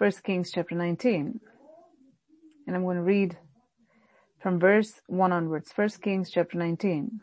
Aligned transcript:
1 0.00 0.12
Kings 0.24 0.50
chapter 0.50 0.74
19. 0.74 1.40
And 2.66 2.74
I'm 2.74 2.84
going 2.84 2.96
to 2.96 3.02
read 3.02 3.36
from 4.42 4.58
verse 4.58 4.94
1 5.08 5.30
onwards. 5.30 5.72
1 5.76 5.88
Kings 6.00 6.30
chapter 6.30 6.56
19. 6.56 7.20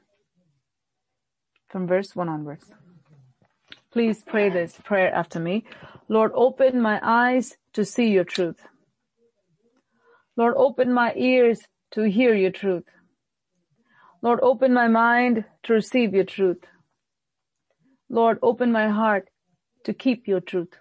From 1.69 1.87
verse 1.87 2.15
1 2.15 2.29
onwards. 2.29 2.65
Please 3.91 4.23
pray 4.27 4.49
this 4.49 4.79
prayer 4.83 5.11
after 5.11 5.39
me. 5.39 5.65
Lord, 6.07 6.31
open 6.35 6.79
my 6.79 6.99
eyes 7.01 7.57
to 7.73 7.84
see 7.84 8.09
your 8.09 8.25
truth. 8.25 8.61
Lord, 10.36 10.54
open 10.55 10.94
my 10.94 11.16
ears 11.16 11.62
to 11.94 12.04
hear 12.04 12.36
your 12.36 12.52
truth. 12.52 12.86
Lord, 14.21 14.38
open 14.44 14.71
my 14.71 14.88
mind 14.88 15.46
to 15.64 15.73
receive 15.73 16.14
your 16.14 16.25
truth. 16.25 16.64
Lord, 18.07 18.38
open 18.44 18.71
my 18.71 18.89
heart 18.89 19.30
to 19.86 19.96
keep 19.96 20.28
your 20.28 20.41
truth. 20.41 20.78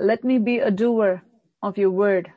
Let 0.00 0.24
me 0.24 0.38
be 0.38 0.60
a 0.60 0.70
doer 0.70 1.22
of 1.62 1.78
your 1.78 1.90
word 1.90 2.32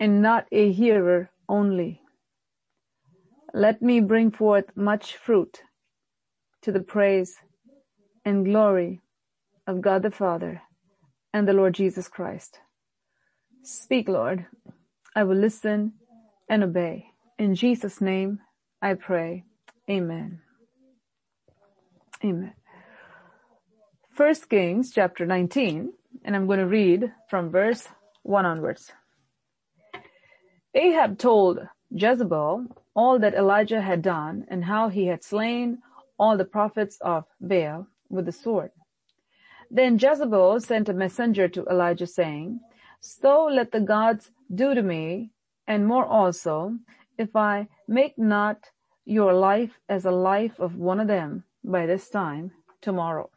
and 0.00 0.20
not 0.20 0.46
a 0.52 0.72
hearer 0.72 1.30
only. 1.48 2.02
Let 3.54 3.80
me 3.80 4.00
bring 4.00 4.32
forth 4.32 4.64
much 4.76 5.16
fruit 5.16 5.62
to 6.62 6.72
the 6.72 6.80
praise 6.80 7.36
and 8.24 8.44
glory 8.44 9.02
of 9.68 9.80
God 9.82 10.02
the 10.02 10.10
Father 10.10 10.62
and 11.32 11.46
the 11.46 11.52
Lord 11.52 11.74
Jesus 11.74 12.08
Christ. 12.08 12.58
Speak, 13.62 14.08
Lord. 14.08 14.46
I 15.14 15.24
will 15.24 15.36
listen 15.36 15.94
and 16.48 16.64
obey. 16.64 17.06
In 17.38 17.54
Jesus' 17.54 18.00
name 18.00 18.40
I 18.82 18.94
pray. 18.94 19.44
Amen. 19.88 20.40
Amen. 22.24 22.54
First 24.14 24.48
Kings 24.48 24.92
chapter 24.94 25.26
19, 25.26 25.92
and 26.24 26.36
I'm 26.36 26.46
going 26.46 26.60
to 26.60 26.68
read 26.68 27.12
from 27.28 27.50
verse 27.50 27.88
1 28.22 28.46
onwards. 28.46 28.92
Ahab 30.72 31.18
told 31.18 31.58
Jezebel 31.90 32.66
all 32.94 33.18
that 33.18 33.34
Elijah 33.34 33.80
had 33.80 34.02
done 34.02 34.44
and 34.46 34.64
how 34.64 34.88
he 34.88 35.06
had 35.06 35.24
slain 35.24 35.78
all 36.16 36.36
the 36.36 36.44
prophets 36.44 36.96
of 37.00 37.24
Baal 37.40 37.88
with 38.08 38.26
the 38.26 38.30
sword. 38.30 38.70
Then 39.68 39.98
Jezebel 39.98 40.60
sent 40.60 40.88
a 40.88 40.92
messenger 40.92 41.48
to 41.48 41.66
Elijah 41.66 42.06
saying, 42.06 42.60
So 43.00 43.46
let 43.46 43.72
the 43.72 43.80
gods 43.80 44.30
do 44.54 44.76
to 44.76 44.82
me, 44.82 45.32
and 45.66 45.88
more 45.88 46.06
also, 46.06 46.78
if 47.18 47.34
I 47.34 47.66
make 47.88 48.16
not 48.16 48.70
your 49.04 49.32
life 49.32 49.80
as 49.88 50.04
a 50.04 50.12
life 50.12 50.60
of 50.60 50.76
one 50.76 51.00
of 51.00 51.08
them 51.08 51.42
by 51.64 51.86
this 51.86 52.08
time 52.08 52.52
tomorrow. 52.80 53.28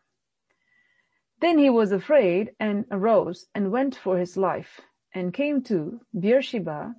Then 1.40 1.60
he 1.60 1.70
was 1.70 1.92
afraid 1.92 2.52
and 2.60 2.86
arose 2.90 3.46
and 3.54 3.72
went 3.72 3.96
for 3.96 4.18
his 4.18 4.38
life 4.38 4.82
and 5.14 5.34
came 5.34 5.62
to 5.64 6.02
Beersheba 6.20 6.96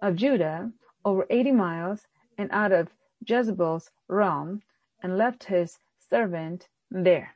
of 0.00 0.16
Judah 0.16 0.72
over 1.04 1.26
eighty 1.28 1.52
miles 1.52 2.06
and 2.38 2.50
out 2.52 2.72
of 2.72 2.88
Jezebel's 3.26 3.90
realm 4.08 4.62
and 5.02 5.18
left 5.18 5.44
his 5.44 5.78
servant 5.98 6.68
there. 6.90 7.34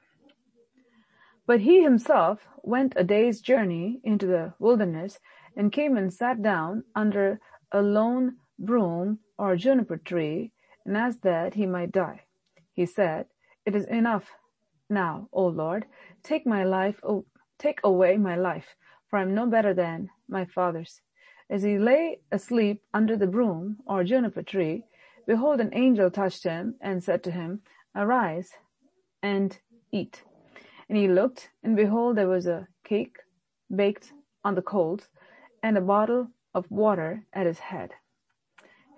But 1.46 1.60
he 1.60 1.82
himself 1.82 2.46
went 2.62 2.94
a 2.96 3.04
day's 3.04 3.40
journey 3.40 4.00
into 4.04 4.26
the 4.26 4.54
wilderness 4.58 5.18
and 5.56 5.72
came 5.72 5.96
and 5.96 6.12
sat 6.12 6.42
down 6.42 6.84
under 6.94 7.40
a 7.72 7.82
lone 7.82 8.36
broom 8.58 9.18
or 9.36 9.56
juniper 9.56 9.96
tree 9.96 10.52
and 10.86 10.96
asked 10.96 11.22
that 11.22 11.54
he 11.54 11.66
might 11.66 11.92
die. 11.92 12.22
He 12.72 12.86
said, 12.86 13.26
It 13.66 13.74
is 13.74 13.84
enough 13.86 14.30
now, 14.90 15.28
O 15.32 15.46
Lord, 15.46 15.86
take 16.22 16.46
my 16.46 16.64
life, 16.64 17.00
oh, 17.02 17.24
take 17.58 17.80
away 17.84 18.16
my 18.16 18.36
life, 18.36 18.74
for 19.08 19.18
I 19.18 19.22
am 19.22 19.34
no 19.34 19.46
better 19.46 19.72
than 19.72 20.10
my 20.28 20.44
fathers. 20.44 21.00
As 21.48 21.62
he 21.62 21.78
lay 21.78 22.20
asleep 22.30 22.82
under 22.94 23.16
the 23.16 23.26
broom 23.26 23.78
or 23.86 24.04
juniper 24.04 24.42
tree, 24.42 24.84
behold, 25.26 25.60
an 25.60 25.70
angel 25.72 26.10
touched 26.10 26.44
him 26.44 26.76
and 26.80 27.02
said 27.02 27.22
to 27.24 27.30
him, 27.30 27.62
Arise 27.94 28.50
and 29.22 29.58
eat. 29.92 30.22
And 30.88 30.96
he 30.96 31.08
looked, 31.08 31.50
and 31.62 31.76
behold, 31.76 32.16
there 32.16 32.28
was 32.28 32.46
a 32.46 32.68
cake 32.84 33.16
baked 33.74 34.12
on 34.44 34.54
the 34.54 34.62
coals, 34.62 35.08
and 35.62 35.76
a 35.76 35.80
bottle 35.80 36.28
of 36.54 36.70
water 36.70 37.24
at 37.32 37.46
his 37.46 37.58
head. 37.58 37.90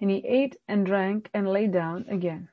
And 0.01 0.11
he 0.11 0.25
ate 0.27 0.57
and 0.69 0.87
drank 0.87 1.31
and 1.35 1.49
lay 1.49 1.67
down 1.67 2.07
again. 2.09 2.49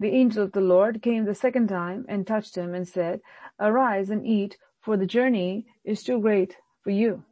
The 0.00 0.12
angel 0.12 0.42
of 0.42 0.52
the 0.52 0.62
Lord 0.62 1.02
came 1.02 1.26
the 1.26 1.34
second 1.34 1.68
time 1.68 2.06
and 2.08 2.26
touched 2.26 2.56
him 2.56 2.74
and 2.74 2.88
said, 2.88 3.20
Arise 3.60 4.08
and 4.08 4.26
eat, 4.26 4.56
for 4.80 4.96
the 4.96 5.04
journey 5.04 5.66
is 5.84 6.02
too 6.02 6.18
great 6.18 6.56
for 6.82 6.88
you. 6.88 7.22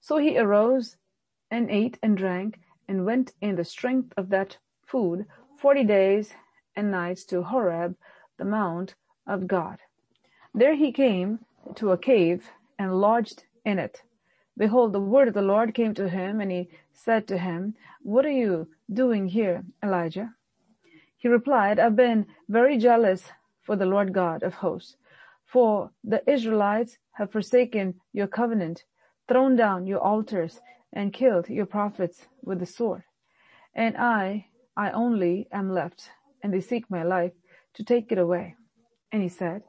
So 0.00 0.16
he 0.16 0.38
arose 0.38 0.96
and 1.50 1.70
ate 1.70 1.98
and 2.02 2.16
drank 2.16 2.60
and 2.88 3.04
went 3.04 3.32
in 3.42 3.56
the 3.56 3.64
strength 3.64 4.14
of 4.16 4.30
that 4.30 4.56
food 4.86 5.26
forty 5.58 5.84
days 5.84 6.32
and 6.74 6.90
nights 6.90 7.26
to 7.26 7.42
Horeb, 7.42 7.94
the 8.38 8.46
mount 8.46 8.94
of 9.26 9.46
God. 9.46 9.78
There 10.54 10.76
he 10.76 10.92
came 10.92 11.40
to 11.74 11.92
a 11.92 11.98
cave 11.98 12.48
and 12.78 13.02
lodged 13.02 13.44
in 13.66 13.78
it. 13.78 14.00
Behold, 14.56 14.94
the 14.94 15.00
word 15.00 15.28
of 15.28 15.34
the 15.34 15.42
Lord 15.42 15.74
came 15.74 15.92
to 15.94 16.08
him, 16.08 16.40
and 16.40 16.50
he 16.50 16.70
said 16.90 17.28
to 17.28 17.36
him, 17.36 17.74
What 18.02 18.24
are 18.24 18.30
you 18.30 18.68
doing 18.90 19.28
here, 19.28 19.64
Elijah? 19.82 20.37
He 21.18 21.28
replied, 21.28 21.80
I've 21.80 21.96
been 21.96 22.26
very 22.48 22.78
jealous 22.78 23.32
for 23.62 23.74
the 23.74 23.86
Lord 23.86 24.12
God 24.12 24.44
of 24.44 24.54
hosts, 24.54 24.96
for 25.44 25.90
the 26.04 26.22
Israelites 26.30 26.98
have 27.14 27.32
forsaken 27.32 28.00
your 28.12 28.28
covenant, 28.28 28.84
thrown 29.26 29.56
down 29.56 29.86
your 29.86 29.98
altars, 29.98 30.60
and 30.92 31.12
killed 31.12 31.48
your 31.48 31.66
prophets 31.66 32.28
with 32.42 32.60
the 32.60 32.66
sword. 32.66 33.02
And 33.74 33.96
I, 33.96 34.46
I 34.76 34.92
only 34.92 35.48
am 35.50 35.74
left, 35.74 36.08
and 36.40 36.54
they 36.54 36.60
seek 36.60 36.88
my 36.88 37.02
life 37.02 37.32
to 37.74 37.84
take 37.84 38.12
it 38.12 38.18
away. 38.18 38.54
And 39.10 39.20
he 39.20 39.28
said, 39.28 39.64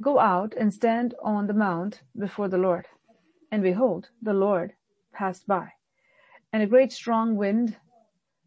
Go 0.00 0.20
out 0.20 0.54
and 0.58 0.72
stand 0.72 1.14
on 1.22 1.48
the 1.48 1.52
mount 1.52 2.02
before 2.16 2.48
the 2.48 2.58
Lord. 2.58 2.86
And 3.50 3.62
behold, 3.62 4.08
the 4.22 4.32
Lord 4.32 4.74
passed 5.12 5.48
by. 5.48 5.72
And 6.52 6.62
a 6.62 6.66
great 6.66 6.92
strong 6.92 7.36
wind 7.36 7.76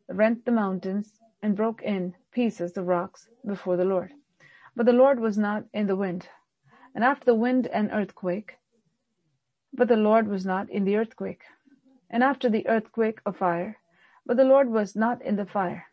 rent 0.07 0.45
the 0.45 0.51
mountains 0.51 1.19
and 1.41 1.55
broke 1.55 1.81
in 1.83 2.15
pieces 2.35 2.73
the 2.73 2.83
rocks 2.83 3.29
before 3.47 3.77
the 3.77 3.85
Lord. 3.85 4.11
But 4.75 4.85
the 4.85 4.99
Lord 5.01 5.21
was 5.21 5.37
not 5.37 5.63
in 5.73 5.87
the 5.87 5.95
wind. 5.95 6.27
And 6.93 7.03
after 7.03 7.25
the 7.25 7.41
wind 7.45 7.67
an 7.67 7.89
earthquake. 7.91 8.57
But 9.73 9.87
the 9.87 10.03
Lord 10.09 10.27
was 10.27 10.45
not 10.45 10.69
in 10.69 10.83
the 10.83 10.97
earthquake. 10.97 11.43
And 12.09 12.21
after 12.21 12.49
the 12.49 12.67
earthquake 12.67 13.19
a 13.25 13.31
fire. 13.31 13.77
But 14.25 14.35
the 14.35 14.43
Lord 14.43 14.69
was 14.69 14.95
not 14.95 15.21
in 15.21 15.37
the 15.37 15.45
fire. 15.45 15.85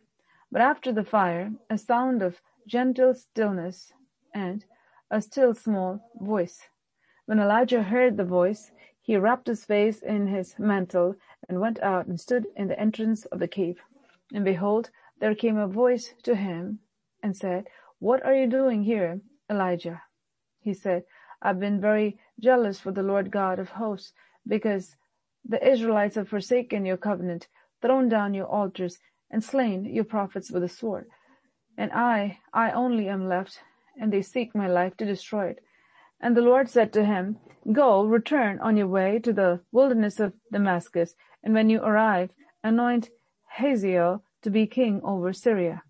But 0.51 0.63
after 0.63 0.93
the 0.93 1.05
fire 1.05 1.53
a 1.71 1.79
sound 1.79 2.23
of 2.23 2.41
gentle 2.67 3.15
stillness 3.15 3.93
and 4.35 4.65
a 5.11 5.23
still 5.23 5.55
small 5.55 6.11
voice. 6.21 6.59
When 7.27 7.39
Elijah 7.39 7.85
heard 7.85 8.17
the 8.17 8.25
voice, 8.25 8.73
he 9.01 9.17
wrapped 9.17 9.47
his 9.47 9.65
face 9.65 10.03
in 10.03 10.27
his 10.27 10.59
mantle 10.59 11.15
and 11.49 11.61
went 11.61 11.81
out 11.81 12.07
and 12.07 12.19
stood 12.21 12.47
in 12.57 12.67
the 12.69 12.79
entrance 12.79 13.27
of 13.27 13.39
the 13.39 13.49
cave. 13.49 13.79
And 14.35 14.45
behold, 14.45 14.91
there 15.23 15.37
came 15.37 15.57
a 15.57 15.69
voice 15.69 16.15
to 16.25 16.35
him 16.35 16.81
and 17.23 17.37
said, 17.37 17.69
What 18.01 18.27
are 18.27 18.35
you 18.35 18.49
doing 18.49 18.83
here, 18.83 19.21
Elijah? 19.49 20.03
He 20.59 20.75
said, 20.75 21.05
I've 21.41 21.61
been 21.61 21.81
very 21.81 22.19
jealous 22.41 22.81
for 22.81 22.91
the 22.91 23.05
Lord 23.05 23.31
God 23.31 23.61
of 23.61 23.69
hosts, 23.69 24.15
because 24.45 24.97
the 25.45 25.65
Israelites 25.65 26.17
have 26.17 26.29
forsaken 26.29 26.85
your 26.85 26.97
covenant, 26.97 27.47
thrown 27.81 28.09
down 28.09 28.35
your 28.35 28.49
altars, 28.49 28.99
and 29.31 29.45
slain 29.45 29.85
your 29.85 30.03
prophets 30.03 30.51
with 30.51 30.63
the 30.63 30.69
sword. 30.69 31.07
And 31.79 31.93
I, 31.93 32.41
I 32.53 32.73
only 32.73 33.09
am 33.09 33.29
left, 33.29 33.61
and 33.97 34.13
they 34.13 34.23
seek 34.23 34.57
my 34.57 34.67
life 34.67 34.97
to 34.97 35.05
destroy 35.07 35.51
it. 35.51 35.61
And 36.21 36.37
the 36.37 36.43
Lord 36.43 36.69
said 36.69 36.93
to 36.95 37.05
him, 37.05 37.39
Go, 37.71 38.05
return 38.05 38.59
on 38.59 38.77
your 38.77 38.89
way 38.89 39.21
to 39.21 39.33
the 39.33 39.61
wilderness 39.71 40.19
of 40.19 40.33
Damascus, 40.51 41.15
and 41.45 41.55
when 41.55 41.71
you 41.71 41.81
arrive, 41.81 42.31
anoint 42.65 43.11
Hazael 43.59 44.25
to 44.43 44.51
be 44.51 44.67
king 44.67 45.01
over 45.03 45.33
Syria, 45.33 45.83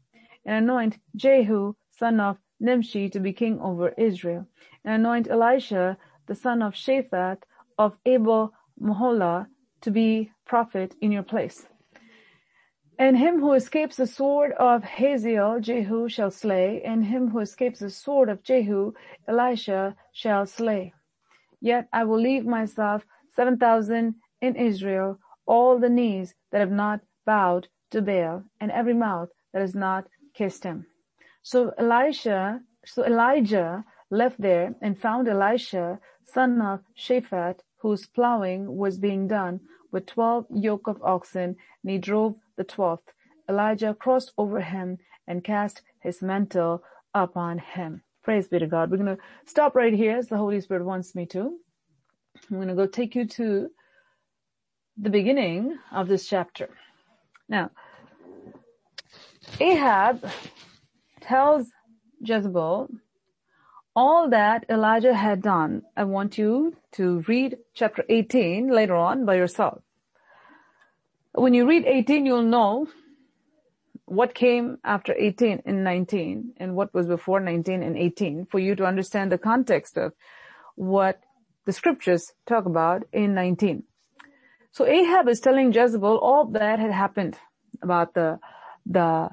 and 0.44 0.64
anoint 0.64 0.98
Jehu, 1.16 1.74
son 1.90 2.20
of 2.20 2.38
Nimshi, 2.60 3.08
to 3.10 3.20
be 3.20 3.32
king 3.32 3.60
over 3.60 3.90
Israel, 3.98 4.46
and 4.84 4.94
anoint 4.94 5.28
Elisha, 5.28 5.96
the 6.26 6.34
son 6.34 6.62
of 6.62 6.74
Shaphat 6.74 7.38
of 7.78 7.96
Abel 8.06 8.52
Maholah, 8.80 9.46
to 9.80 9.90
be 9.90 10.30
prophet 10.44 10.94
in 11.00 11.12
your 11.12 11.22
place. 11.22 11.66
And 12.98 13.16
him 13.16 13.40
who 13.40 13.54
escapes 13.54 13.96
the 13.96 14.06
sword 14.06 14.52
of 14.52 14.84
Hazael, 14.84 15.60
Jehu 15.60 16.08
shall 16.08 16.30
slay, 16.30 16.82
and 16.84 17.04
him 17.04 17.30
who 17.30 17.40
escapes 17.40 17.80
the 17.80 17.90
sword 17.90 18.28
of 18.28 18.42
Jehu, 18.44 18.92
Elisha 19.26 19.96
shall 20.12 20.46
slay. 20.46 20.92
Yet 21.60 21.88
I 21.92 22.04
will 22.04 22.20
leave 22.20 22.44
myself 22.44 23.04
seven 23.34 23.56
thousand 23.56 24.16
in 24.40 24.56
Israel, 24.56 25.18
all 25.46 25.78
the 25.78 25.88
knees 25.88 26.34
that 26.50 26.60
have 26.60 26.70
not 26.70 27.00
bowed 27.24 27.68
to 27.92 28.02
Baal 28.02 28.44
and 28.60 28.70
every 28.70 28.94
mouth 28.94 29.28
that 29.52 29.60
has 29.60 29.74
not 29.74 30.06
kissed 30.34 30.64
him. 30.64 30.86
So 31.42 31.72
Elisha, 31.78 32.60
so 32.84 33.04
Elijah 33.04 33.84
left 34.10 34.40
there 34.40 34.74
and 34.80 35.00
found 35.00 35.28
Elisha, 35.28 35.98
son 36.24 36.60
of 36.60 36.80
Shaphat, 36.96 37.60
whose 37.78 38.06
plowing 38.06 38.76
was 38.76 38.98
being 38.98 39.26
done 39.28 39.60
with 39.90 40.06
twelve 40.06 40.46
yoke 40.50 40.86
of 40.86 41.02
oxen, 41.02 41.56
and 41.82 41.90
he 41.90 41.98
drove 41.98 42.36
the 42.56 42.64
twelfth. 42.64 43.12
Elijah 43.48 43.94
crossed 43.98 44.32
over 44.38 44.60
him 44.60 44.98
and 45.26 45.44
cast 45.44 45.82
his 46.00 46.22
mantle 46.22 46.82
upon 47.14 47.58
him. 47.58 48.02
Praise 48.22 48.48
be 48.48 48.58
to 48.58 48.66
God. 48.66 48.90
We're 48.90 48.98
going 48.98 49.16
to 49.16 49.22
stop 49.46 49.74
right 49.74 49.92
here 49.92 50.16
as 50.16 50.28
the 50.28 50.36
Holy 50.36 50.60
Spirit 50.60 50.84
wants 50.84 51.14
me 51.14 51.26
to. 51.26 51.58
I'm 52.50 52.56
going 52.56 52.68
to 52.68 52.74
go 52.74 52.86
take 52.86 53.14
you 53.14 53.26
to 53.26 53.68
the 54.96 55.10
beginning 55.10 55.76
of 55.90 56.08
this 56.08 56.26
chapter. 56.26 56.70
Now, 57.48 57.70
Ahab 59.60 60.24
tells 61.20 61.70
Jezebel 62.20 62.88
all 63.94 64.30
that 64.30 64.64
Elijah 64.70 65.14
had 65.14 65.42
done. 65.42 65.82
I 65.96 66.04
want 66.04 66.38
you 66.38 66.76
to 66.92 67.20
read 67.28 67.58
chapter 67.74 68.04
18 68.08 68.68
later 68.68 68.94
on 68.94 69.26
by 69.26 69.34
yourself. 69.34 69.82
When 71.34 71.54
you 71.54 71.68
read 71.68 71.84
18, 71.86 72.26
you'll 72.26 72.42
know 72.42 72.88
what 74.06 74.34
came 74.34 74.78
after 74.84 75.14
18 75.16 75.62
and 75.64 75.84
19 75.84 76.54
and 76.58 76.74
what 76.74 76.92
was 76.92 77.06
before 77.06 77.40
19 77.40 77.82
and 77.82 77.96
18 77.96 78.46
for 78.50 78.58
you 78.58 78.74
to 78.76 78.84
understand 78.84 79.32
the 79.32 79.38
context 79.38 79.96
of 79.96 80.12
what 80.74 81.20
the 81.64 81.72
scriptures 81.72 82.32
talk 82.46 82.66
about 82.66 83.04
in 83.12 83.34
19. 83.34 83.84
So 84.72 84.86
Ahab 84.86 85.28
is 85.28 85.40
telling 85.40 85.72
Jezebel 85.72 86.18
all 86.18 86.46
that 86.46 86.78
had 86.78 86.90
happened 86.90 87.38
about 87.82 88.14
the, 88.14 88.40
the 88.86 89.28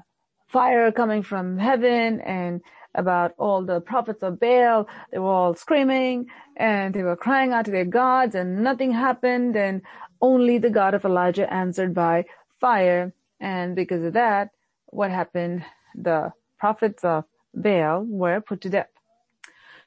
fire 0.48 0.92
coming 0.92 1.22
from 1.22 1.56
heaven 1.58 2.20
and 2.20 2.60
about 2.94 3.32
all 3.38 3.64
the 3.64 3.80
prophets 3.80 4.22
of 4.22 4.38
Baal. 4.38 4.86
They 5.10 5.18
were 5.18 5.30
all 5.30 5.54
screaming 5.54 6.26
and 6.56 6.94
they 6.94 7.02
were 7.02 7.16
crying 7.16 7.52
out 7.52 7.64
to 7.64 7.70
their 7.70 7.86
gods 7.86 8.34
and 8.34 8.62
nothing 8.62 8.92
happened 8.92 9.56
and 9.56 9.80
only 10.20 10.58
the 10.58 10.68
God 10.68 10.92
of 10.92 11.06
Elijah 11.06 11.50
answered 11.50 11.94
by 11.94 12.26
fire. 12.60 13.14
And 13.40 13.74
because 13.74 14.04
of 14.04 14.12
that, 14.12 14.50
what 14.88 15.10
happened? 15.10 15.64
The 15.94 16.32
prophets 16.58 17.02
of 17.02 17.24
Baal 17.54 18.04
were 18.04 18.42
put 18.42 18.60
to 18.62 18.68
death. 18.68 18.90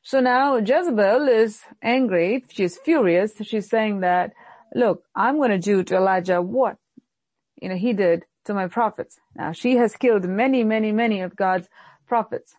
So 0.02 0.20
now 0.20 0.58
Jezebel 0.58 1.28
is 1.28 1.62
angry. 1.82 2.44
She's 2.50 2.78
furious. 2.78 3.34
She's 3.44 3.70
saying 3.70 4.00
that, 4.00 4.34
look, 4.74 5.04
I'm 5.16 5.38
going 5.38 5.52
to 5.52 5.60
do 5.60 5.84
to 5.84 5.96
Elijah 5.96 6.42
what, 6.42 6.78
you 7.62 7.70
know, 7.70 7.76
he 7.76 7.94
did 7.94 8.26
to 8.46 8.54
my 8.54 8.68
prophets. 8.68 9.20
Now 9.36 9.52
she 9.52 9.78
has 9.78 9.96
killed 9.96 10.26
many, 10.26 10.64
many, 10.64 10.92
many 10.92 11.22
of 11.22 11.36
God's 11.36 11.68
prophets. 12.08 12.56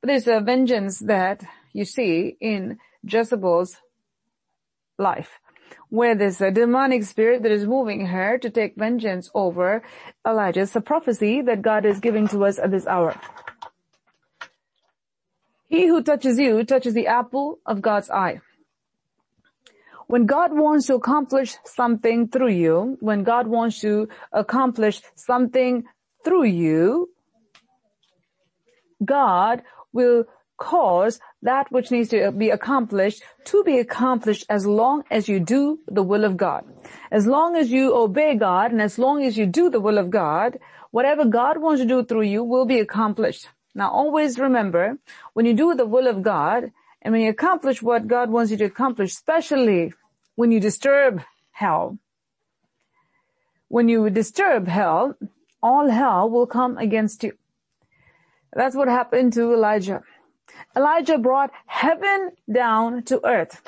But 0.00 0.08
there's 0.08 0.28
a 0.28 0.40
vengeance 0.40 1.00
that 1.00 1.42
you 1.72 1.84
see 1.84 2.36
in 2.40 2.78
Jezebel's 3.04 3.76
life, 4.98 5.40
where 5.90 6.14
there's 6.14 6.40
a 6.40 6.50
demonic 6.50 7.04
spirit 7.04 7.42
that 7.42 7.52
is 7.52 7.66
moving 7.66 8.06
her 8.06 8.38
to 8.38 8.50
take 8.50 8.76
vengeance 8.76 9.30
over 9.34 9.82
Elijah. 10.26 10.62
It's 10.62 10.76
a 10.76 10.80
prophecy 10.80 11.42
that 11.42 11.62
God 11.62 11.84
is 11.84 12.00
giving 12.00 12.28
to 12.28 12.44
us 12.44 12.58
at 12.58 12.70
this 12.70 12.86
hour. 12.86 13.18
He 15.68 15.86
who 15.86 16.02
touches 16.02 16.38
you 16.38 16.64
touches 16.64 16.94
the 16.94 17.06
apple 17.06 17.58
of 17.66 17.82
God's 17.82 18.10
eye. 18.10 18.40
When 20.08 20.24
God 20.24 20.56
wants 20.56 20.86
to 20.86 20.94
accomplish 20.94 21.54
something 21.66 22.28
through 22.28 22.52
you, 22.52 22.96
when 23.00 23.24
God 23.24 23.46
wants 23.46 23.80
to 23.80 24.08
accomplish 24.32 25.02
something 25.14 25.84
through 26.24 26.44
you, 26.44 27.10
God 29.04 29.62
will 29.92 30.24
cause 30.56 31.20
that 31.42 31.70
which 31.70 31.90
needs 31.90 32.08
to 32.08 32.32
be 32.32 32.48
accomplished 32.48 33.22
to 33.44 33.62
be 33.64 33.78
accomplished 33.78 34.46
as 34.48 34.66
long 34.66 35.04
as 35.10 35.28
you 35.28 35.40
do 35.40 35.78
the 35.86 36.02
will 36.02 36.24
of 36.24 36.38
God. 36.38 36.64
As 37.12 37.26
long 37.26 37.54
as 37.54 37.70
you 37.70 37.94
obey 37.94 38.34
God 38.34 38.72
and 38.72 38.80
as 38.80 38.98
long 38.98 39.22
as 39.22 39.36
you 39.36 39.44
do 39.44 39.68
the 39.68 39.78
will 39.78 39.98
of 39.98 40.08
God, 40.08 40.58
whatever 40.90 41.26
God 41.26 41.58
wants 41.58 41.82
to 41.82 41.86
do 41.86 42.02
through 42.02 42.22
you 42.22 42.42
will 42.42 42.64
be 42.64 42.80
accomplished. 42.80 43.46
Now 43.74 43.90
always 43.90 44.38
remember, 44.38 44.98
when 45.34 45.44
you 45.44 45.52
do 45.52 45.74
the 45.74 45.86
will 45.86 46.08
of 46.08 46.22
God, 46.22 46.72
and 47.08 47.14
when 47.14 47.22
you 47.22 47.30
accomplish 47.30 47.80
what 47.80 48.06
God 48.06 48.28
wants 48.28 48.50
you 48.50 48.58
to 48.58 48.66
accomplish, 48.66 49.12
especially 49.12 49.94
when 50.34 50.52
you 50.52 50.60
disturb 50.60 51.22
hell, 51.52 51.96
when 53.68 53.88
you 53.88 54.10
disturb 54.10 54.68
hell, 54.68 55.16
all 55.62 55.88
hell 55.88 56.28
will 56.28 56.46
come 56.46 56.76
against 56.76 57.24
you. 57.24 57.32
That's 58.52 58.76
what 58.76 58.88
happened 58.88 59.32
to 59.32 59.54
Elijah. 59.54 60.02
Elijah 60.76 61.16
brought 61.16 61.50
heaven 61.64 62.32
down 62.52 63.04
to 63.04 63.24
earth. 63.26 63.62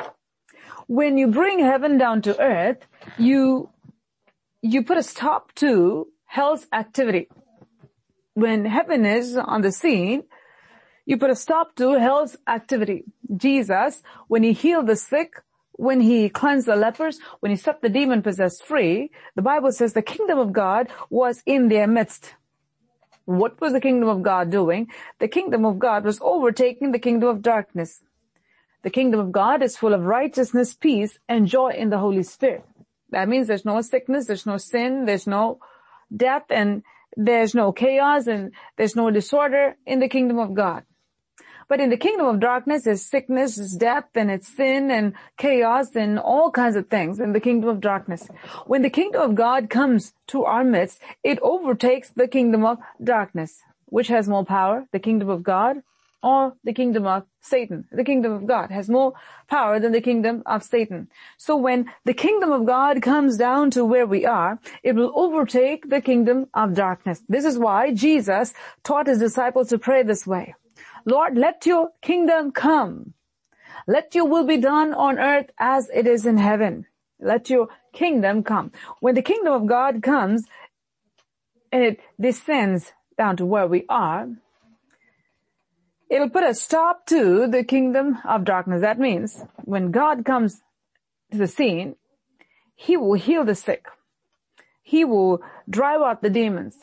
When 0.86 1.16
you 1.16 1.28
bring 1.28 1.60
heaven 1.60 1.96
down 1.96 2.20
to 2.20 2.38
earth, 2.38 2.84
you, 3.16 3.70
you 4.60 4.84
put 4.84 4.98
a 4.98 5.02
stop 5.02 5.54
to 5.54 6.08
hell's 6.26 6.66
activity 6.74 7.30
when 8.34 8.66
heaven 8.66 9.06
is 9.06 9.34
on 9.34 9.62
the 9.62 9.72
scene, 9.72 10.24
you 11.10 11.18
put 11.18 11.28
a 11.28 11.34
stop 11.34 11.74
to 11.74 11.98
hell's 11.98 12.36
activity. 12.46 13.02
Jesus, 13.36 14.00
when 14.28 14.44
he 14.44 14.52
healed 14.52 14.86
the 14.86 14.94
sick, 14.94 15.42
when 15.72 16.00
he 16.00 16.28
cleansed 16.28 16.68
the 16.68 16.76
lepers, 16.76 17.18
when 17.40 17.50
he 17.50 17.56
set 17.56 17.82
the 17.82 17.88
demon 17.88 18.22
possessed 18.22 18.64
free, 18.64 19.10
the 19.34 19.42
Bible 19.42 19.72
says 19.72 19.92
the 19.92 20.02
kingdom 20.02 20.38
of 20.38 20.52
God 20.52 20.86
was 21.10 21.42
in 21.44 21.66
their 21.66 21.88
midst. 21.88 22.34
What 23.24 23.60
was 23.60 23.72
the 23.72 23.80
kingdom 23.80 24.08
of 24.08 24.22
God 24.22 24.52
doing? 24.52 24.86
The 25.18 25.26
kingdom 25.26 25.64
of 25.64 25.80
God 25.80 26.04
was 26.04 26.20
overtaking 26.22 26.92
the 26.92 27.00
kingdom 27.00 27.28
of 27.28 27.42
darkness. 27.42 28.04
The 28.84 28.90
kingdom 28.90 29.18
of 29.18 29.32
God 29.32 29.64
is 29.64 29.76
full 29.76 29.94
of 29.94 30.04
righteousness, 30.04 30.74
peace, 30.74 31.18
and 31.28 31.48
joy 31.48 31.70
in 31.70 31.90
the 31.90 31.98
Holy 31.98 32.22
Spirit. 32.22 32.64
That 33.10 33.28
means 33.28 33.48
there's 33.48 33.64
no 33.64 33.80
sickness, 33.80 34.26
there's 34.26 34.46
no 34.46 34.58
sin, 34.58 35.06
there's 35.06 35.26
no 35.26 35.58
death, 36.16 36.44
and 36.50 36.84
there's 37.16 37.52
no 37.52 37.72
chaos 37.72 38.28
and 38.28 38.52
there's 38.76 38.94
no 38.94 39.10
disorder 39.10 39.74
in 39.84 39.98
the 39.98 40.08
kingdom 40.08 40.38
of 40.38 40.54
God. 40.54 40.84
But 41.70 41.78
in 41.78 41.88
the 41.88 41.96
kingdom 41.96 42.26
of 42.26 42.40
darkness, 42.40 42.82
there's 42.82 43.06
sickness, 43.06 43.54
there's 43.54 43.76
death, 43.76 44.06
and 44.16 44.28
it's 44.28 44.48
sin 44.48 44.90
and 44.90 45.12
chaos 45.38 45.94
and 45.94 46.18
all 46.18 46.50
kinds 46.50 46.74
of 46.74 46.88
things 46.88 47.20
in 47.20 47.32
the 47.32 47.38
kingdom 47.38 47.70
of 47.70 47.80
darkness. 47.80 48.26
When 48.66 48.82
the 48.82 48.90
kingdom 48.90 49.22
of 49.22 49.36
God 49.36 49.70
comes 49.70 50.12
to 50.32 50.44
our 50.46 50.64
midst, 50.64 51.00
it 51.22 51.38
overtakes 51.42 52.10
the 52.10 52.26
kingdom 52.26 52.66
of 52.66 52.78
darkness. 53.02 53.62
Which 53.86 54.08
has 54.08 54.28
more 54.28 54.44
power? 54.44 54.86
The 54.90 54.98
kingdom 54.98 55.28
of 55.28 55.44
God 55.44 55.76
or 56.24 56.54
the 56.64 56.72
kingdom 56.72 57.06
of 57.06 57.22
Satan. 57.40 57.86
The 57.92 58.02
kingdom 58.02 58.32
of 58.32 58.48
God 58.48 58.72
has 58.72 58.90
more 58.90 59.12
power 59.46 59.78
than 59.78 59.92
the 59.92 60.00
kingdom 60.00 60.42
of 60.46 60.64
Satan. 60.64 61.08
So 61.38 61.56
when 61.56 61.88
the 62.04 62.14
kingdom 62.14 62.50
of 62.50 62.66
God 62.66 63.00
comes 63.00 63.36
down 63.36 63.70
to 63.70 63.84
where 63.84 64.06
we 64.06 64.26
are, 64.26 64.58
it 64.82 64.96
will 64.96 65.12
overtake 65.14 65.88
the 65.88 66.00
kingdom 66.00 66.48
of 66.52 66.74
darkness. 66.74 67.22
This 67.28 67.44
is 67.44 67.56
why 67.56 67.94
Jesus 67.94 68.52
taught 68.82 69.06
his 69.06 69.20
disciples 69.20 69.68
to 69.68 69.78
pray 69.78 70.02
this 70.02 70.26
way. 70.26 70.56
Lord, 71.04 71.36
let 71.36 71.66
your 71.66 71.90
kingdom 72.02 72.52
come. 72.52 73.14
Let 73.86 74.14
your 74.14 74.26
will 74.26 74.44
be 74.44 74.56
done 74.56 74.92
on 74.94 75.18
earth 75.18 75.50
as 75.58 75.90
it 75.92 76.06
is 76.06 76.26
in 76.26 76.36
heaven. 76.36 76.86
Let 77.18 77.50
your 77.50 77.68
kingdom 77.92 78.42
come. 78.42 78.72
When 79.00 79.14
the 79.14 79.22
kingdom 79.22 79.52
of 79.52 79.66
God 79.66 80.02
comes 80.02 80.44
and 81.72 81.82
it 81.82 82.00
descends 82.20 82.92
down 83.16 83.36
to 83.38 83.46
where 83.46 83.66
we 83.66 83.84
are, 83.88 84.28
it'll 86.08 86.30
put 86.30 86.44
a 86.44 86.54
stop 86.54 87.06
to 87.06 87.46
the 87.46 87.64
kingdom 87.64 88.18
of 88.24 88.44
darkness. 88.44 88.80
That 88.80 88.98
means 88.98 89.42
when 89.64 89.90
God 89.90 90.24
comes 90.24 90.62
to 91.30 91.38
the 91.38 91.46
scene, 91.46 91.96
he 92.74 92.96
will 92.96 93.14
heal 93.14 93.44
the 93.44 93.54
sick. 93.54 93.86
He 94.82 95.04
will 95.04 95.42
drive 95.68 96.00
out 96.00 96.22
the 96.22 96.30
demons. 96.30 96.76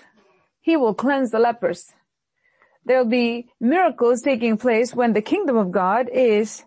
He 0.62 0.78
will 0.78 0.94
cleanse 0.94 1.32
the 1.32 1.40
lepers. 1.40 1.94
There'll 2.88 3.04
be 3.04 3.50
miracles 3.60 4.22
taking 4.22 4.58
place 4.58 4.96
when 4.96 5.12
the 5.12 5.22
kingdom 5.22 5.58
of 5.58 5.72
God 5.72 6.08
is 6.08 6.64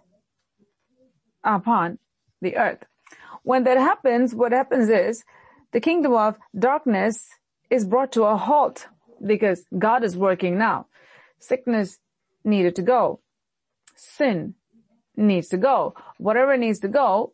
upon 1.43 1.99
the 2.43 2.59
earth. 2.59 2.85
When 3.43 3.65
that 3.65 3.79
happens, 3.79 4.35
what 4.35 4.53
happens 4.53 4.91
is 4.91 5.25
the 5.73 5.81
kingdom 5.81 6.13
of 6.13 6.39
darkness 6.55 7.27
is 7.71 7.87
brought 7.87 8.13
to 8.13 8.25
a 8.25 8.37
halt 8.37 8.87
because 9.27 9.65
God 9.79 10.05
is 10.05 10.15
working 10.15 10.59
now. 10.59 10.89
Sickness 11.39 11.99
needed 12.45 12.77
to 12.77 12.83
go. 12.83 13.21
Sin 13.97 14.57
needs 15.17 15.49
to 15.49 15.57
go. 15.57 15.95
Whatever 16.19 16.59
needs 16.59 16.81
to 16.81 16.89
go, 16.89 17.33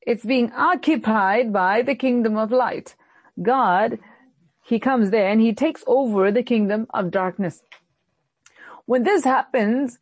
it's 0.00 0.24
being 0.24 0.52
occupied 0.52 1.52
by 1.52 1.82
the 1.82 1.94
kingdom 1.94 2.38
of 2.38 2.50
light. 2.50 2.96
God, 3.42 3.98
He 4.64 4.78
comes 4.78 5.10
there 5.10 5.28
and 5.28 5.42
He 5.42 5.52
takes 5.52 5.84
over 5.86 6.32
the 6.32 6.42
kingdom 6.42 6.86
of 6.94 7.10
darkness. 7.10 7.60
When 8.86 9.02
this 9.02 9.24
happens, 9.24 9.98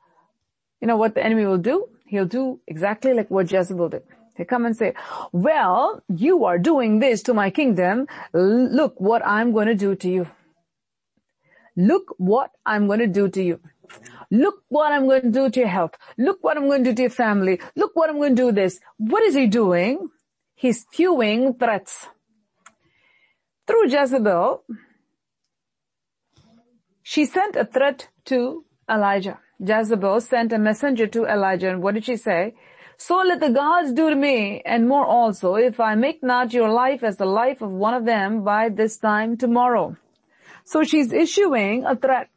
you 0.81 0.87
know 0.87 0.97
what 0.97 1.14
the 1.14 1.25
enemy 1.25 1.47
will 1.47 1.59
do? 1.59 1.88
He'll 2.07 2.26
do 2.26 2.61
exactly 2.67 3.14
like 3.14 3.31
what 3.31 3.50
Jezebel 3.50 3.88
did. 3.88 4.03
He'll 4.37 4.47
come 4.47 4.67
and 4.67 4.76
say, 4.76 4.95
well, 5.33 6.03
you 6.09 6.45
are 6.45 6.59
doing 6.59 6.99
this 6.99 7.23
to 7.23 7.35
my 7.35 7.50
kingdom. 7.50 8.07
Look 8.33 9.00
what 9.00 9.26
I'm 9.26 9.53
going 9.53 9.69
to 9.69 9.75
do 9.75 9.95
to 9.97 10.09
you. 10.09 10.26
Look 11.76 12.14
what 12.19 12.50
I'm 12.64 12.87
going 12.87 13.00
to 13.00 13.07
do 13.07 13.29
to 13.29 13.43
you. 13.43 13.61
Look 14.31 14.62
what 14.69 14.93
I'm 14.93 15.07
going 15.07 15.23
to 15.23 15.31
do 15.31 15.50
to 15.50 15.61
your 15.61 15.69
health. 15.69 15.97
Look 16.19 16.38
what 16.43 16.57
I'm 16.57 16.67
going 16.67 16.85
to 16.85 16.91
do 16.91 16.97
to 16.97 17.03
your 17.03 17.11
family. 17.11 17.61
Look 17.76 17.95
what 17.95 18.11
I'm 18.11 18.17
going 18.17 18.37
to 18.37 18.43
do 18.43 18.53
this. 18.53 18.81
What 18.97 19.23
is 19.23 19.35
he 19.35 19.47
doing? 19.47 20.09
He's 20.55 20.83
spewing 20.83 21.55
threats. 21.55 22.07
Through 23.67 23.88
Jezebel, 23.88 24.62
she 27.03 27.25
sent 27.25 27.57
a 27.57 27.64
threat 27.64 28.09
to 28.26 28.63
Elijah. 28.88 29.38
Jezebel 29.59 30.21
sent 30.21 30.53
a 30.53 30.59
messenger 30.59 31.07
to 31.07 31.25
Elijah 31.25 31.71
and 31.71 31.83
what 31.83 31.95
did 31.95 32.05
she 32.05 32.17
say? 32.17 32.55
So 32.97 33.17
let 33.19 33.41
the 33.41 33.50
gods 33.50 33.93
do 33.93 34.11
to 34.11 34.17
me 34.17 34.62
and 34.64 34.88
more 34.88 35.05
also 35.05 35.55
if 35.57 35.81
I 35.81 35.95
make 35.95 36.23
not 36.23 36.53
your 36.53 36.71
life 36.71 37.03
as 37.03 37.17
the 37.17 37.26
life 37.26 37.61
of 37.62 37.71
one 37.71 37.95
of 37.95 38.05
them 38.05 38.45
by 38.45 38.69
this 38.69 38.99
time 38.99 39.37
tomorrow. 39.37 39.97
So 40.64 40.85
she's 40.85 41.12
issuing 41.12 41.85
a 41.85 41.97
threat 41.97 42.29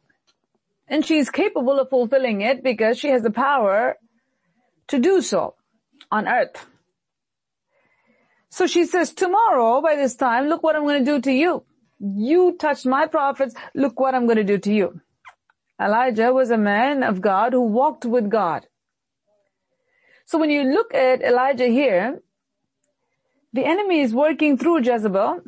and 0.88 1.04
she's 1.04 1.30
capable 1.30 1.78
of 1.78 1.90
fulfilling 1.90 2.40
it 2.40 2.62
because 2.62 2.98
she 2.98 3.08
has 3.08 3.22
the 3.22 3.30
power 3.30 3.96
to 4.88 4.98
do 4.98 5.20
so 5.20 5.54
on 6.10 6.26
earth. 6.26 6.66
So 8.50 8.66
she 8.66 8.86
says, 8.86 9.12
tomorrow 9.12 9.80
by 9.80 9.96
this 9.96 10.16
time, 10.16 10.48
look 10.48 10.62
what 10.62 10.74
I'm 10.74 10.84
going 10.84 11.04
to 11.04 11.10
do 11.12 11.20
to 11.20 11.32
you. 11.32 11.64
You 12.00 12.56
touched 12.58 12.86
my 12.86 13.06
prophets. 13.06 13.54
Look 13.74 14.00
what 14.00 14.14
I'm 14.14 14.24
going 14.24 14.38
to 14.38 14.44
do 14.44 14.58
to 14.58 14.72
you. 14.72 15.00
Elijah 15.80 16.32
was 16.32 16.50
a 16.50 16.58
man 16.58 17.02
of 17.02 17.20
God 17.20 17.52
who 17.52 17.62
walked 17.62 18.04
with 18.04 18.28
God. 18.28 18.66
So 20.26 20.38
when 20.38 20.50
you 20.50 20.62
look 20.64 20.92
at 20.92 21.22
Elijah 21.22 21.68
here, 21.68 22.20
the 23.52 23.64
enemy 23.64 24.00
is 24.00 24.12
working 24.12 24.58
through 24.58 24.82
Jezebel 24.82 25.40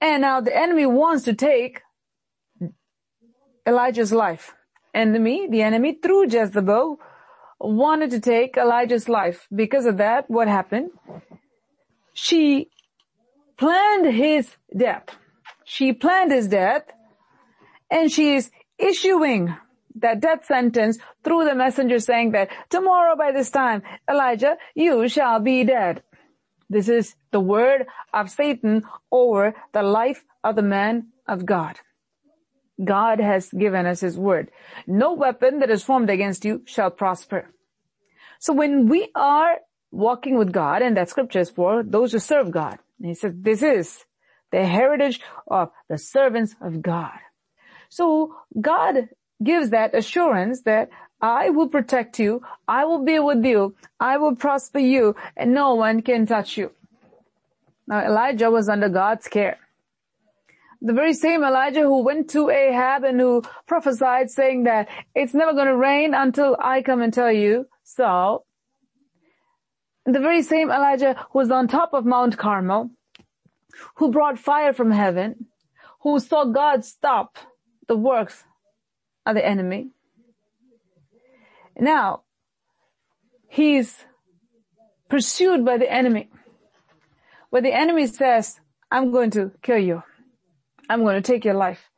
and 0.00 0.20
now 0.20 0.40
the 0.40 0.56
enemy 0.56 0.86
wants 0.86 1.24
to 1.24 1.32
take 1.34 1.80
Elijah's 3.66 4.12
life. 4.12 4.54
Enemy, 4.92 5.48
the 5.48 5.62
enemy 5.62 5.98
through 6.02 6.28
Jezebel 6.28 6.98
wanted 7.58 8.10
to 8.10 8.20
take 8.20 8.56
Elijah's 8.56 9.08
life. 9.08 9.46
Because 9.54 9.86
of 9.86 9.96
that, 9.96 10.28
what 10.28 10.46
happened? 10.48 10.90
She 12.12 12.68
planned 13.56 14.06
his 14.14 14.56
death. 14.76 15.08
She 15.64 15.92
planned 15.92 16.32
his 16.32 16.48
death 16.48 16.84
and 17.90 18.10
she 18.12 18.34
is 18.34 18.50
issuing 18.84 19.54
that 19.96 20.20
death 20.20 20.44
sentence 20.44 20.98
through 21.22 21.44
the 21.44 21.54
messenger 21.54 21.98
saying 21.98 22.32
that 22.32 22.50
tomorrow 22.68 23.16
by 23.16 23.32
this 23.32 23.50
time, 23.50 23.82
Elijah, 24.10 24.56
you 24.74 25.08
shall 25.08 25.40
be 25.40 25.64
dead. 25.64 26.02
This 26.68 26.88
is 26.88 27.14
the 27.30 27.40
word 27.40 27.86
of 28.12 28.30
Satan 28.30 28.82
over 29.12 29.54
the 29.72 29.82
life 29.82 30.24
of 30.42 30.56
the 30.56 30.62
man 30.62 31.08
of 31.28 31.46
God. 31.46 31.78
God 32.82 33.20
has 33.20 33.50
given 33.50 33.86
us 33.86 34.00
his 34.00 34.18
word. 34.18 34.50
No 34.86 35.12
weapon 35.12 35.60
that 35.60 35.70
is 35.70 35.84
formed 35.84 36.10
against 36.10 36.44
you 36.44 36.62
shall 36.64 36.90
prosper. 36.90 37.50
So 38.40 38.52
when 38.52 38.88
we 38.88 39.10
are 39.14 39.58
walking 39.92 40.36
with 40.36 40.52
God, 40.52 40.82
and 40.82 40.96
that 40.96 41.08
scripture 41.08 41.38
is 41.38 41.50
for 41.50 41.84
those 41.84 42.12
who 42.12 42.18
serve 42.18 42.50
God, 42.50 42.78
he 43.00 43.14
says 43.14 43.32
this 43.36 43.62
is 43.62 44.04
the 44.50 44.66
heritage 44.66 45.20
of 45.46 45.70
the 45.88 45.98
servants 45.98 46.56
of 46.60 46.82
God. 46.82 47.18
So 47.94 48.34
God 48.60 49.08
gives 49.42 49.70
that 49.70 49.94
assurance 49.94 50.62
that 50.62 50.88
I 51.20 51.50
will 51.50 51.68
protect 51.68 52.18
you, 52.18 52.42
I 52.66 52.84
will 52.86 53.04
be 53.04 53.18
with 53.20 53.44
you, 53.44 53.76
I 54.00 54.16
will 54.16 54.34
prosper 54.34 54.80
you, 54.80 55.14
and 55.36 55.54
no 55.54 55.74
one 55.74 56.02
can 56.02 56.26
touch 56.26 56.56
you. 56.56 56.72
Now 57.86 58.04
Elijah 58.04 58.50
was 58.50 58.68
under 58.68 58.88
God's 58.88 59.28
care 59.28 59.58
the 60.84 60.92
very 60.92 61.14
same 61.14 61.42
Elijah 61.42 61.80
who 61.80 62.02
went 62.02 62.28
to 62.30 62.50
Ahab 62.50 63.04
and 63.04 63.18
who 63.18 63.42
prophesied 63.66 64.30
saying 64.30 64.64
that 64.64 64.86
it's 65.14 65.32
never 65.32 65.54
going 65.54 65.66
to 65.66 65.76
rain 65.76 66.12
until 66.12 66.58
I 66.60 66.82
come 66.82 67.00
and 67.00 67.12
tell 67.12 67.32
you 67.32 67.66
so. 67.84 68.44
The 70.04 70.20
very 70.20 70.42
same 70.42 70.70
Elijah 70.70 71.14
who 71.30 71.38
was 71.38 71.50
on 71.50 71.68
top 71.68 71.94
of 71.94 72.04
Mount 72.04 72.36
Carmel, 72.36 72.90
who 73.96 74.10
brought 74.10 74.38
fire 74.38 74.74
from 74.74 74.90
heaven, 74.90 75.46
who 76.02 76.18
saw 76.20 76.44
God 76.44 76.84
stop 76.84 77.38
the 77.86 77.96
works 77.96 78.44
of 79.26 79.34
the 79.34 79.46
enemy. 79.46 79.90
Now, 81.78 82.22
he's 83.48 84.04
pursued 85.08 85.64
by 85.64 85.78
the 85.78 85.90
enemy. 85.90 86.30
Where 87.50 87.62
the 87.62 87.74
enemy 87.74 88.06
says, 88.06 88.60
I'm 88.90 89.10
going 89.12 89.30
to 89.32 89.52
kill 89.62 89.78
you. 89.78 90.02
I'm 90.88 91.02
going 91.02 91.20
to 91.20 91.32
take 91.32 91.44
your 91.44 91.54
life. 91.54 91.90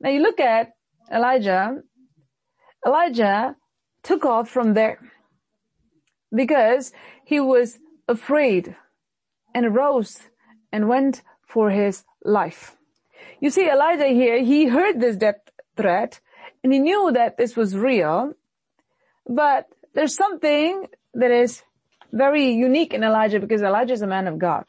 Now 0.00 0.10
you 0.10 0.20
look 0.20 0.40
at 0.40 0.72
Elijah. 1.12 1.82
Elijah 2.86 3.56
took 4.02 4.24
off 4.24 4.48
from 4.48 4.74
there 4.74 4.98
because 6.34 6.92
he 7.24 7.40
was 7.40 7.78
afraid 8.08 8.76
and 9.54 9.66
arose 9.66 10.20
and 10.72 10.88
went 10.88 11.22
for 11.46 11.70
his 11.70 12.04
life. 12.24 12.76
You 13.40 13.50
see, 13.50 13.68
Elijah 13.68 14.08
here, 14.08 14.42
he 14.42 14.66
heard 14.66 15.00
this 15.00 15.16
death 15.16 15.40
threat 15.76 16.20
and 16.62 16.72
he 16.72 16.78
knew 16.78 17.12
that 17.12 17.36
this 17.36 17.56
was 17.56 17.76
real, 17.76 18.32
but 19.28 19.68
there's 19.94 20.16
something 20.16 20.86
that 21.14 21.30
is 21.30 21.62
very 22.12 22.50
unique 22.52 22.94
in 22.94 23.02
Elijah 23.04 23.40
because 23.40 23.62
Elijah 23.62 23.94
is 23.94 24.02
a 24.02 24.06
man 24.06 24.26
of 24.26 24.38
God. 24.38 24.64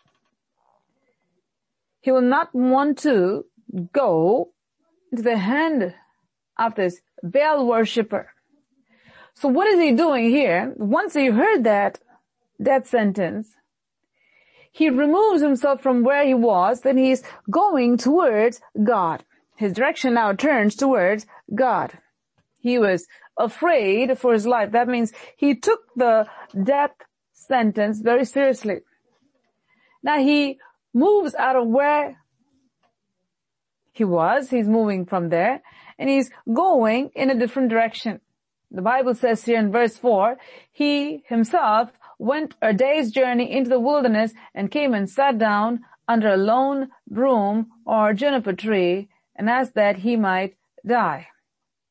He 2.01 2.11
will 2.11 2.21
not 2.21 2.53
want 2.53 2.99
to 2.99 3.45
go 3.91 4.51
into 5.11 5.23
the 5.23 5.37
hand 5.37 5.93
of 6.57 6.75
this 6.75 7.01
Baal 7.23 7.65
worshipper. 7.65 8.31
So 9.33 9.49
what 9.49 9.67
is 9.67 9.79
he 9.79 9.91
doing 9.91 10.29
here? 10.29 10.73
Once 10.77 11.13
he 11.13 11.27
heard 11.27 11.63
that 11.63 11.99
death 12.61 12.87
sentence, 12.87 13.49
he 14.75 14.89
removes 14.89 15.41
himself 15.41 15.81
from 15.81 16.03
where 16.03 16.25
he 16.25 16.33
was, 16.33 16.81
then 16.81 16.97
he's 16.97 17.23
going 17.49 17.95
towards 17.95 18.59
God. 18.83 19.23
His 19.55 19.71
direction 19.71 20.15
now 20.15 20.33
turns 20.33 20.75
towards 20.75 21.25
God. 21.53 21.93
He 22.57 22.77
was 22.77 23.07
afraid 23.37 24.19
for 24.19 24.33
his 24.33 24.45
life. 24.45 24.73
That 24.73 24.89
means 24.89 25.13
he 25.37 25.55
took 25.55 25.79
the 25.95 26.27
death 26.61 26.91
sentence 27.31 28.01
very 28.01 28.25
seriously. 28.25 28.79
Now 30.03 30.19
he 30.19 30.59
moves 30.93 31.35
out 31.35 31.55
of 31.55 31.67
where 31.67 32.17
he 33.93 34.03
was. 34.03 34.49
He's 34.49 34.67
moving 34.67 35.05
from 35.05 35.29
there 35.29 35.61
and 35.97 36.09
he's 36.09 36.29
going 36.53 37.11
in 37.15 37.29
a 37.29 37.39
different 37.39 37.69
direction. 37.69 38.19
The 38.71 38.81
Bible 38.81 39.15
says 39.15 39.45
here 39.45 39.57
in 39.57 39.71
verse 39.71 39.95
4, 39.95 40.35
he 40.73 41.23
himself 41.29 41.91
went 42.19 42.55
a 42.61 42.73
day's 42.73 43.11
journey 43.11 43.51
into 43.51 43.69
the 43.69 43.79
wilderness 43.79 44.33
and 44.53 44.71
came 44.71 44.93
and 44.93 45.09
sat 45.09 45.37
down 45.37 45.81
under 46.07 46.29
a 46.29 46.37
lone 46.37 46.89
broom 47.09 47.67
or 47.85 48.13
juniper 48.13 48.53
tree 48.53 49.09
and 49.35 49.49
asked 49.49 49.75
that 49.75 49.97
he 49.97 50.15
might 50.15 50.55
die. 50.85 51.27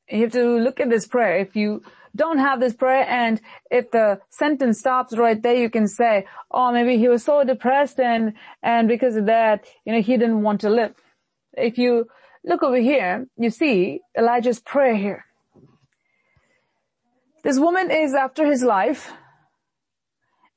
You 0.09 0.23
have 0.23 0.33
to 0.33 0.59
look 0.59 0.81
at 0.81 0.91
this 0.91 1.07
prayer. 1.07 1.39
If 1.39 1.57
you 1.57 1.83
don't 2.15 2.39
have 2.39 2.61
this 2.61 2.75
prayer 2.75 3.07
and 3.09 3.41
if 3.71 3.91
the 3.91 4.21
sentence 4.31 4.79
stops 4.79 5.17
right 5.17 5.41
there, 5.43 5.55
you 5.55 5.69
can 5.69 5.89
say, 5.89 6.27
oh, 6.51 6.73
maybe 6.73 6.99
he 6.99 7.09
was 7.09 7.25
so 7.25 7.43
depressed 7.43 7.99
and, 7.99 8.35
and 8.63 8.87
because 8.87 9.17
of 9.17 9.27
that, 9.27 9.65
you 9.85 9.93
know, 9.93 10.01
he 10.01 10.17
didn't 10.17 10.43
want 10.43 10.61
to 10.61 10.71
live. 10.71 10.95
If 11.55 11.79
you 11.79 12.07
look 12.45 12.63
over 12.63 12.77
here, 12.77 13.27
you 13.37 13.51
see 13.51 14.01
Elijah's 14.17 14.61
prayer 14.61 14.95
here. 14.95 15.25
This 17.43 17.59
woman 17.59 17.91
is 17.91 18.15
after 18.15 18.47
his 18.47 18.63
life 18.63 19.13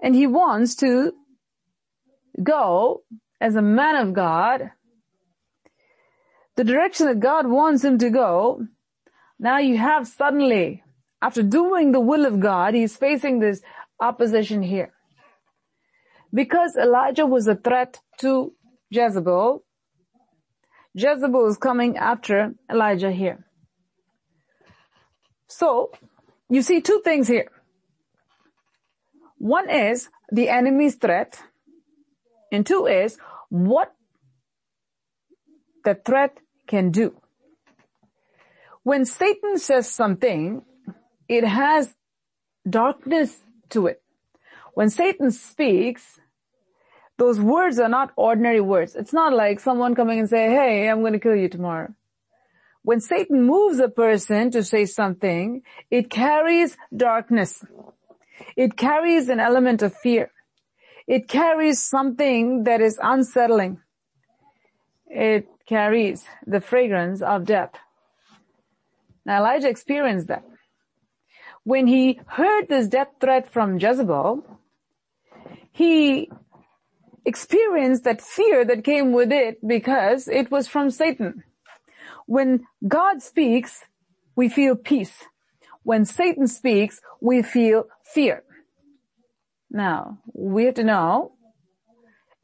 and 0.01 0.16
he 0.16 0.27
wants 0.27 0.75
to 0.75 1.13
go 2.42 3.04
as 3.39 3.56
a 3.56 3.62
man 3.62 3.96
of 3.96 4.13
God, 4.13 4.72
the 6.56 6.63
direction 6.63 7.08
that 7.08 7.20
God 7.20 7.48
wants 7.48 7.84
him 7.84 7.98
to 8.00 8.10
go. 8.10 8.66
Now 9.39 9.60
you 9.60 9.77
have 9.77 10.08
suddenly, 10.08 10.84
after 11.22 11.44
doing 11.44 11.92
the 11.92 12.00
will 12.00 12.25
of 12.25 12.39
God, 12.39 12.74
he's 12.74 12.96
facing 12.96 13.39
this 13.39 13.62
opposition 14.00 14.63
here. 14.63 14.94
Because 16.34 16.75
Elijah 16.75 17.25
was 17.25 17.48
a 17.48 17.56
threat 17.56 18.00
to 18.20 18.54
Jezebel, 18.89 19.63
Jezebel 20.94 21.48
is 21.48 21.58
coming 21.58 21.98
after 21.98 22.56
Elijah 22.72 23.12
here. 23.12 23.46
So, 25.48 25.92
you 26.50 26.62
see 26.62 26.82
two 26.82 27.01
things 27.04 27.27
here. 27.27 27.51
One 29.38 29.70
is 29.70 30.10
the 30.32 30.50
enemy's 30.50 30.96
threat, 30.96 31.39
and 32.51 32.65
two 32.65 32.86
is 32.88 33.17
what 33.50 33.94
the 35.84 35.96
threat 35.96 36.38
can 36.67 36.91
do. 36.91 37.22
When 38.84 39.06
Satan 39.06 39.58
says 39.58 39.89
something, 39.89 40.63
it 41.27 41.44
has 41.44 41.94
darkness 42.70 43.38
to 43.70 43.88
it. 43.88 44.01
When 44.74 44.89
Satan 44.89 45.32
speaks, 45.32 46.20
those 47.17 47.39
words 47.39 47.79
are 47.79 47.89
not 47.89 48.12
ordinary 48.15 48.62
words. 48.62 48.96
It's 48.96 49.13
not 49.13 49.34
like 49.34 49.60
someone 49.60 49.96
coming 49.96 50.20
and 50.20 50.29
say, 50.29 50.50
hey, 50.50 50.88
I'm 50.89 51.01
going 51.01 51.13
to 51.13 51.20
kill 51.20 51.36
you 51.36 51.50
tomorrow. 51.50 51.94
when 52.88 53.01
Satan 53.01 53.44
moves 53.46 53.79
a 53.79 53.89
person 53.89 54.50
to 54.51 54.63
say 54.63 54.86
something, 54.86 55.62
it 55.91 56.10
carries 56.10 56.77
darkness. 56.96 57.62
It 58.56 58.77
carries 58.77 59.29
an 59.29 59.39
element 59.39 59.82
of 59.82 59.96
fear. 59.96 60.32
It 61.08 61.27
carries 61.27 61.82
something 61.82 62.63
that 62.63 62.82
is 62.82 63.00
unsettling. 63.01 63.79
It 65.08 65.48
carries 65.65 66.25
the 66.46 66.62
fragrance 66.62 67.22
of 67.22 67.46
death. 67.46 67.72
Now 69.25 69.38
Elijah 69.38 69.70
experienced 69.70 70.27
that. 70.27 70.44
When 71.63 71.88
he 71.88 72.20
heard 72.27 72.70
this 72.70 72.88
death 72.88 73.10
threat 73.20 73.51
from 73.51 73.77
Jezebel, 73.77 74.44
he 75.72 76.29
experienced 77.25 78.06
that 78.06 78.22
fear 78.22 78.63
that 78.65 78.84
came 78.84 79.12
with 79.12 79.32
it 79.32 79.65
because 79.65 80.27
it 80.27 80.50
was 80.50 80.67
from 80.67 80.89
Satan. 80.89 81.44
When 82.25 82.65
God 82.88 83.22
speaks, 83.22 83.84
we 84.36 84.50
feel 84.50 84.75
peace. 84.75 85.24
When 85.88 86.03
Satan 86.03 86.48
speaks, 86.48 87.00
we 87.22 87.41
feel 87.41 87.86
fear. 88.03 88.44
Now, 89.72 90.17
we 90.34 90.65
have 90.65 90.74
to 90.74 90.84
know 90.84 91.32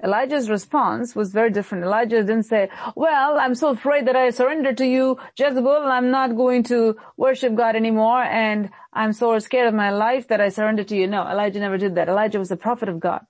Elijah's 0.01 0.50
response 0.50 1.13
was 1.13 1.33
very 1.33 1.51
different. 1.51 1.83
Elijah 1.83 2.21
didn't 2.23 2.43
say, 2.43 2.69
well, 2.95 3.38
I'm 3.38 3.53
so 3.53 3.71
afraid 3.71 4.07
that 4.07 4.15
I 4.15 4.29
surrender 4.29 4.71
to 4.73 4.85
you, 4.85 5.17
Jezebel, 5.38 5.83
I'm 5.97 6.09
not 6.09 6.38
going 6.38 6.63
to 6.71 6.95
worship 7.17 7.53
God 7.55 7.75
anymore 7.75 8.23
and 8.23 8.69
I'm 8.93 9.12
so 9.12 9.38
scared 9.39 9.67
of 9.67 9.73
my 9.73 9.89
life 9.89 10.29
that 10.29 10.39
I 10.39 10.47
surrender 10.47 10.85
to 10.85 10.95
you. 10.95 11.05
No, 11.05 11.27
Elijah 11.27 11.59
never 11.59 11.77
did 11.77 11.95
that. 11.95 12.07
Elijah 12.07 12.39
was 12.39 12.51
a 12.51 12.55
prophet 12.55 12.88
of 12.88 13.01
God. 13.01 13.25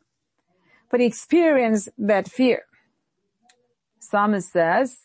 But 0.91 0.99
he 0.99 1.07
experienced 1.07 1.89
that 1.97 2.29
fear. 2.29 2.65
Psalmist 3.99 4.51
says 4.51 4.99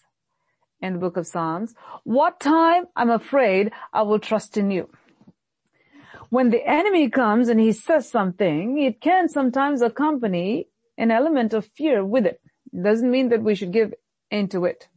in 0.83 0.93
the 0.93 0.99
book 0.99 1.17
of 1.17 1.27
Psalms, 1.27 1.75
what 2.05 2.41
time 2.41 2.89
I'm 2.95 3.11
afraid 3.11 3.73
I 3.95 4.03
will 4.03 4.19
trust 4.19 4.59
in 4.59 4.71
you. 4.71 4.91
When 6.31 6.51
the 6.51 6.67
enemy 6.67 7.09
comes 7.09 7.49
and 7.49 7.59
he 7.59 7.73
says 7.73 8.09
something, 8.09 8.79
it 8.79 9.01
can 9.01 9.29
sometimes 9.29 9.81
accompany 9.81 10.69
an 10.99 11.11
element 11.11 11.55
of 11.55 11.67
fear 11.67 12.05
with 12.05 12.27
it. 12.27 12.41
It 12.73 12.83
doesn't 12.83 13.11
mean 13.11 13.31
that 13.31 13.43
we 13.43 13.55
should 13.55 13.73
give 13.73 13.95
into 14.31 14.67
it. 14.67 14.89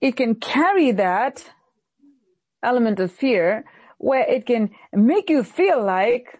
It 0.00 0.16
can 0.16 0.36
carry 0.36 0.92
that 0.92 1.44
element 2.62 3.00
of 3.00 3.12
fear 3.12 3.64
where 3.98 4.26
it 4.28 4.46
can 4.46 4.70
make 4.92 5.28
you 5.28 5.42
feel 5.42 5.84
like 5.84 6.38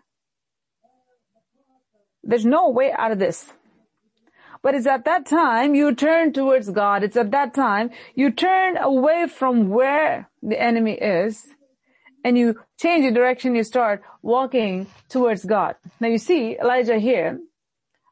there's 2.22 2.46
no 2.46 2.70
way 2.70 2.92
out 2.92 3.12
of 3.12 3.18
this. 3.18 3.52
But 4.62 4.74
it's 4.74 4.86
at 4.86 5.04
that 5.04 5.26
time 5.26 5.74
you 5.74 5.94
turn 5.94 6.32
towards 6.32 6.70
God. 6.70 7.04
It's 7.04 7.16
at 7.16 7.30
that 7.32 7.54
time 7.54 7.90
you 8.14 8.30
turn 8.30 8.76
away 8.76 9.26
from 9.28 9.68
where 9.68 10.30
the 10.42 10.60
enemy 10.60 10.94
is 10.94 11.46
and 12.26 12.36
you 12.36 12.48
change 12.84 13.04
the 13.04 13.12
direction. 13.12 13.54
You 13.54 13.62
start 13.62 14.02
walking 14.20 14.86
towards 15.08 15.44
God. 15.44 15.76
Now 16.00 16.08
you 16.08 16.18
see 16.18 16.58
Elijah 16.58 16.98
here 16.98 17.38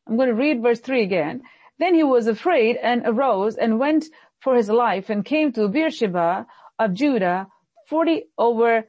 I'm 0.06 0.16
going 0.16 0.28
to 0.28 0.34
read 0.34 0.62
verse 0.62 0.80
3 0.80 1.02
again. 1.02 1.42
Then 1.78 1.94
he 1.94 2.04
was 2.04 2.26
afraid 2.26 2.76
and 2.76 3.02
arose 3.06 3.56
and 3.56 3.78
went 3.78 4.04
for 4.40 4.54
his 4.54 4.68
life 4.68 5.08
and 5.08 5.24
came 5.24 5.52
to 5.52 5.68
Beersheba 5.68 6.46
of 6.78 6.94
Judah, 6.94 7.48
40 7.88 8.24
over 8.36 8.84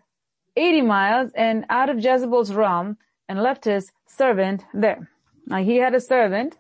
80 0.58 0.82
miles 0.82 1.32
and 1.36 1.66
out 1.70 1.90
of 1.90 2.04
Jezebel's 2.04 2.54
realm 2.54 2.98
and 3.30 3.42
left 3.42 3.66
his 3.66 3.92
servant 4.08 4.64
there. 4.74 5.10
Now 5.48 5.64
he 5.64 5.78
had 5.78 5.96
a 5.96 6.02
servant. 6.02 6.58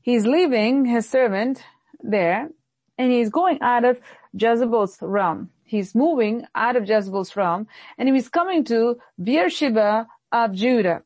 He's 0.00 0.24
leaving 0.26 0.84
his 0.84 1.08
servant 1.08 1.62
there 2.00 2.48
and 2.96 3.12
he's 3.12 3.30
going 3.30 3.58
out 3.60 3.84
of 3.84 3.98
Jezebel's 4.32 4.98
realm. 5.00 5.50
He's 5.68 5.94
moving 5.94 6.46
out 6.54 6.76
of 6.76 6.88
Jezebel's 6.88 7.36
realm 7.36 7.66
and 7.98 8.08
he's 8.08 8.30
coming 8.30 8.64
to 8.64 8.96
Beersheba 9.22 10.06
of 10.32 10.52
Judah, 10.54 11.02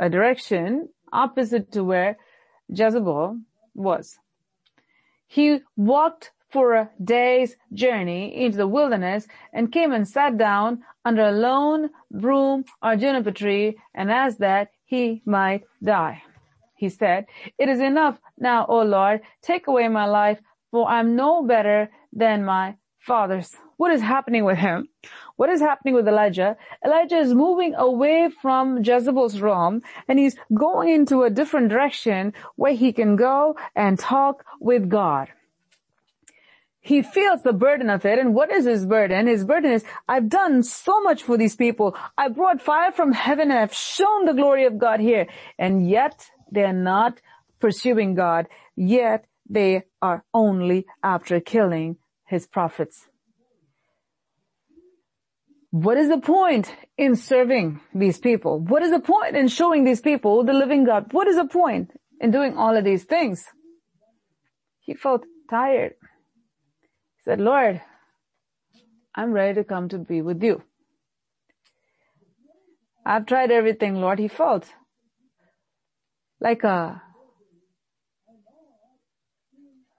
a 0.00 0.10
direction 0.10 0.88
opposite 1.12 1.70
to 1.72 1.84
where 1.84 2.18
Jezebel 2.68 3.38
was. 3.76 4.18
He 5.28 5.60
walked 5.76 6.32
for 6.50 6.74
a 6.74 6.90
day's 7.02 7.56
journey 7.72 8.44
into 8.44 8.56
the 8.56 8.66
wilderness 8.66 9.28
and 9.52 9.70
came 9.70 9.92
and 9.92 10.08
sat 10.08 10.36
down 10.36 10.82
under 11.04 11.26
a 11.28 11.32
lone 11.32 11.90
broom 12.10 12.64
or 12.82 12.96
juniper 12.96 13.30
tree 13.30 13.78
and 13.94 14.10
asked 14.10 14.40
that 14.40 14.70
he 14.86 15.22
might 15.24 15.62
die. 15.84 16.20
He 16.74 16.88
said, 16.88 17.26
it 17.58 17.68
is 17.68 17.78
enough 17.78 18.18
now, 18.38 18.66
O 18.68 18.82
Lord, 18.82 19.20
take 19.40 19.68
away 19.68 19.86
my 19.86 20.06
life, 20.06 20.40
for 20.72 20.88
I'm 20.88 21.14
no 21.14 21.44
better 21.44 21.90
than 22.12 22.44
my 22.44 22.76
fathers. 22.98 23.56
What 23.76 23.92
is 23.92 24.00
happening 24.00 24.44
with 24.44 24.58
him? 24.58 24.88
What 25.36 25.50
is 25.50 25.60
happening 25.60 25.94
with 25.94 26.08
Elijah? 26.08 26.56
Elijah 26.84 27.18
is 27.18 27.32
moving 27.32 27.74
away 27.74 28.28
from 28.42 28.82
Jezebel's 28.82 29.40
realm 29.40 29.82
and 30.08 30.18
he's 30.18 30.36
going 30.52 30.88
into 30.88 31.22
a 31.22 31.30
different 31.30 31.68
direction 31.68 32.34
where 32.56 32.74
he 32.74 32.92
can 32.92 33.16
go 33.16 33.56
and 33.76 33.98
talk 33.98 34.44
with 34.60 34.88
God. 34.88 35.28
He 36.80 37.02
feels 37.02 37.42
the 37.42 37.52
burden 37.52 37.90
of 37.90 38.04
it. 38.06 38.18
And 38.18 38.34
what 38.34 38.50
is 38.50 38.64
his 38.64 38.86
burden? 38.86 39.26
His 39.26 39.44
burden 39.44 39.72
is, 39.72 39.84
I've 40.08 40.28
done 40.28 40.62
so 40.62 41.00
much 41.02 41.22
for 41.22 41.36
these 41.36 41.54
people. 41.54 41.96
I 42.16 42.28
brought 42.28 42.62
fire 42.62 42.92
from 42.92 43.12
heaven 43.12 43.50
and 43.50 43.60
I've 43.60 43.74
shown 43.74 44.24
the 44.24 44.32
glory 44.32 44.64
of 44.64 44.78
God 44.78 44.98
here. 44.98 45.26
And 45.58 45.88
yet 45.88 46.26
they're 46.50 46.72
not 46.72 47.20
pursuing 47.60 48.14
God. 48.14 48.46
Yet 48.74 49.26
they 49.48 49.84
are 50.00 50.24
only 50.32 50.86
after 51.02 51.40
killing 51.40 51.96
his 52.28 52.46
prophets. 52.46 53.08
What 55.70 55.98
is 55.98 56.08
the 56.08 56.18
point 56.18 56.74
in 56.96 57.14
serving 57.16 57.80
these 57.94 58.18
people? 58.18 58.58
What 58.58 58.82
is 58.82 58.90
the 58.90 59.00
point 59.00 59.36
in 59.36 59.48
showing 59.48 59.84
these 59.84 60.00
people 60.00 60.44
the 60.44 60.52
living 60.52 60.84
God? 60.84 61.12
What 61.12 61.26
is 61.26 61.36
the 61.36 61.46
point 61.46 61.90
in 62.20 62.30
doing 62.30 62.56
all 62.56 62.76
of 62.76 62.84
these 62.84 63.04
things? 63.04 63.44
He 64.80 64.94
felt 64.94 65.24
tired. 65.50 65.94
He 67.16 67.22
said, 67.24 67.40
Lord, 67.40 67.82
I'm 69.14 69.32
ready 69.32 69.54
to 69.54 69.64
come 69.64 69.88
to 69.90 69.98
be 69.98 70.22
with 70.22 70.42
you. 70.42 70.62
I've 73.04 73.26
tried 73.26 73.50
everything, 73.50 73.96
Lord. 73.96 74.18
He 74.18 74.28
felt 74.28 74.66
like 76.40 76.62
a 76.64 77.02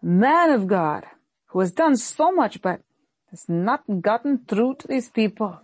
man 0.01 0.51
of 0.51 0.67
God 0.67 1.05
who 1.49 1.59
has 1.59 1.71
done 1.71 1.97
so 1.97 2.31
much, 2.31 2.61
but 2.61 2.81
has 3.31 3.47
not 3.47 3.83
gotten 4.01 4.39
through 4.47 4.75
to 4.75 4.87
these 4.87 5.09
people. 5.09 5.59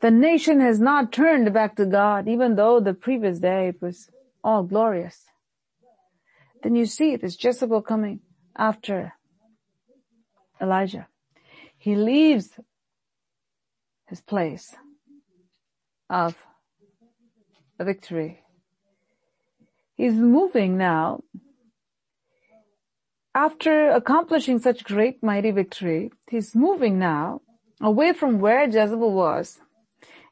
The 0.00 0.10
nation 0.10 0.60
has 0.60 0.78
not 0.78 1.12
turned 1.12 1.52
back 1.52 1.76
to 1.76 1.86
God, 1.86 2.28
even 2.28 2.56
though 2.56 2.78
the 2.80 2.94
previous 2.94 3.38
day 3.38 3.68
it 3.68 3.80
was 3.80 4.10
all 4.42 4.62
glorious. 4.62 5.24
Then 6.62 6.76
you 6.76 6.86
see 6.86 7.16
this 7.16 7.42
Jezebel 7.42 7.82
coming 7.82 8.20
after 8.56 9.14
Elijah. 10.60 11.08
He 11.78 11.94
leaves 11.94 12.50
his 14.06 14.20
place 14.20 14.74
of 16.10 16.36
victory. 17.78 18.42
He's 19.94 20.14
moving 20.14 20.76
now 20.76 21.22
after 23.34 23.90
accomplishing 23.90 24.58
such 24.58 24.84
great 24.84 25.22
mighty 25.22 25.50
victory, 25.50 26.12
he's 26.30 26.54
moving 26.54 26.98
now 26.98 27.40
away 27.80 28.12
from 28.12 28.38
where 28.38 28.64
Jezebel 28.64 29.12
was. 29.12 29.60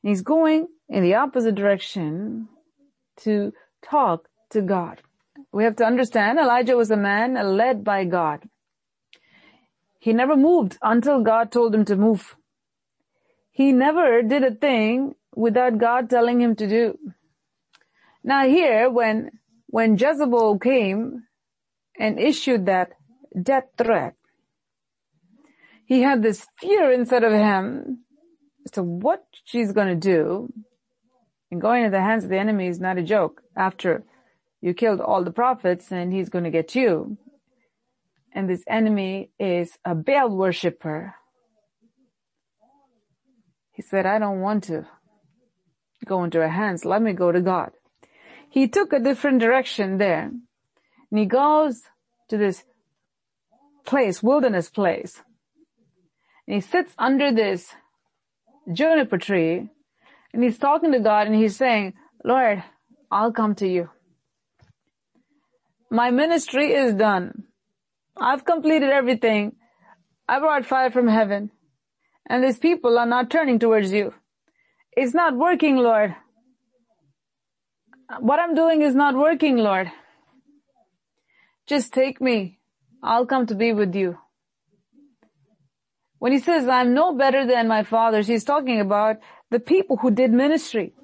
He's 0.02 0.22
going 0.22 0.68
in 0.88 1.02
the 1.02 1.14
opposite 1.14 1.54
direction 1.54 2.48
to 3.18 3.52
talk 3.82 4.28
to 4.50 4.62
God. 4.62 5.02
We 5.52 5.64
have 5.64 5.76
to 5.76 5.84
understand 5.84 6.38
Elijah 6.38 6.76
was 6.76 6.90
a 6.90 6.96
man 6.96 7.34
led 7.56 7.84
by 7.84 8.04
God. 8.04 8.48
He 9.98 10.12
never 10.12 10.36
moved 10.36 10.78
until 10.82 11.22
God 11.22 11.52
told 11.52 11.74
him 11.74 11.84
to 11.86 11.96
move. 11.96 12.36
He 13.50 13.72
never 13.72 14.22
did 14.22 14.42
a 14.44 14.54
thing 14.54 15.14
without 15.34 15.78
God 15.78 16.08
telling 16.08 16.40
him 16.40 16.56
to 16.56 16.68
do. 16.68 16.98
Now 18.24 18.46
here, 18.46 18.90
when, 18.90 19.30
when 19.66 19.96
Jezebel 19.96 20.58
came 20.58 21.24
and 22.02 22.18
issued 22.18 22.66
that 22.66 22.88
death 23.40 23.68
threat. 23.78 24.14
He 25.86 26.02
had 26.02 26.20
this 26.20 26.44
fear 26.58 26.90
inside 26.90 27.22
of 27.22 27.32
him 27.32 28.00
as 28.64 28.72
to 28.72 28.82
what 28.82 29.24
she's 29.44 29.70
going 29.70 29.86
to 29.86 30.08
do. 30.16 30.52
And 31.52 31.60
going 31.60 31.84
into 31.84 31.96
the 31.96 32.02
hands 32.02 32.24
of 32.24 32.30
the 32.30 32.38
enemy 32.38 32.66
is 32.66 32.80
not 32.80 32.98
a 32.98 33.04
joke. 33.04 33.42
After 33.56 34.04
you 34.60 34.74
killed 34.74 35.00
all 35.00 35.22
the 35.22 35.30
prophets 35.30 35.92
and 35.92 36.12
he's 36.12 36.28
going 36.28 36.42
to 36.42 36.50
get 36.50 36.74
you. 36.74 37.18
And 38.32 38.50
this 38.50 38.64
enemy 38.68 39.30
is 39.38 39.78
a 39.84 39.94
Baal 39.94 40.30
worshiper. 40.30 41.14
He 43.70 43.82
said, 43.82 44.06
I 44.06 44.18
don't 44.18 44.40
want 44.40 44.64
to 44.64 44.88
go 46.04 46.24
into 46.24 46.40
her 46.40 46.48
hands. 46.48 46.84
Let 46.84 47.00
me 47.00 47.12
go 47.12 47.30
to 47.30 47.40
God. 47.40 47.70
He 48.50 48.66
took 48.66 48.92
a 48.92 48.98
different 48.98 49.38
direction 49.38 49.98
there. 49.98 50.32
And 51.10 51.18
he 51.20 51.26
goes 51.26 51.82
to 52.32 52.38
this 52.38 52.64
place, 53.84 54.22
wilderness 54.22 54.70
place. 54.70 55.22
And 56.46 56.54
he 56.54 56.60
sits 56.62 56.94
under 56.98 57.30
this 57.30 57.70
juniper 58.72 59.18
tree 59.18 59.68
and 60.32 60.42
he's 60.42 60.56
talking 60.56 60.92
to 60.92 61.00
God 61.00 61.26
and 61.26 61.36
he's 61.36 61.56
saying, 61.56 61.92
Lord, 62.24 62.64
I'll 63.10 63.32
come 63.32 63.54
to 63.56 63.68
you. 63.68 63.90
My 65.90 66.10
ministry 66.10 66.72
is 66.72 66.94
done. 66.94 67.44
I've 68.16 68.46
completed 68.46 68.88
everything. 68.88 69.56
I 70.26 70.38
brought 70.38 70.64
fire 70.64 70.90
from 70.90 71.08
heaven 71.08 71.50
and 72.30 72.42
these 72.42 72.58
people 72.58 72.98
are 72.98 73.04
not 73.04 73.28
turning 73.28 73.58
towards 73.58 73.92
you. 73.92 74.14
It's 74.96 75.12
not 75.12 75.36
working, 75.36 75.76
Lord. 75.76 76.16
What 78.20 78.40
I'm 78.40 78.54
doing 78.54 78.80
is 78.80 78.94
not 78.94 79.14
working, 79.14 79.58
Lord. 79.58 79.92
Just 81.66 81.92
take 81.92 82.20
me. 82.20 82.58
I'll 83.02 83.26
come 83.26 83.46
to 83.46 83.54
be 83.54 83.72
with 83.72 83.94
you. 83.94 84.18
When 86.18 86.32
he 86.32 86.38
says, 86.38 86.68
I'm 86.68 86.94
no 86.94 87.14
better 87.16 87.46
than 87.46 87.66
my 87.66 87.82
fathers, 87.82 88.28
he's 88.28 88.44
talking 88.44 88.80
about 88.80 89.16
the 89.50 89.58
people 89.58 89.96
who 89.96 90.10
did 90.10 90.32
ministry. 90.32 90.94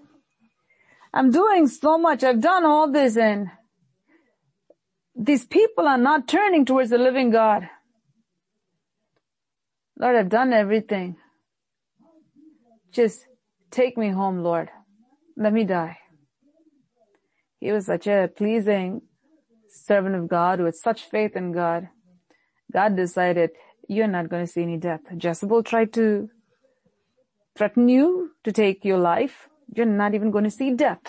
I'm 1.13 1.31
doing 1.31 1.67
so 1.67 1.99
much. 1.99 2.23
I've 2.23 2.41
done 2.41 2.65
all 2.65 2.91
this 2.91 3.17
and 3.17 3.49
these 5.17 5.45
people 5.45 5.89
are 5.89 5.99
not 5.99 6.29
turning 6.29 6.65
towards 6.65 6.91
the 6.91 6.99
living 6.99 7.31
God. 7.31 7.69
Lord, 9.99 10.15
I've 10.15 10.29
done 10.29 10.53
everything. 10.53 11.17
Just 12.93 13.27
take 13.73 13.99
me 13.99 14.11
home, 14.11 14.45
Lord. 14.45 14.71
Let 15.37 15.53
me 15.53 15.65
die. 15.65 15.99
He 17.59 17.73
was 17.73 17.87
such 17.87 18.07
a 18.07 18.31
pleasing 18.35 19.03
servant 19.79 20.15
of 20.15 20.29
God 20.29 20.61
with 20.61 20.77
such 20.77 21.05
faith 21.05 21.37
in 21.37 21.53
God. 21.53 21.89
God 22.73 22.97
decided, 22.97 23.51
you're 23.89 24.07
not 24.07 24.29
going 24.29 24.45
to 24.45 24.51
see 24.51 24.63
any 24.63 24.77
death. 24.77 25.01
Jezebel 25.11 25.63
tried 25.63 25.93
to 25.95 26.29
threaten 27.57 27.89
you 27.89 28.31
to 28.45 28.53
take 28.53 28.85
your 28.85 28.99
life. 28.99 29.49
You're 29.75 29.87
not 29.87 30.15
even 30.15 30.31
going 30.31 30.45
to 30.45 30.51
see 30.51 30.73
death. 30.75 31.01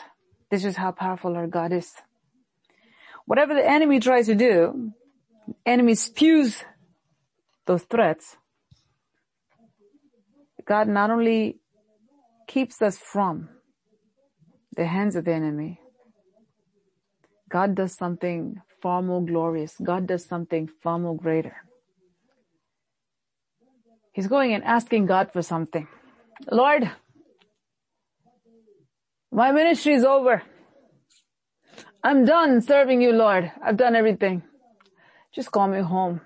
This 0.50 0.66
is 0.66 0.78
how 0.78 0.92
powerful 0.92 1.36
our 1.36 1.48
God 1.48 1.72
is. 1.74 1.94
Whatever 3.26 3.54
the 3.54 3.70
enemy 3.70 4.00
tries 4.00 4.26
to 4.26 4.36
do, 4.36 4.92
enemy 5.66 5.96
spews 5.96 6.64
those 7.68 7.84
threats. 7.84 8.38
God 10.66 10.88
not 10.88 11.12
only 11.12 11.60
keeps 12.48 12.82
us 12.82 12.98
from 12.98 13.50
the 14.76 14.86
hands 14.86 15.16
of 15.16 15.26
the 15.26 15.34
enemy, 15.34 15.79
God 17.50 17.76
does 17.76 17.94
something 17.94 18.62
far 18.82 19.02
more 19.02 19.26
glorious. 19.26 19.76
God 19.84 20.08
does 20.08 20.26
something 20.26 20.70
far 20.82 21.00
more 21.00 21.16
greater. 21.16 21.56
He's 24.14 24.28
going 24.28 24.54
and 24.54 24.64
asking 24.64 25.08
God 25.08 25.32
for 25.34 25.42
something. 25.42 25.88
Lord, 26.52 26.90
my 29.32 29.52
ministry 29.52 29.94
is 29.94 30.04
over. 30.04 30.44
I'm 32.04 32.26
done 32.26 32.62
serving 32.62 33.02
you, 33.02 33.12
Lord. 33.12 33.52
I've 33.64 33.78
done 33.78 33.96
everything. 33.96 34.44
Just 35.34 35.52
call 35.52 35.68
me 35.68 35.82
home. 35.82 36.22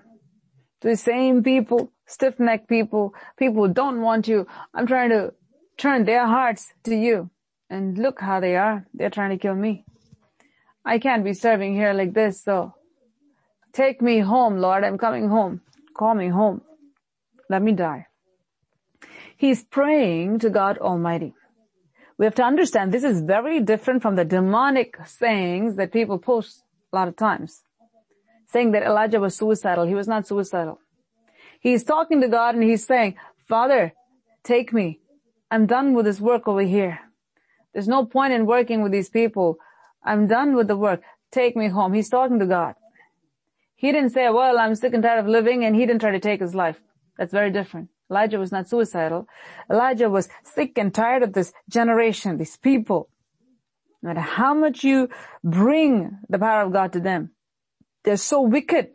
The 0.80 0.96
same 0.96 1.42
people, 1.42 1.92
stiff-necked 2.06 2.68
people, 2.68 3.14
people 3.36 3.66
who 3.66 3.72
don't 3.72 4.00
want 4.02 4.28
you. 4.28 4.46
I'm 4.72 4.86
trying 4.86 5.10
to 5.10 5.32
turn 5.78 6.04
their 6.04 6.26
hearts 6.26 6.72
to 6.84 6.94
you. 6.94 7.30
And 7.70 7.98
look 7.98 8.20
how 8.20 8.40
they 8.40 8.56
are. 8.56 8.86
They're 8.94 9.10
trying 9.10 9.30
to 9.30 9.38
kill 9.38 9.54
me. 9.54 9.84
I 10.84 10.98
can't 10.98 11.24
be 11.24 11.32
serving 11.32 11.74
here 11.74 11.92
like 11.92 12.12
this, 12.12 12.42
so 12.42 12.74
take 13.72 14.02
me 14.02 14.18
home, 14.18 14.58
Lord. 14.58 14.84
I'm 14.84 14.98
coming 14.98 15.28
home. 15.28 15.62
Call 15.96 16.14
me 16.14 16.28
home. 16.28 16.62
Let 17.48 17.62
me 17.62 17.72
die. 17.72 18.06
He's 19.36 19.64
praying 19.64 20.40
to 20.40 20.50
God 20.50 20.78
Almighty. 20.78 21.34
We 22.18 22.26
have 22.26 22.34
to 22.36 22.44
understand 22.44 22.92
this 22.92 23.04
is 23.04 23.22
very 23.22 23.60
different 23.60 24.02
from 24.02 24.14
the 24.14 24.24
demonic 24.24 24.96
sayings 25.06 25.76
that 25.76 25.92
people 25.92 26.18
post 26.18 26.62
a 26.92 26.96
lot 26.96 27.08
of 27.08 27.16
times. 27.16 27.62
Saying 28.46 28.72
that 28.72 28.84
Elijah 28.84 29.18
was 29.18 29.36
suicidal. 29.36 29.86
He 29.86 29.94
was 29.94 30.06
not 30.06 30.26
suicidal. 30.26 30.80
He's 31.60 31.82
talking 31.82 32.20
to 32.20 32.28
God 32.28 32.54
and 32.54 32.62
he's 32.62 32.86
saying, 32.86 33.16
Father, 33.48 33.94
take 34.44 34.72
me. 34.72 35.00
I'm 35.50 35.66
done 35.66 35.94
with 35.94 36.04
this 36.04 36.20
work 36.20 36.46
over 36.46 36.62
here. 36.62 37.00
There's 37.72 37.88
no 37.88 38.04
point 38.04 38.32
in 38.32 38.46
working 38.46 38.82
with 38.82 38.92
these 38.92 39.08
people. 39.08 39.58
I'm 40.04 40.26
done 40.26 40.54
with 40.54 40.68
the 40.68 40.76
work. 40.76 41.02
Take 41.32 41.56
me 41.56 41.68
home. 41.68 41.94
He's 41.94 42.08
talking 42.08 42.38
to 42.38 42.46
God. 42.46 42.74
He 43.74 43.92
didn't 43.92 44.10
say, 44.10 44.28
well, 44.30 44.58
I'm 44.58 44.74
sick 44.74 44.94
and 44.94 45.02
tired 45.02 45.20
of 45.20 45.26
living 45.26 45.64
and 45.64 45.74
he 45.74 45.86
didn't 45.86 46.00
try 46.00 46.12
to 46.12 46.20
take 46.20 46.40
his 46.40 46.54
life. 46.54 46.80
That's 47.18 47.32
very 47.32 47.50
different. 47.50 47.88
Elijah 48.10 48.38
was 48.38 48.52
not 48.52 48.68
suicidal. 48.68 49.26
Elijah 49.70 50.10
was 50.10 50.28
sick 50.42 50.76
and 50.78 50.94
tired 50.94 51.22
of 51.22 51.32
this 51.32 51.52
generation, 51.68 52.36
these 52.36 52.56
people. 52.56 53.08
No 54.02 54.08
matter 54.08 54.20
how 54.20 54.54
much 54.54 54.84
you 54.84 55.08
bring 55.42 56.18
the 56.28 56.38
power 56.38 56.62
of 56.62 56.72
God 56.72 56.92
to 56.92 57.00
them, 57.00 57.30
they're 58.04 58.16
so 58.16 58.42
wicked. 58.42 58.88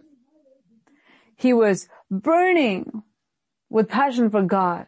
He 1.36 1.54
was 1.54 1.88
burning 2.12 3.04
with 3.70 3.90
passion 3.90 4.30
for 4.30 4.44
God. 4.44 4.86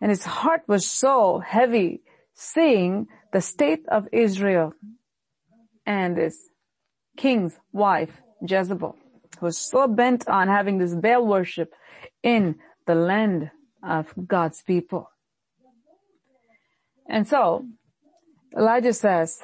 And 0.00 0.10
his 0.10 0.24
heart 0.24 0.62
was 0.68 0.86
so 0.86 1.40
heavy 1.40 2.02
seeing 2.34 3.08
the 3.34 3.40
state 3.40 3.84
of 3.88 4.06
Israel 4.12 4.72
and 5.84 6.16
his 6.16 6.38
king's 7.16 7.58
wife, 7.72 8.22
Jezebel, 8.40 8.96
who 9.40 9.46
was 9.46 9.58
so 9.58 9.88
bent 9.88 10.28
on 10.28 10.46
having 10.46 10.78
this 10.78 10.94
Baal 10.94 11.26
worship 11.26 11.74
in 12.22 12.54
the 12.86 12.94
land 12.94 13.50
of 13.82 14.06
God's 14.28 14.62
people. 14.62 15.10
And 17.08 17.26
so, 17.26 17.66
Elijah 18.56 18.92
says, 18.92 19.42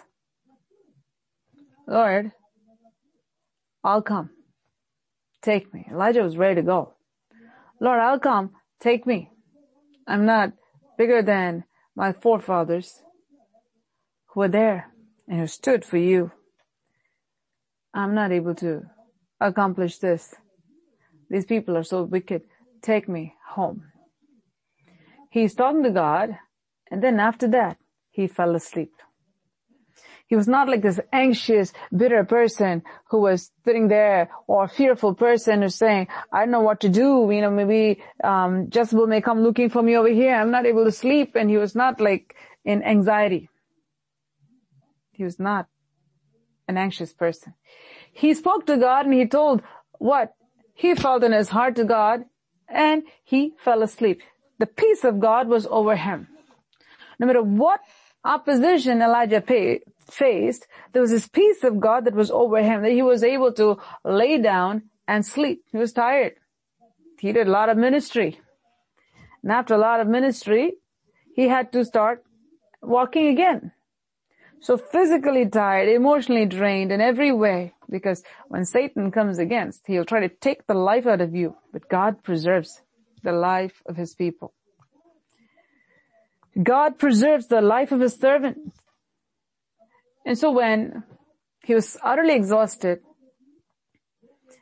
Lord, 1.88 2.30
I'll 3.82 4.02
come. 4.02 4.30
Take 5.42 5.74
me. 5.74 5.88
Elijah 5.90 6.22
was 6.22 6.36
ready 6.36 6.60
to 6.60 6.62
go. 6.62 6.94
Lord, 7.80 7.98
I'll 7.98 8.20
come. 8.20 8.50
Take 8.78 9.04
me. 9.04 9.30
I'm 10.06 10.26
not 10.26 10.52
bigger 10.96 11.22
than 11.22 11.64
my 11.96 12.12
forefathers 12.12 13.02
who 14.32 14.40
were 14.40 14.48
there 14.48 14.92
and 15.28 15.40
who 15.40 15.46
stood 15.46 15.84
for 15.84 15.96
you. 15.96 16.30
I'm 17.92 18.14
not 18.14 18.32
able 18.32 18.54
to 18.56 18.82
accomplish 19.40 19.98
this. 19.98 20.34
These 21.28 21.46
people 21.46 21.76
are 21.76 21.84
so 21.84 22.02
wicked 22.02 22.42
take 22.82 23.08
me 23.08 23.34
home. 23.46 23.84
He's 25.30 25.54
talking 25.54 25.82
to 25.84 25.90
God, 25.90 26.38
and 26.90 27.02
then 27.02 27.20
after 27.20 27.46
that, 27.48 27.76
he 28.10 28.26
fell 28.26 28.54
asleep. 28.56 28.92
He 30.26 30.36
was 30.36 30.46
not 30.46 30.68
like 30.68 30.82
this 30.82 31.00
anxious, 31.12 31.72
bitter 31.94 32.24
person 32.24 32.82
who 33.10 33.20
was 33.20 33.50
sitting 33.64 33.88
there 33.88 34.30
or 34.46 34.68
fearful 34.68 35.14
person 35.14 35.62
who's 35.62 35.74
saying, 35.74 36.06
I 36.32 36.40
don't 36.40 36.52
know 36.52 36.60
what 36.60 36.80
to 36.80 36.88
do. 36.88 37.28
You 37.32 37.40
know, 37.40 37.50
maybe, 37.50 38.00
um, 38.22 38.68
Jezebel 38.72 39.08
may 39.08 39.20
come 39.20 39.42
looking 39.42 39.70
for 39.70 39.82
me 39.82 39.96
over 39.96 40.08
here. 40.08 40.36
I'm 40.36 40.52
not 40.52 40.66
able 40.66 40.84
to 40.84 40.92
sleep. 40.92 41.34
And 41.34 41.50
he 41.50 41.56
was 41.56 41.74
not 41.74 42.00
like 42.00 42.36
in 42.64 42.84
anxiety. 42.84 43.50
He 45.20 45.24
was 45.24 45.38
not 45.38 45.66
an 46.66 46.78
anxious 46.78 47.12
person. 47.12 47.52
He 48.10 48.32
spoke 48.32 48.64
to 48.64 48.78
God 48.78 49.04
and 49.04 49.12
he 49.12 49.26
told 49.26 49.60
what 49.98 50.32
he 50.72 50.94
felt 50.94 51.22
in 51.22 51.32
his 51.32 51.50
heart 51.50 51.76
to 51.76 51.84
God 51.84 52.24
and 52.66 53.02
he 53.22 53.52
fell 53.62 53.82
asleep. 53.82 54.22
The 54.58 54.64
peace 54.64 55.04
of 55.04 55.20
God 55.20 55.46
was 55.46 55.66
over 55.66 55.94
him. 55.94 56.28
No 57.18 57.26
matter 57.26 57.42
what 57.42 57.80
opposition 58.24 59.02
Elijah 59.02 59.42
faced, 59.42 60.66
there 60.94 61.02
was 61.02 61.10
this 61.10 61.28
peace 61.28 61.64
of 61.64 61.80
God 61.80 62.06
that 62.06 62.14
was 62.14 62.30
over 62.30 62.62
him, 62.62 62.80
that 62.80 62.92
he 62.92 63.02
was 63.02 63.22
able 63.22 63.52
to 63.52 63.76
lay 64.02 64.38
down 64.38 64.84
and 65.06 65.26
sleep. 65.26 65.64
He 65.70 65.76
was 65.76 65.92
tired. 65.92 66.36
He 67.18 67.32
did 67.32 67.46
a 67.46 67.50
lot 67.50 67.68
of 67.68 67.76
ministry. 67.76 68.40
And 69.42 69.52
after 69.52 69.74
a 69.74 69.84
lot 69.84 70.00
of 70.00 70.08
ministry, 70.08 70.76
he 71.34 71.48
had 71.48 71.72
to 71.72 71.84
start 71.84 72.24
walking 72.80 73.28
again. 73.28 73.72
So 74.62 74.76
physically 74.76 75.48
tired, 75.48 75.88
emotionally 75.88 76.44
drained 76.44 76.92
in 76.92 77.00
every 77.00 77.32
way, 77.32 77.72
because 77.88 78.22
when 78.48 78.66
Satan 78.66 79.10
comes 79.10 79.38
against, 79.38 79.86
he'll 79.86 80.04
try 80.04 80.20
to 80.20 80.28
take 80.28 80.66
the 80.66 80.74
life 80.74 81.06
out 81.06 81.22
of 81.22 81.34
you, 81.34 81.56
but 81.72 81.88
God 81.88 82.22
preserves 82.22 82.82
the 83.22 83.32
life 83.32 83.82
of 83.86 83.96
his 83.96 84.14
people. 84.14 84.52
God 86.62 86.98
preserves 86.98 87.46
the 87.46 87.62
life 87.62 87.90
of 87.90 88.00
his 88.00 88.16
servant. 88.16 88.58
And 90.26 90.36
so 90.36 90.50
when 90.50 91.04
he 91.64 91.74
was 91.74 91.96
utterly 92.02 92.34
exhausted, 92.34 93.00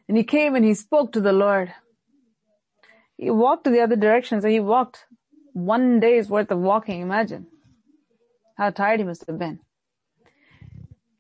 and 0.07 0.17
he 0.17 0.25
came 0.25 0.55
and 0.55 0.65
he 0.65 0.75
spoke 0.75 1.13
to 1.13 1.21
the 1.21 1.33
Lord, 1.33 1.73
he 3.17 3.31
walked 3.31 3.65
to 3.65 3.71
the 3.71 3.81
other 3.81 3.97
direction, 3.97 4.41
so 4.41 4.49
he 4.49 4.61
walked 4.61 5.07
one 5.55 5.99
day's 5.99 6.29
worth 6.29 6.53
of 6.53 6.61
walking, 6.61 7.01
imagine 7.01 7.49
how 8.57 8.71
tired 8.71 9.01
he 9.01 9.07
must 9.07 9.27
have 9.27 9.39
been. 9.39 9.59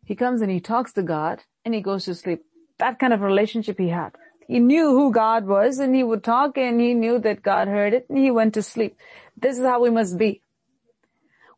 He 0.08 0.14
comes 0.14 0.40
and 0.40 0.50
he 0.50 0.58
talks 0.58 0.94
to 0.94 1.02
God 1.02 1.44
and 1.66 1.74
he 1.74 1.82
goes 1.82 2.06
to 2.06 2.14
sleep. 2.14 2.42
That 2.78 2.98
kind 2.98 3.12
of 3.12 3.20
relationship 3.20 3.78
he 3.78 3.90
had. 3.90 4.12
He 4.46 4.58
knew 4.58 4.86
who 4.92 5.12
God 5.12 5.46
was 5.46 5.78
and 5.78 5.94
he 5.94 6.02
would 6.02 6.24
talk 6.24 6.56
and 6.56 6.80
he 6.80 6.94
knew 6.94 7.18
that 7.18 7.42
God 7.42 7.68
heard 7.68 7.92
it 7.92 8.06
and 8.08 8.16
he 8.16 8.30
went 8.30 8.54
to 8.54 8.62
sleep. 8.62 8.96
This 9.36 9.58
is 9.58 9.66
how 9.66 9.82
we 9.82 9.90
must 9.90 10.16
be. 10.16 10.40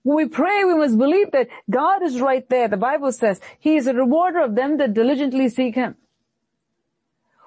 When 0.02 0.16
we 0.16 0.26
pray, 0.26 0.64
we 0.64 0.74
must 0.74 0.98
believe 0.98 1.30
that 1.30 1.46
God 1.70 2.02
is 2.02 2.20
right 2.20 2.44
there. 2.48 2.66
The 2.66 2.76
Bible 2.76 3.12
says 3.12 3.40
He 3.60 3.76
is 3.76 3.86
a 3.86 3.94
rewarder 3.94 4.40
of 4.40 4.56
them 4.56 4.78
that 4.78 4.94
diligently 4.94 5.48
seek 5.48 5.76
Him. 5.76 5.94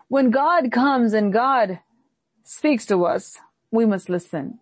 When 0.08 0.30
God 0.30 0.72
comes 0.72 1.12
and 1.12 1.34
God 1.34 1.80
speaks 2.46 2.86
to 2.86 3.04
us, 3.04 3.38
we 3.72 3.86
must 3.86 4.08
listen. 4.08 4.60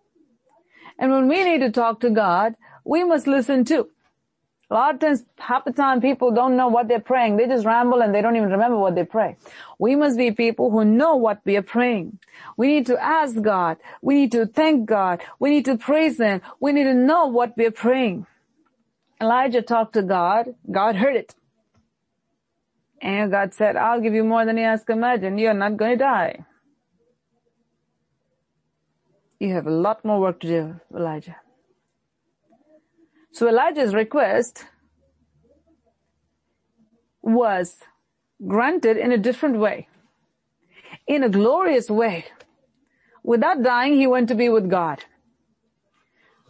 And 0.98 1.12
when 1.12 1.28
we 1.28 1.44
need 1.44 1.60
to 1.60 1.70
talk 1.70 2.00
to 2.00 2.10
God, 2.10 2.56
we 2.84 3.04
must 3.04 3.28
listen 3.28 3.64
too. 3.64 3.91
A 4.72 4.74
lot 4.74 4.94
of 4.94 5.00
times, 5.00 5.22
half 5.36 5.66
the 5.66 5.72
time 5.72 6.00
people 6.00 6.30
don't 6.30 6.56
know 6.56 6.68
what 6.68 6.88
they're 6.88 6.98
praying. 6.98 7.36
They 7.36 7.46
just 7.46 7.66
ramble 7.66 8.00
and 8.00 8.14
they 8.14 8.22
don't 8.22 8.36
even 8.36 8.48
remember 8.48 8.78
what 8.78 8.94
they 8.94 9.04
pray. 9.04 9.36
We 9.78 9.96
must 9.96 10.16
be 10.16 10.30
people 10.30 10.70
who 10.70 10.82
know 10.82 11.16
what 11.16 11.42
we 11.44 11.58
are 11.58 11.68
praying. 11.76 12.18
We 12.56 12.68
need 12.68 12.86
to 12.86 12.96
ask 12.98 13.38
God. 13.38 13.76
We 14.00 14.14
need 14.14 14.32
to 14.32 14.46
thank 14.46 14.86
God. 14.86 15.20
We 15.38 15.50
need 15.50 15.66
to 15.66 15.76
praise 15.76 16.16
Him. 16.16 16.40
We 16.58 16.72
need 16.72 16.84
to 16.84 16.94
know 16.94 17.26
what 17.26 17.54
we 17.54 17.66
are 17.66 17.70
praying. 17.70 18.26
Elijah 19.20 19.60
talked 19.60 19.92
to 19.92 20.02
God. 20.02 20.54
God 20.70 20.96
heard 20.96 21.16
it. 21.16 21.34
And 23.02 23.30
God 23.30 23.52
said, 23.52 23.76
I'll 23.76 24.00
give 24.00 24.14
you 24.14 24.24
more 24.24 24.46
than 24.46 24.56
you 24.56 24.64
ask 24.64 24.88
imagine. 24.88 25.36
You're 25.36 25.52
not 25.52 25.76
going 25.76 25.98
to 25.98 26.02
die. 26.02 26.46
You 29.38 29.52
have 29.52 29.66
a 29.66 29.70
lot 29.70 30.02
more 30.02 30.18
work 30.18 30.40
to 30.40 30.46
do, 30.46 30.80
Elijah. 30.96 31.41
So 33.32 33.48
Elijah's 33.48 33.94
request 33.94 34.66
was 37.22 37.78
granted 38.46 38.98
in 38.98 39.10
a 39.10 39.16
different 39.16 39.58
way, 39.58 39.88
in 41.06 41.22
a 41.22 41.30
glorious 41.30 41.88
way. 41.88 42.26
Without 43.22 43.62
dying, 43.62 43.96
he 43.96 44.06
went 44.06 44.28
to 44.28 44.34
be 44.34 44.50
with 44.50 44.68
God 44.68 45.04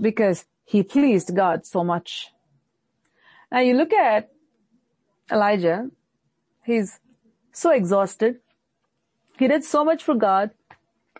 because 0.01 0.45
he 0.65 0.83
pleased 0.83 1.37
God 1.37 1.65
so 1.67 1.85
much. 1.85 2.33
Now 3.53 3.61
you 3.61 3.75
look 3.75 3.93
at 3.93 4.31
Elijah, 5.31 5.89
he's 6.65 6.99
so 7.53 7.71
exhausted. 7.71 8.41
He 9.39 9.47
did 9.47 9.63
so 9.63 9.85
much 9.85 10.03
for 10.03 10.17
God. 10.17 10.51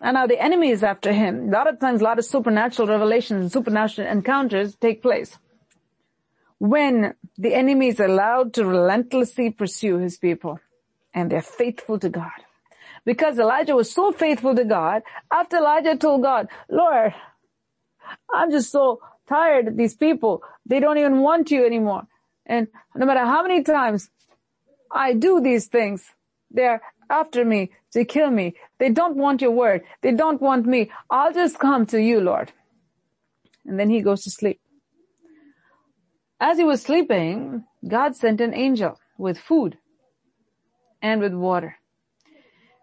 And 0.01 0.15
now 0.15 0.27
the 0.27 0.41
enemy 0.41 0.71
is 0.71 0.83
after 0.83 1.13
him. 1.13 1.47
A 1.47 1.51
lot 1.51 1.69
of 1.69 1.79
times, 1.79 2.01
a 2.01 2.03
lot 2.03 2.19
of 2.19 2.25
supernatural 2.25 2.87
revelations 2.89 3.41
and 3.43 3.51
supernatural 3.51 4.07
encounters 4.07 4.75
take 4.75 5.01
place 5.01 5.37
when 6.63 7.13
the 7.37 7.53
enemy 7.53 7.89
is 7.89 7.99
allowed 7.99 8.53
to 8.53 8.63
relentlessly 8.63 9.49
pursue 9.49 9.97
his 9.97 10.17
people 10.17 10.61
and 11.13 11.29
they're 11.29 11.41
faithful 11.41 11.99
to 11.99 12.07
God. 12.07 12.39
Because 13.03 13.37
Elijah 13.37 13.75
was 13.75 13.91
so 13.91 14.13
faithful 14.13 14.55
to 14.55 14.63
God, 14.63 15.01
after 15.29 15.57
Elijah 15.57 15.97
told 15.97 16.23
God, 16.23 16.47
Lord, 16.69 17.13
I'm 18.33 18.49
just 18.49 18.71
so 18.71 19.01
tired 19.27 19.67
of 19.67 19.75
these 19.75 19.93
people. 19.93 20.41
They 20.65 20.79
don't 20.79 20.97
even 20.97 21.19
want 21.19 21.51
you 21.51 21.65
anymore. 21.65 22.07
And 22.45 22.69
no 22.95 23.05
matter 23.05 23.25
how 23.25 23.43
many 23.43 23.61
times 23.63 24.09
I 24.89 25.15
do 25.15 25.41
these 25.41 25.67
things, 25.67 26.13
they're 26.49 26.81
after 27.09 27.43
me 27.43 27.71
to 27.91 28.05
kill 28.05 28.31
me. 28.31 28.55
They 28.79 28.89
don't 28.89 29.17
want 29.17 29.41
your 29.41 29.51
word. 29.51 29.81
They 30.01 30.13
don't 30.13 30.41
want 30.41 30.65
me. 30.65 30.91
I'll 31.09 31.33
just 31.33 31.59
come 31.59 31.85
to 31.87 32.01
you, 32.01 32.21
Lord. 32.21 32.53
And 33.65 33.77
then 33.77 33.89
he 33.89 33.99
goes 33.99 34.23
to 34.23 34.31
sleep. 34.31 34.61
As 36.43 36.57
he 36.57 36.65
was 36.65 36.81
sleeping, 36.81 37.63
God 37.87 38.17
sent 38.17 38.41
an 38.41 38.53
angel 38.53 38.99
with 39.17 39.39
food 39.39 39.77
and 41.01 41.21
with 41.21 41.33
water. 41.33 41.77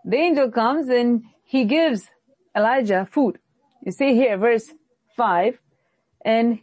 The 0.03 0.16
angel 0.16 0.51
comes 0.51 0.88
and 0.88 1.25
he 1.44 1.66
gives 1.66 2.09
Elijah 2.57 3.07
food. 3.11 3.38
You 3.85 3.92
see 3.92 4.14
here, 4.14 4.38
verse 4.38 4.73
5 5.14 5.59
and 6.25 6.61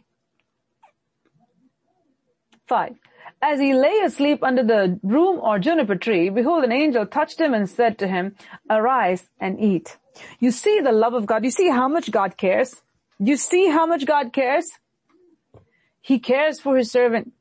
5. 2.66 2.96
As 3.40 3.60
he 3.60 3.74
lay 3.74 4.00
asleep 4.04 4.42
under 4.42 4.64
the 4.64 4.98
broom 5.04 5.38
or 5.38 5.60
juniper 5.60 5.94
tree, 5.94 6.30
behold, 6.30 6.64
an 6.64 6.72
angel 6.72 7.06
touched 7.06 7.40
him 7.40 7.54
and 7.54 7.70
said 7.70 7.96
to 7.98 8.08
him, 8.08 8.34
arise 8.68 9.28
and 9.38 9.60
eat. 9.60 9.96
You 10.40 10.50
see 10.50 10.80
the 10.80 10.90
love 10.90 11.14
of 11.14 11.26
God. 11.26 11.44
You 11.44 11.52
see 11.52 11.68
how 11.70 11.86
much 11.86 12.10
God 12.10 12.36
cares. 12.36 12.82
You 13.20 13.36
see 13.36 13.68
how 13.68 13.86
much 13.86 14.04
God 14.04 14.32
cares. 14.32 14.68
He 16.00 16.18
cares 16.18 16.60
for 16.60 16.76
his 16.76 16.90
servant 16.90 17.32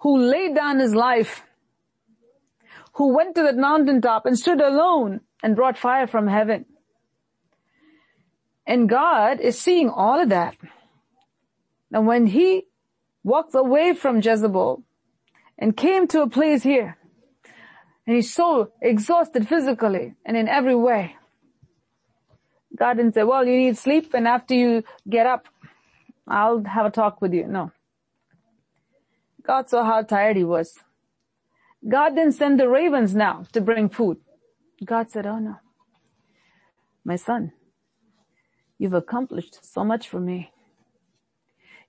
who 0.00 0.18
laid 0.18 0.54
down 0.54 0.78
his 0.78 0.94
life, 0.94 1.42
who 2.94 3.14
went 3.14 3.34
to 3.34 3.42
the 3.42 3.52
mountaintop 3.54 4.26
and 4.26 4.38
stood 4.38 4.60
alone 4.60 5.20
and 5.42 5.56
brought 5.56 5.78
fire 5.78 6.06
from 6.06 6.28
heaven. 6.28 6.66
And 8.66 8.88
God 8.88 9.40
is 9.40 9.60
seeing 9.60 9.88
all 9.88 10.20
of 10.20 10.28
that. 10.30 10.56
Now 11.90 12.02
when 12.02 12.26
he 12.26 12.66
walked 13.22 13.54
away 13.54 13.94
from 13.94 14.20
Jezebel 14.20 14.82
and 15.58 15.76
came 15.76 16.06
to 16.08 16.22
a 16.22 16.28
place 16.28 16.62
here, 16.62 16.96
and 18.06 18.16
he's 18.16 18.32
so 18.32 18.72
exhausted 18.80 19.48
physically 19.48 20.14
and 20.24 20.36
in 20.36 20.48
every 20.48 20.76
way, 20.76 21.16
God 22.76 22.94
didn't 22.94 23.14
say, 23.14 23.24
well, 23.24 23.46
you 23.46 23.56
need 23.56 23.78
sleep 23.78 24.14
and 24.14 24.28
after 24.28 24.54
you 24.54 24.84
get 25.08 25.26
up, 25.26 25.48
I'll 26.26 26.64
have 26.64 26.86
a 26.86 26.90
talk 26.90 27.20
with 27.22 27.32
you. 27.32 27.46
No. 27.46 27.72
God 29.46 29.68
saw 29.68 29.84
how 29.84 30.02
tired 30.02 30.36
he 30.36 30.44
was. 30.44 30.78
God 31.88 32.16
didn't 32.16 32.32
send 32.32 32.58
the 32.58 32.68
ravens 32.68 33.14
now 33.14 33.44
to 33.52 33.60
bring 33.60 33.88
food. 33.88 34.18
God 34.84 35.10
said, 35.10 35.26
oh 35.26 35.38
no. 35.38 35.56
My 37.04 37.16
son, 37.16 37.52
you've 38.78 38.94
accomplished 38.94 39.64
so 39.64 39.84
much 39.84 40.08
for 40.08 40.18
me. 40.18 40.50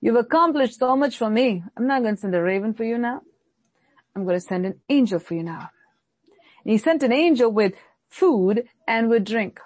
You've 0.00 0.16
accomplished 0.16 0.78
so 0.78 0.94
much 0.94 1.18
for 1.18 1.28
me. 1.28 1.64
I'm 1.76 1.88
not 1.88 2.02
going 2.02 2.14
to 2.14 2.20
send 2.20 2.34
a 2.36 2.40
raven 2.40 2.72
for 2.72 2.84
you 2.84 2.98
now. 2.98 3.22
I'm 4.14 4.24
going 4.24 4.36
to 4.36 4.40
send 4.40 4.64
an 4.64 4.80
angel 4.88 5.18
for 5.18 5.34
you 5.34 5.42
now. 5.42 5.70
And 6.64 6.72
he 6.72 6.78
sent 6.78 7.02
an 7.02 7.12
angel 7.12 7.50
with 7.50 7.74
food 8.08 8.68
and 8.86 9.08
with 9.08 9.24
drink. 9.24 9.58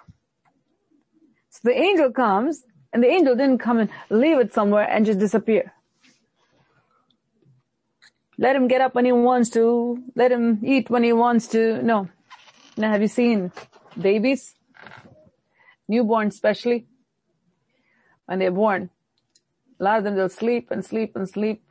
So 1.49 1.59
the 1.65 1.79
angel 1.79 2.11
comes 2.11 2.63
and 2.93 3.03
the 3.03 3.07
angel 3.07 3.35
didn't 3.35 3.57
come 3.57 3.79
and 3.79 3.89
leave 4.09 4.37
it 4.37 4.53
somewhere 4.53 4.87
and 4.87 5.05
just 5.05 5.19
disappear. 5.19 5.73
Let 8.37 8.55
him 8.55 8.67
get 8.67 8.81
up 8.81 8.93
when 8.93 9.05
he 9.05 9.11
wants 9.11 9.49
to. 9.51 10.03
Let 10.15 10.31
him 10.31 10.59
eat 10.63 10.89
when 10.89 11.03
he 11.03 11.11
wants 11.11 11.47
to. 11.49 11.81
No. 11.81 12.07
Now 12.77 12.91
have 12.91 13.01
you 13.01 13.07
seen 13.07 13.51
babies? 13.99 14.55
Newborn 15.87 16.27
especially? 16.27 16.85
When 18.25 18.39
they're 18.39 18.51
born. 18.51 18.89
A 19.79 19.83
lot 19.83 19.97
of 19.97 20.03
them 20.03 20.15
they'll 20.15 20.29
sleep 20.29 20.69
and 20.71 20.85
sleep 20.85 21.15
and 21.15 21.27
sleep. 21.27 21.63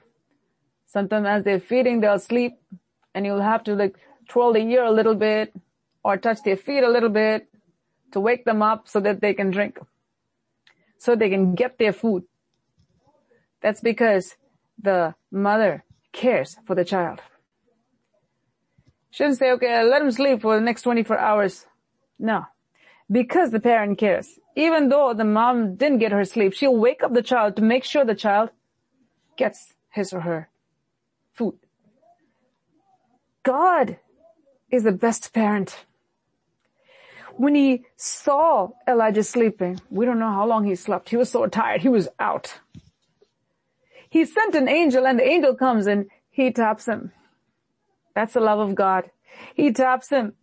Sometimes 0.87 1.27
as 1.27 1.45
they're 1.45 1.61
feeding 1.61 2.01
they'll 2.01 2.19
sleep 2.19 2.59
and 3.15 3.25
you'll 3.25 3.41
have 3.41 3.65
to 3.65 3.75
like 3.75 3.97
twirl 4.29 4.53
the 4.53 4.61
ear 4.61 4.85
a 4.85 4.91
little 4.91 5.15
bit 5.15 5.55
or 6.05 6.17
touch 6.17 6.43
their 6.43 6.57
feet 6.57 6.83
a 6.83 6.91
little 6.91 7.09
bit 7.09 7.49
to 8.13 8.21
wake 8.21 8.45
them 8.45 8.61
up 8.61 8.89
so 8.89 9.01
that 9.01 9.21
they 9.21 9.35
can 9.35 9.51
drink 9.51 9.79
so 11.03 11.17
they 11.17 11.29
can 11.29 11.57
get 11.57 11.79
their 11.79 11.93
food. 11.93 12.23
That's 13.61 13.81
because 13.81 14.37
the 14.81 15.15
mother 15.33 15.85
cares 16.13 16.57
for 16.65 16.77
the 16.77 16.85
child. 16.85 17.21
Shouldn't 19.11 19.39
say, 19.39 19.51
okay, 19.51 19.83
let 19.83 20.01
him 20.01 20.13
sleep 20.13 20.43
for 20.43 20.55
the 20.55 20.61
next 20.61 20.83
24 20.83 21.19
hours. 21.19 21.67
No. 22.21 22.45
Because 23.11 23.51
the 23.51 23.59
parent 23.59 23.99
cares. 23.99 24.39
Even 24.55 24.91
though 24.91 25.13
the 25.13 25.25
mom 25.25 25.75
didn't 25.75 25.99
get 25.99 26.13
her 26.13 26.25
sleep, 26.25 26.53
she'll 26.53 26.77
wake 26.77 27.03
up 27.03 27.13
the 27.13 27.23
child 27.23 27.57
to 27.57 27.63
make 27.63 27.83
sure 27.83 28.05
the 28.05 28.15
child 28.15 28.51
gets 29.37 29.75
his 29.91 30.13
or 30.13 30.21
her 30.21 30.51
food. 31.33 31.59
God 33.43 33.99
is 34.71 34.85
the 34.85 34.93
best 34.93 35.33
parent 35.35 35.85
when 37.37 37.55
he 37.55 37.85
saw 37.97 38.69
Elijah 38.89 39.23
sleeping, 39.23 39.81
we 39.91 40.05
don't 40.05 40.19
know 40.19 40.31
how 40.31 40.47
long 40.47 40.65
he 40.65 40.75
slept. 40.75 41.09
He 41.09 41.17
was 41.17 41.31
so 41.31 41.47
tired. 41.47 41.83
He 41.83 41.89
was 41.89 42.09
out. 42.19 42.61
He 44.11 44.25
sent 44.25 44.55
an 44.55 44.69
angel 44.69 45.07
and 45.07 45.19
the 45.19 45.27
angel 45.27 45.55
comes 45.55 45.87
and 45.87 46.07
he 46.31 46.53
taps 46.53 46.87
him. 46.87 47.13
That's 48.15 48.35
the 48.35 48.41
love 48.41 48.59
of 48.59 48.75
God. 48.75 49.11
He 49.55 49.73
taps 49.73 50.11
him. 50.11 50.35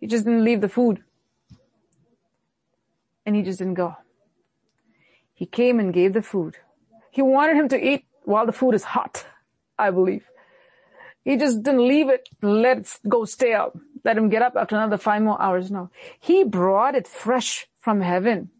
He 0.00 0.06
just 0.06 0.24
didn't 0.24 0.44
leave 0.44 0.60
the 0.60 0.68
food. 0.68 1.02
And 3.24 3.36
he 3.36 3.42
just 3.42 3.58
didn't 3.58 3.74
go. 3.74 3.96
He 5.34 5.46
came 5.46 5.78
and 5.78 5.92
gave 5.92 6.14
the 6.14 6.22
food. 6.22 6.56
He 7.10 7.22
wanted 7.22 7.56
him 7.56 7.68
to 7.68 7.78
eat 7.78 8.06
while 8.24 8.46
the 8.46 8.52
food 8.52 8.74
is 8.74 8.84
hot, 8.84 9.26
I 9.78 9.90
believe. 9.90 10.24
He 11.24 11.36
just 11.36 11.62
didn't 11.62 11.86
leave 11.86 12.08
it, 12.08 12.28
let 12.40 12.78
it 12.78 12.98
go 13.08 13.24
stale. 13.24 13.78
Let 14.06 14.16
him 14.16 14.28
get 14.28 14.42
up 14.42 14.54
after 14.56 14.76
another 14.76 14.98
five 14.98 15.20
more 15.20 15.40
hours. 15.42 15.68
No. 15.68 15.90
He 16.20 16.44
brought 16.44 16.94
it 16.94 17.08
fresh 17.08 17.66
from 17.80 18.00
heaven. 18.00 18.50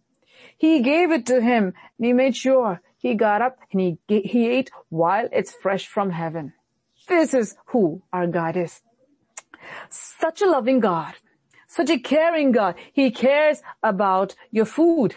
He 0.59 0.83
gave 0.83 1.13
it 1.13 1.25
to 1.27 1.41
him 1.41 1.73
and 1.97 2.07
he 2.07 2.13
made 2.13 2.35
sure 2.35 2.81
he 2.99 3.15
got 3.15 3.41
up 3.41 3.57
and 3.71 3.81
he, 3.81 3.99
he 4.09 4.49
ate 4.49 4.73
while 4.89 5.29
it's 5.31 5.53
fresh 5.53 5.87
from 5.87 6.11
heaven. 6.11 6.53
This 7.07 7.33
is 7.33 7.55
who 7.67 8.03
our 8.13 8.27
God 8.27 8.57
is. 8.57 8.83
Such 9.89 10.43
a 10.43 10.51
loving 10.51 10.81
God 10.81 11.15
Such 11.69 11.91
a 11.91 11.99
caring 11.99 12.53
God. 12.53 12.75
He 12.93 13.11
cares 13.11 13.63
about 13.83 14.35
your 14.51 14.65
food. 14.65 15.17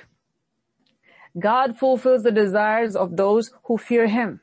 God 1.40 1.78
fulfills 1.78 2.24
the 2.24 2.32
desires 2.32 2.96
of 2.96 3.16
those 3.18 3.52
who 3.64 3.78
fear 3.78 4.08
Him. 4.08 4.42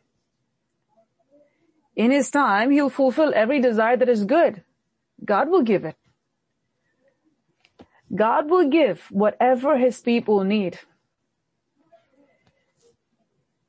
In 1.95 2.11
His 2.11 2.31
time, 2.31 2.71
He'll 2.71 2.91
fulfill 2.91 3.33
every 3.35 3.61
desire 3.61 3.97
that 3.99 4.09
is 4.09 4.25
good. 4.25 4.63
God 5.25 5.49
will 5.49 5.63
give 5.63 5.85
it. 5.85 5.97
God 8.15 8.51
will 8.51 8.69
give 8.69 9.07
whatever 9.11 9.77
His 9.77 10.01
people 10.01 10.45
need. 10.45 10.79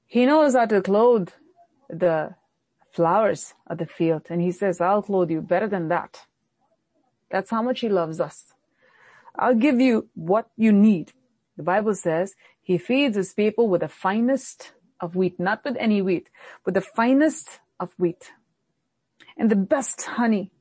He 0.05 0.25
knows 0.25 0.55
how 0.55 0.65
to 0.65 0.81
clothe 0.81 1.29
the 1.89 2.35
flowers 2.91 3.53
of 3.67 3.77
the 3.77 3.85
field 3.85 4.27
and 4.29 4.41
He 4.41 4.51
says, 4.51 4.79
I'll 4.79 5.01
clothe 5.01 5.31
you 5.31 5.41
better 5.41 5.67
than 5.67 5.87
that. 5.89 6.21
That's 7.29 7.49
how 7.49 7.61
much 7.61 7.81
He 7.81 7.89
loves 7.89 8.19
us. 8.19 8.53
I'll 9.37 9.55
give 9.55 9.79
you 9.79 10.09
what 10.15 10.49
you 10.55 10.71
need. 10.71 11.13
The 11.57 11.63
Bible 11.63 11.95
says 11.95 12.35
He 12.61 12.77
feeds 12.77 13.17
His 13.17 13.33
people 13.33 13.67
with 13.67 13.81
the 13.81 13.87
finest 13.87 14.73
of 14.99 15.15
wheat, 15.15 15.39
not 15.39 15.63
with 15.65 15.77
any 15.79 16.01
wheat, 16.01 16.29
but 16.63 16.73
the 16.73 16.81
finest 16.81 17.59
of 17.79 17.93
wheat 17.97 18.31
and 19.37 19.49
the 19.49 19.55
best 19.55 20.01
honey 20.03 20.51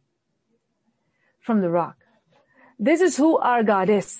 from 1.46 1.60
the 1.60 1.70
rock. 1.70 1.96
This 2.78 3.00
is 3.00 3.16
who 3.16 3.38
our 3.38 3.62
God 3.62 3.88
is. 3.88 4.18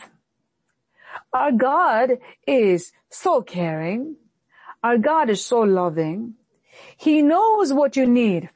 Our 1.33 1.53
God 1.53 2.19
is 2.47 2.93
so 3.11 3.43
caring. 3.43 4.17
Our 4.83 4.97
God 4.97 5.29
is 5.29 5.45
so 5.45 5.61
loving. 5.61 6.35
He 6.97 7.23
knows 7.23 7.73
what 7.73 7.97
you 7.97 8.07
need. 8.07 8.49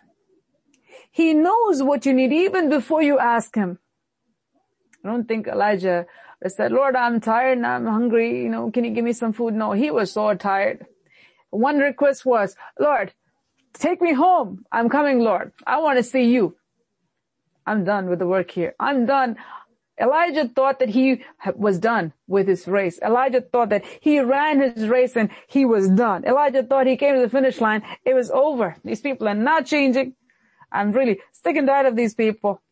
He 1.10 1.34
knows 1.34 1.82
what 1.82 2.06
you 2.06 2.12
need 2.12 2.32
even 2.32 2.68
before 2.70 3.02
you 3.02 3.18
ask 3.18 3.54
him. 3.54 3.78
I 5.04 5.08
don't 5.08 5.26
think 5.26 5.48
Elijah 5.48 6.06
said, 6.46 6.70
Lord, 6.70 6.94
I'm 6.94 7.20
tired 7.20 7.58
and 7.58 7.66
I'm 7.66 7.86
hungry. 7.86 8.42
You 8.42 8.48
know, 8.48 8.70
can 8.70 8.84
you 8.84 8.92
give 8.92 9.04
me 9.04 9.12
some 9.12 9.32
food? 9.32 9.54
No, 9.54 9.72
he 9.72 9.90
was 9.90 10.12
so 10.12 10.32
tired. 10.34 10.86
One 11.50 11.78
request 11.78 12.24
was, 12.24 12.54
Lord, 12.78 13.12
take 13.72 14.00
me 14.00 14.12
home. 14.12 14.64
I'm 14.70 14.88
coming, 14.88 15.18
Lord. 15.18 15.52
I 15.66 15.78
want 15.78 15.98
to 15.98 16.04
see 16.04 16.26
you. 16.30 16.56
I'm 17.66 17.84
done 17.84 18.08
with 18.08 18.18
the 18.18 18.26
work 18.26 18.50
here. 18.50 18.74
I'm 18.80 19.06
done. 19.06 19.36
Elijah 20.00 20.48
thought 20.48 20.78
that 20.78 20.88
he 20.88 21.22
was 21.54 21.78
done 21.78 22.12
with 22.26 22.48
his 22.48 22.66
race. 22.66 22.98
Elijah 23.02 23.42
thought 23.42 23.68
that 23.68 23.84
he 24.00 24.18
ran 24.20 24.60
his 24.60 24.88
race 24.88 25.14
and 25.16 25.30
he 25.46 25.64
was 25.64 25.90
done. 25.90 26.24
Elijah 26.24 26.62
thought 26.62 26.86
he 26.86 26.96
came 26.96 27.14
to 27.16 27.20
the 27.20 27.28
finish 27.28 27.60
line. 27.60 27.82
It 28.04 28.14
was 28.14 28.30
over. 28.30 28.76
These 28.82 29.02
people 29.02 29.28
are 29.28 29.34
not 29.34 29.66
changing. 29.66 30.14
I'm 30.72 30.92
really 30.92 31.20
sick 31.32 31.56
and 31.56 31.66
tired 31.66 31.86
of 31.86 31.96
these 31.96 32.14
people. 32.14 32.62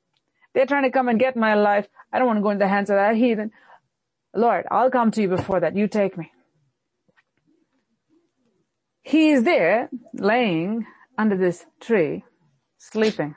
They're 0.55 0.66
trying 0.66 0.85
to 0.85 0.90
come 0.90 1.09
and 1.09 1.20
get 1.20 1.37
my 1.37 1.55
life. 1.55 1.87
I 2.12 2.18
don't 2.18 2.27
want 2.27 2.38
to 2.38 2.42
go 2.42 2.51
in 2.51 2.59
the 2.59 2.68
hands 2.68 2.88
of 2.88 2.96
that 2.96 3.16
heathen. 3.16 3.51
Lord, 4.35 4.66
I'll 4.70 4.90
come 4.90 5.11
to 5.12 5.20
you 5.20 5.29
before 5.29 5.61
that. 5.61 5.77
You 5.77 5.87
take 5.87 6.16
me. 6.16 6.33
He 9.03 9.31
is 9.31 9.44
there 9.44 9.88
laying 10.14 10.87
under 11.16 11.37
this 11.37 11.66
tree, 11.81 12.24
sleeping. 12.79 13.35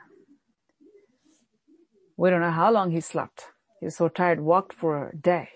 We 2.22 2.30
don't 2.30 2.40
know 2.40 2.52
how 2.52 2.70
long 2.70 2.92
he 2.92 3.00
slept. 3.00 3.46
He 3.80 3.86
was 3.86 3.96
so 3.96 4.06
tired, 4.06 4.40
walked 4.40 4.72
for 4.72 5.08
a 5.08 5.16
day. 5.16 5.48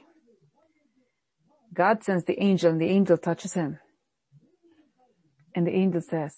God 1.72 2.02
sends 2.02 2.24
the 2.24 2.42
angel 2.42 2.72
and 2.72 2.80
the 2.80 2.88
angel 2.88 3.16
touches 3.16 3.52
him. 3.52 3.78
And 5.54 5.64
the 5.64 5.70
angel 5.70 6.00
says, 6.00 6.34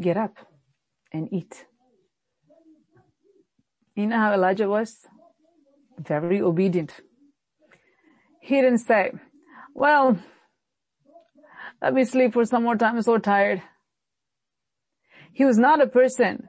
get 0.00 0.16
up 0.16 0.34
and 1.12 1.32
eat. 1.32 1.64
You 3.94 4.08
know 4.08 4.16
how 4.16 4.34
Elijah 4.34 4.68
was? 4.68 5.06
Very 5.96 6.42
obedient. 6.42 6.94
He 8.42 8.56
didn't 8.56 8.78
say, 8.78 9.12
well, 9.76 10.18
let 11.80 11.94
me 11.94 12.04
sleep 12.04 12.32
for 12.32 12.44
some 12.44 12.64
more 12.64 12.74
time. 12.74 12.96
I'm 12.96 13.02
so 13.02 13.18
tired. 13.18 13.62
He 15.32 15.44
was 15.44 15.56
not 15.56 15.80
a 15.80 15.86
person 15.86 16.48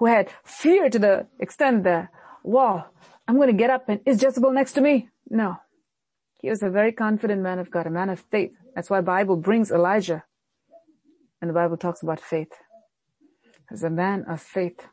who 0.00 0.06
had 0.06 0.32
fear 0.44 0.90
to 0.90 0.98
the 0.98 1.28
extent 1.38 1.84
that, 1.84 2.08
wow, 2.46 2.86
I'm 3.26 3.36
going 3.36 3.48
to 3.48 3.52
get 3.52 3.70
up 3.70 3.88
and 3.88 4.00
is 4.06 4.22
Jezebel 4.22 4.52
next 4.52 4.72
to 4.74 4.80
me? 4.80 5.08
No. 5.28 5.56
He 6.40 6.48
was 6.48 6.62
a 6.62 6.70
very 6.70 6.92
confident 6.92 7.42
man 7.42 7.58
of 7.58 7.70
God, 7.70 7.86
a 7.86 7.90
man 7.90 8.08
of 8.08 8.20
faith. 8.20 8.52
That's 8.74 8.88
why 8.88 9.00
Bible 9.00 9.36
brings 9.36 9.70
Elijah. 9.70 10.24
And 11.40 11.50
the 11.50 11.54
Bible 11.54 11.76
talks 11.76 12.02
about 12.02 12.20
faith. 12.20 12.52
He 13.42 13.72
was 13.72 13.82
a 13.82 13.90
man 13.90 14.24
of 14.28 14.40
faith. 14.40 14.86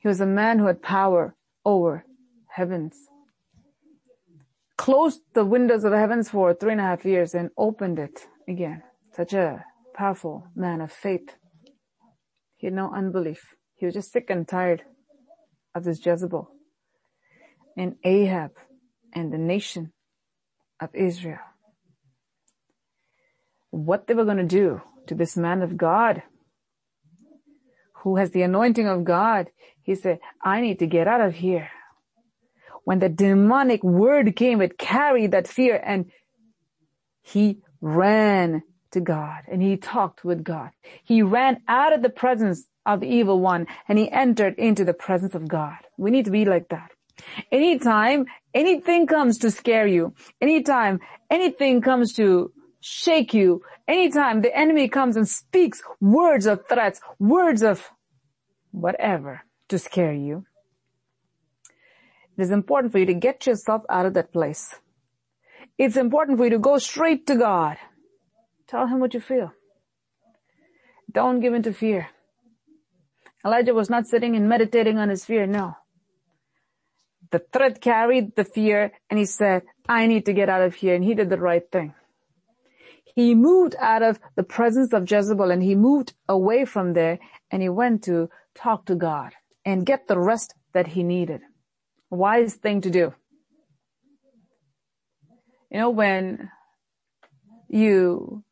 He 0.00 0.08
was 0.08 0.20
a 0.20 0.26
man 0.26 0.58
who 0.58 0.66
had 0.66 0.82
power 0.82 1.36
over 1.64 2.04
heavens. 2.48 2.96
Closed 4.76 5.22
the 5.34 5.44
windows 5.44 5.84
of 5.84 5.92
the 5.92 5.98
heavens 5.98 6.28
for 6.30 6.54
three 6.54 6.72
and 6.72 6.80
a 6.80 6.84
half 6.84 7.04
years 7.04 7.34
and 7.34 7.50
opened 7.56 7.98
it 7.98 8.26
again. 8.48 8.82
Such 9.12 9.32
a 9.32 9.64
powerful 9.94 10.48
man 10.54 10.80
of 10.80 10.90
faith. 10.90 11.36
He 12.56 12.66
had 12.66 12.74
no 12.74 12.92
unbelief. 12.92 13.54
He 13.76 13.86
was 13.86 13.94
just 13.94 14.12
sick 14.12 14.28
and 14.28 14.46
tired 14.46 14.82
of 15.74 15.84
this 15.84 16.04
Jezebel 16.04 16.50
and 17.76 17.96
Ahab 18.04 18.52
and 19.12 19.32
the 19.32 19.38
nation 19.38 19.92
of 20.80 20.90
Israel. 20.94 21.38
What 23.70 24.06
they 24.06 24.14
were 24.14 24.24
going 24.24 24.38
to 24.38 24.44
do 24.44 24.80
to 25.06 25.14
this 25.14 25.36
man 25.36 25.62
of 25.62 25.76
God 25.76 26.22
who 28.02 28.16
has 28.16 28.30
the 28.30 28.42
anointing 28.42 28.86
of 28.86 29.04
God. 29.04 29.48
He 29.82 29.94
said, 29.94 30.20
I 30.42 30.60
need 30.60 30.78
to 30.80 30.86
get 30.86 31.08
out 31.08 31.20
of 31.20 31.34
here. 31.34 31.70
When 32.84 33.00
the 33.00 33.08
demonic 33.08 33.82
word 33.82 34.34
came, 34.36 34.62
it 34.62 34.78
carried 34.78 35.32
that 35.32 35.48
fear 35.48 35.80
and 35.82 36.10
he 37.22 37.60
ran 37.80 38.62
to 38.92 39.00
God 39.00 39.42
and 39.50 39.62
he 39.62 39.76
talked 39.76 40.24
with 40.24 40.44
God. 40.44 40.70
He 41.04 41.22
ran 41.22 41.62
out 41.68 41.92
of 41.92 42.02
the 42.02 42.10
presence 42.10 42.66
of 42.86 43.00
the 43.00 43.06
evil 43.06 43.40
one 43.40 43.66
and 43.88 43.98
he 43.98 44.10
entered 44.10 44.54
into 44.58 44.84
the 44.84 44.94
presence 44.94 45.34
of 45.34 45.48
God. 45.48 45.78
We 45.96 46.10
need 46.10 46.24
to 46.24 46.30
be 46.30 46.44
like 46.44 46.68
that. 46.68 46.90
Anytime 47.50 48.26
anything 48.54 49.06
comes 49.06 49.38
to 49.38 49.50
scare 49.50 49.86
you, 49.86 50.14
anytime 50.40 51.00
anything 51.30 51.80
comes 51.80 52.12
to 52.14 52.52
shake 52.80 53.34
you, 53.34 53.62
anytime 53.86 54.40
the 54.40 54.56
enemy 54.56 54.88
comes 54.88 55.16
and 55.16 55.28
speaks 55.28 55.82
words 56.00 56.46
of 56.46 56.66
threats, 56.68 57.00
words 57.18 57.62
of 57.62 57.90
whatever 58.70 59.42
to 59.68 59.78
scare 59.78 60.12
you, 60.12 60.44
it 62.36 62.42
is 62.42 62.50
important 62.50 62.92
for 62.92 62.98
you 62.98 63.06
to 63.06 63.14
get 63.14 63.46
yourself 63.46 63.82
out 63.90 64.06
of 64.06 64.14
that 64.14 64.32
place. 64.32 64.74
It's 65.76 65.96
important 65.96 66.38
for 66.38 66.44
you 66.44 66.50
to 66.50 66.58
go 66.58 66.78
straight 66.78 67.26
to 67.26 67.36
God. 67.36 67.76
Tell 68.68 68.86
him 68.86 69.00
what 69.00 69.14
you 69.14 69.20
feel. 69.20 69.52
Don't 71.10 71.40
give 71.40 71.54
in 71.54 71.62
to 71.62 71.72
fear. 71.72 72.08
Elijah 73.44 73.72
was 73.72 73.88
not 73.88 74.06
sitting 74.06 74.36
and 74.36 74.48
meditating 74.48 74.98
on 74.98 75.08
his 75.08 75.24
fear, 75.24 75.46
no. 75.46 75.76
The 77.30 77.42
threat 77.52 77.80
carried 77.80 78.36
the 78.36 78.44
fear 78.44 78.92
and 79.08 79.18
he 79.18 79.24
said, 79.24 79.62
I 79.88 80.06
need 80.06 80.26
to 80.26 80.32
get 80.32 80.48
out 80.48 80.62
of 80.62 80.74
here. 80.74 80.94
And 80.94 81.04
he 81.04 81.14
did 81.14 81.30
the 81.30 81.38
right 81.38 81.62
thing. 81.70 81.94
He 83.14 83.34
moved 83.34 83.74
out 83.80 84.02
of 84.02 84.20
the 84.36 84.42
presence 84.42 84.92
of 84.92 85.10
Jezebel 85.10 85.50
and 85.50 85.62
he 85.62 85.74
moved 85.74 86.14
away 86.28 86.64
from 86.64 86.92
there 86.92 87.18
and 87.50 87.62
he 87.62 87.68
went 87.68 88.04
to 88.04 88.28
talk 88.54 88.86
to 88.86 88.94
God 88.94 89.32
and 89.64 89.86
get 89.86 90.08
the 90.08 90.18
rest 90.18 90.54
that 90.72 90.88
he 90.88 91.02
needed. 91.02 91.40
Wise 92.10 92.54
thing 92.54 92.80
to 92.82 92.90
do. 92.90 93.14
You 95.70 95.78
know, 95.78 95.90
when 95.90 96.50
you 97.68 98.44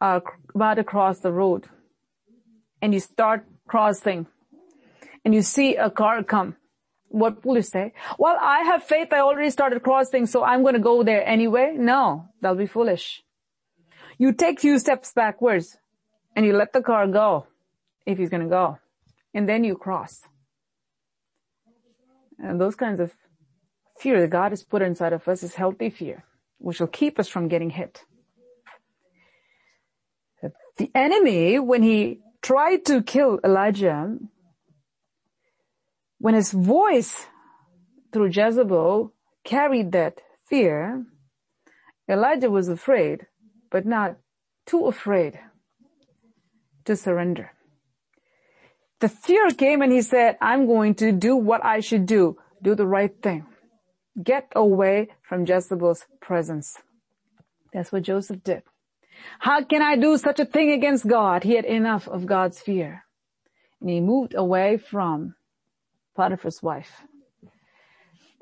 Uh, 0.00 0.04
are 0.04 0.22
about 0.54 0.74
to 0.74 0.84
cross 0.84 1.18
the 1.20 1.32
road 1.32 1.66
and 2.80 2.94
you 2.94 3.00
start 3.00 3.44
crossing 3.66 4.26
and 5.24 5.34
you 5.34 5.42
see 5.42 5.74
a 5.74 5.90
car 5.90 6.22
come 6.22 6.56
what 7.08 7.44
will 7.44 7.56
you 7.56 7.62
say? 7.62 7.92
Well, 8.18 8.36
I 8.40 8.60
have 8.64 8.84
faith. 8.84 9.12
I 9.12 9.20
already 9.20 9.50
started 9.50 9.82
crossing, 9.82 10.26
so 10.26 10.44
I'm 10.44 10.62
going 10.62 10.74
to 10.74 10.80
go 10.80 11.02
there 11.02 11.26
anyway. 11.26 11.74
No, 11.76 12.28
that'll 12.40 12.56
be 12.56 12.66
foolish. 12.66 13.22
You 14.18 14.32
take 14.32 14.60
few 14.60 14.78
steps 14.78 15.12
backwards 15.12 15.78
and 16.34 16.44
you 16.44 16.52
let 16.52 16.72
the 16.72 16.82
car 16.82 17.06
go 17.06 17.46
if 18.04 18.18
he's 18.18 18.30
going 18.30 18.42
to 18.42 18.48
go 18.48 18.78
and 19.32 19.48
then 19.48 19.64
you 19.64 19.76
cross. 19.76 20.22
And 22.38 22.60
those 22.60 22.74
kinds 22.74 23.00
of 23.00 23.14
fear 23.98 24.20
that 24.20 24.30
God 24.30 24.52
has 24.52 24.62
put 24.62 24.82
inside 24.82 25.12
of 25.12 25.26
us 25.26 25.42
is 25.42 25.54
healthy 25.54 25.90
fear, 25.90 26.24
which 26.58 26.80
will 26.80 26.86
keep 26.86 27.18
us 27.18 27.28
from 27.28 27.48
getting 27.48 27.70
hit. 27.70 28.04
The 30.76 30.90
enemy, 30.94 31.58
when 31.58 31.82
he 31.82 32.20
tried 32.40 32.84
to 32.86 33.02
kill 33.02 33.40
Elijah, 33.44 34.16
when 36.18 36.34
his 36.34 36.52
voice 36.52 37.26
through 38.12 38.30
Jezebel 38.30 39.12
carried 39.44 39.92
that 39.92 40.20
fear, 40.44 41.04
Elijah 42.08 42.50
was 42.50 42.68
afraid, 42.68 43.26
but 43.70 43.84
not 43.84 44.16
too 44.66 44.86
afraid 44.86 45.38
to 46.84 46.96
surrender. 46.96 47.52
The 49.00 49.08
fear 49.08 49.50
came 49.50 49.82
and 49.82 49.92
he 49.92 50.02
said, 50.02 50.36
I'm 50.40 50.66
going 50.66 50.94
to 50.96 51.12
do 51.12 51.36
what 51.36 51.64
I 51.64 51.80
should 51.80 52.06
do. 52.06 52.36
Do 52.62 52.74
the 52.74 52.86
right 52.86 53.14
thing. 53.22 53.46
Get 54.20 54.50
away 54.56 55.08
from 55.22 55.46
Jezebel's 55.46 56.06
presence. 56.20 56.76
That's 57.72 57.92
what 57.92 58.02
Joseph 58.02 58.42
did. 58.42 58.62
How 59.38 59.62
can 59.62 59.82
I 59.82 59.96
do 59.96 60.16
such 60.16 60.40
a 60.40 60.44
thing 60.44 60.70
against 60.72 61.06
God? 61.06 61.44
He 61.44 61.54
had 61.54 61.64
enough 61.64 62.08
of 62.08 62.26
God's 62.26 62.60
fear. 62.60 63.04
And 63.80 63.90
he 63.90 64.00
moved 64.00 64.34
away 64.34 64.76
from 64.76 65.34
Potiphar's 66.16 66.62
wife. 66.62 67.02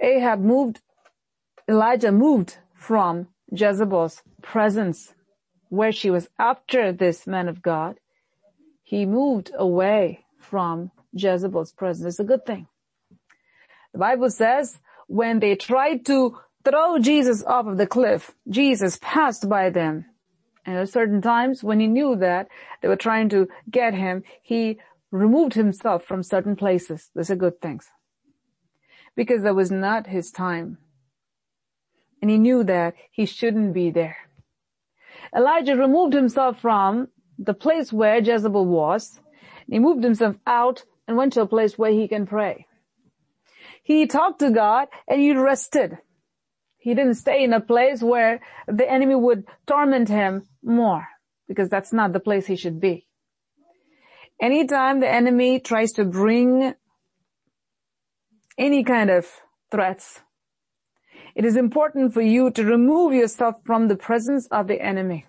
Ahab 0.00 0.40
moved, 0.40 0.80
Elijah 1.68 2.12
moved 2.12 2.58
from 2.74 3.28
Jezebel's 3.50 4.22
presence 4.42 5.14
where 5.68 5.92
she 5.92 6.10
was 6.10 6.28
after 6.38 6.92
this 6.92 7.26
man 7.26 7.48
of 7.48 7.62
God. 7.62 7.98
He 8.82 9.04
moved 9.04 9.50
away 9.54 10.24
from 10.38 10.90
Jezebel's 11.12 11.72
presence. 11.72 12.14
It's 12.14 12.20
a 12.20 12.24
good 12.24 12.46
thing. 12.46 12.68
The 13.92 13.98
Bible 13.98 14.30
says 14.30 14.78
when 15.06 15.40
they 15.40 15.56
tried 15.56 16.06
to 16.06 16.38
throw 16.64 16.98
Jesus 16.98 17.42
off 17.44 17.66
of 17.66 17.78
the 17.78 17.86
cliff, 17.86 18.32
Jesus 18.48 18.98
passed 19.00 19.48
by 19.48 19.70
them. 19.70 20.06
And 20.66 20.76
at 20.76 20.88
certain 20.88 21.22
times 21.22 21.62
when 21.62 21.78
he 21.78 21.86
knew 21.86 22.16
that 22.16 22.48
they 22.82 22.88
were 22.88 22.96
trying 22.96 23.28
to 23.30 23.48
get 23.70 23.94
him, 23.94 24.24
he 24.42 24.80
removed 25.12 25.54
himself 25.54 26.04
from 26.04 26.24
certain 26.24 26.56
places. 26.56 27.10
Those 27.14 27.30
are 27.30 27.36
good 27.36 27.60
things. 27.60 27.88
Because 29.14 29.42
that 29.42 29.54
was 29.54 29.70
not 29.70 30.08
his 30.08 30.32
time. 30.32 30.78
And 32.20 32.30
he 32.30 32.38
knew 32.38 32.64
that 32.64 32.94
he 33.10 33.24
shouldn't 33.26 33.72
be 33.72 33.90
there. 33.90 34.16
Elijah 35.34 35.76
removed 35.76 36.14
himself 36.14 36.60
from 36.60 37.08
the 37.38 37.54
place 37.54 37.92
where 37.92 38.18
Jezebel 38.18 38.66
was. 38.66 39.20
He 39.70 39.78
moved 39.78 40.02
himself 40.02 40.36
out 40.46 40.84
and 41.06 41.16
went 41.16 41.34
to 41.34 41.42
a 41.42 41.46
place 41.46 41.78
where 41.78 41.92
he 41.92 42.08
can 42.08 42.26
pray. 42.26 42.66
He 43.82 44.06
talked 44.06 44.40
to 44.40 44.50
God 44.50 44.88
and 45.06 45.20
he 45.20 45.32
rested. 45.32 45.98
He 46.78 46.94
didn't 46.94 47.14
stay 47.14 47.42
in 47.44 47.52
a 47.52 47.60
place 47.60 48.02
where 48.02 48.40
the 48.66 48.88
enemy 48.90 49.14
would 49.14 49.44
torment 49.66 50.08
him 50.08 50.44
more 50.66 51.06
because 51.48 51.68
that's 51.68 51.92
not 51.92 52.12
the 52.12 52.20
place 52.20 52.46
he 52.46 52.56
should 52.56 52.80
be. 52.80 53.06
Anytime 54.40 55.00
the 55.00 55.08
enemy 55.08 55.60
tries 55.60 55.92
to 55.92 56.04
bring 56.04 56.74
any 58.58 58.84
kind 58.84 59.10
of 59.10 59.26
threats, 59.70 60.20
it 61.34 61.44
is 61.44 61.56
important 61.56 62.12
for 62.12 62.20
you 62.20 62.50
to 62.50 62.64
remove 62.64 63.14
yourself 63.14 63.56
from 63.64 63.88
the 63.88 63.96
presence 63.96 64.46
of 64.50 64.66
the 64.66 64.80
enemy. 64.80 65.26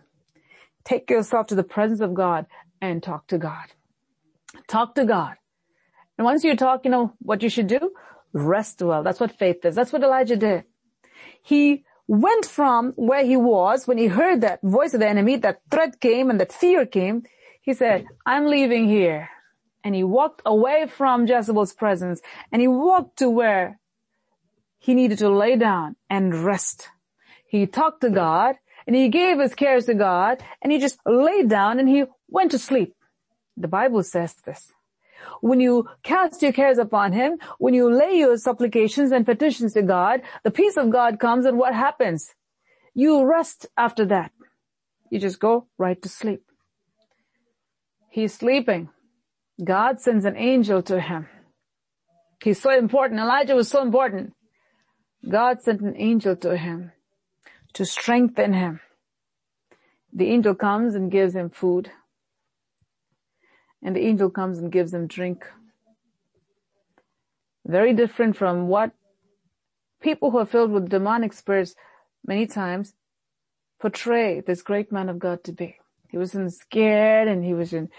Take 0.84 1.10
yourself 1.10 1.48
to 1.48 1.56
the 1.56 1.64
presence 1.64 2.02
of 2.02 2.14
God 2.14 2.46
and 2.82 3.04
talk 3.04 3.28
to 3.28 3.38
God. 3.38 3.66
Talk 4.68 4.96
to 4.96 5.06
God. 5.06 5.36
And 6.18 6.26
once 6.26 6.44
you 6.44 6.56
talk, 6.56 6.86
you 6.86 6.92
know 6.92 7.14
what 7.20 7.44
you 7.44 7.50
should 7.50 7.68
do? 7.68 7.92
Rest 8.34 8.82
well. 8.82 9.04
That's 9.04 9.20
what 9.20 9.38
faith 9.38 9.66
is. 9.66 9.76
That's 9.76 9.94
what 9.94 10.04
Elijah 10.04 10.38
did. 10.38 10.64
He 11.42 11.84
went 12.08 12.46
from 12.46 12.94
where 12.96 13.26
he 13.26 13.38
was 13.38 13.88
when 13.88 13.98
he 13.98 14.08
heard 14.08 14.42
that 14.42 14.62
voice 14.64 14.94
of 14.94 15.02
the 15.02 15.08
enemy, 15.08 15.36
that 15.38 15.62
threat 15.70 16.00
came 16.00 16.30
and 16.30 16.40
that 16.40 16.54
fear 16.54 16.86
came. 16.86 17.24
He 17.62 17.74
said, 17.74 18.06
I'm 18.26 18.46
leaving 18.46 18.88
here. 18.88 19.30
And 19.84 19.94
he 19.94 20.04
walked 20.04 20.42
away 20.46 20.88
from 20.88 21.28
Jezebel's 21.28 21.74
presence 21.74 22.22
and 22.52 22.62
he 22.62 22.68
walked 22.68 23.20
to 23.20 23.30
where 23.30 23.80
he 24.80 24.94
needed 24.94 25.20
to 25.20 25.30
lay 25.30 25.56
down 25.56 25.96
and 26.10 26.34
rest. 26.34 26.90
He 27.48 27.66
talked 27.68 28.02
to 28.02 28.10
God 28.10 28.56
and 28.86 28.96
he 28.96 29.10
gave 29.10 29.40
his 29.40 29.54
cares 29.54 29.86
to 29.86 29.94
God 29.94 30.44
and 30.62 30.72
he 30.72 30.80
just 30.80 31.00
laid 31.06 31.50
down 31.50 31.80
and 31.80 31.88
he 31.88 32.06
went 32.30 32.52
to 32.52 32.60
sleep. 32.60 32.96
The 33.56 33.68
Bible 33.68 34.04
says 34.04 34.36
this. 34.46 34.72
When 35.42 35.60
you 35.60 35.88
cast 36.04 36.42
your 36.42 36.52
cares 36.52 36.78
upon 36.78 37.14
him, 37.14 37.38
when 37.60 37.74
you 37.74 37.92
lay 37.92 38.14
your 38.18 38.38
supplications 38.38 39.12
and 39.12 39.26
petitions 39.26 39.74
to 39.74 39.82
God, 39.82 40.22
the 40.44 40.52
peace 40.52 40.78
of 40.78 40.90
God 40.90 41.20
comes 41.20 41.46
and 41.46 41.58
what 41.58 41.74
happens? 41.74 42.34
You 42.94 43.26
rest 43.26 43.68
after 43.78 44.06
that. 44.06 44.32
You 45.10 45.20
just 45.20 45.40
go 45.40 45.68
right 45.78 46.02
to 46.02 46.10
sleep. 46.10 46.44
He's 48.10 48.34
sleeping. 48.34 48.90
God 49.64 50.00
sends 50.00 50.26
an 50.26 50.36
angel 50.36 50.82
to 50.84 51.00
him. 51.00 51.28
He's 52.44 52.62
so 52.62 52.72
important. 52.72 53.20
Elijah 53.20 53.56
was 53.56 53.70
so 53.70 53.82
important. 53.82 54.34
God 55.28 55.62
sent 55.62 55.82
an 55.82 55.96
angel 55.98 56.36
to 56.38 56.58
him 56.58 56.92
to 57.74 57.86
strengthen 57.86 58.54
him. 58.54 58.80
The 60.14 60.30
angel 60.30 60.56
comes 60.56 60.96
and 60.96 61.12
gives 61.12 61.36
him 61.36 61.50
food. 61.50 61.92
And 63.84 63.96
the 63.96 64.06
angel 64.06 64.30
comes 64.30 64.60
and 64.60 64.72
gives 64.72 64.92
them 64.92 65.08
drink. 65.08 65.46
Very 67.66 67.94
different 67.94 68.36
from 68.36 68.68
what 68.68 68.92
people 70.02 70.32
who 70.32 70.38
are 70.40 70.46
filled 70.46 70.72
with 70.72 70.90
demonic 70.90 71.34
spirits 71.34 71.76
many 72.26 72.48
times 72.48 72.94
portray 73.80 74.42
this 74.42 74.62
great 74.62 74.92
man 74.92 75.10
of 75.10 75.20
God 75.20 75.44
to 75.44 75.52
be. 75.52 75.76
He 76.10 76.18
wasn't 76.18 76.54
scared 76.54 77.28
and 77.28 77.44
he 77.44 77.54
wasn't 77.54 77.92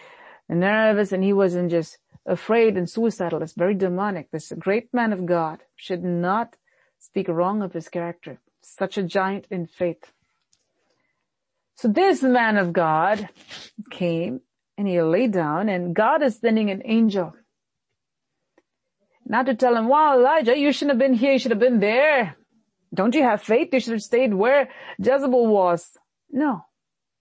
nervous 0.48 1.12
and 1.12 1.22
he 1.22 1.32
wasn't 1.32 1.70
just 1.70 1.98
afraid 2.26 2.76
and 2.76 2.88
suicidal. 2.88 3.42
It's 3.42 3.52
very 3.52 3.74
demonic. 3.74 4.30
This 4.30 4.52
great 4.58 4.92
man 4.92 5.12
of 5.12 5.26
God 5.26 5.62
should 5.76 6.02
not 6.02 6.56
speak 6.98 7.28
wrong 7.28 7.62
of 7.62 7.72
his 7.72 7.88
character. 7.88 8.40
Such 8.60 8.98
a 8.98 9.02
giant 9.02 9.46
in 9.50 9.66
faith. 9.66 10.12
So 11.74 11.88
this 11.88 12.22
man 12.22 12.56
of 12.56 12.72
God 12.72 13.28
came 13.90 14.40
and 14.78 14.86
he 14.86 15.02
lay 15.02 15.26
down 15.26 15.68
and 15.68 15.94
God 15.94 16.22
is 16.22 16.38
sending 16.38 16.70
an 16.70 16.82
angel. 16.84 17.34
Not 19.26 19.46
to 19.46 19.54
tell 19.54 19.76
him, 19.76 19.88
wow, 19.88 20.16
Elijah, 20.16 20.56
you 20.56 20.72
shouldn't 20.72 20.92
have 20.92 20.98
been 20.98 21.18
here. 21.18 21.32
You 21.32 21.38
should 21.38 21.50
have 21.50 21.60
been 21.60 21.80
there. 21.80 22.36
Don't 22.94 23.14
you 23.14 23.24
have 23.24 23.42
faith? 23.42 23.68
You 23.72 23.80
should 23.80 23.92
have 23.92 24.02
stayed 24.02 24.32
where 24.32 24.70
Jezebel 24.98 25.48
was. 25.48 25.98
No, 26.30 26.62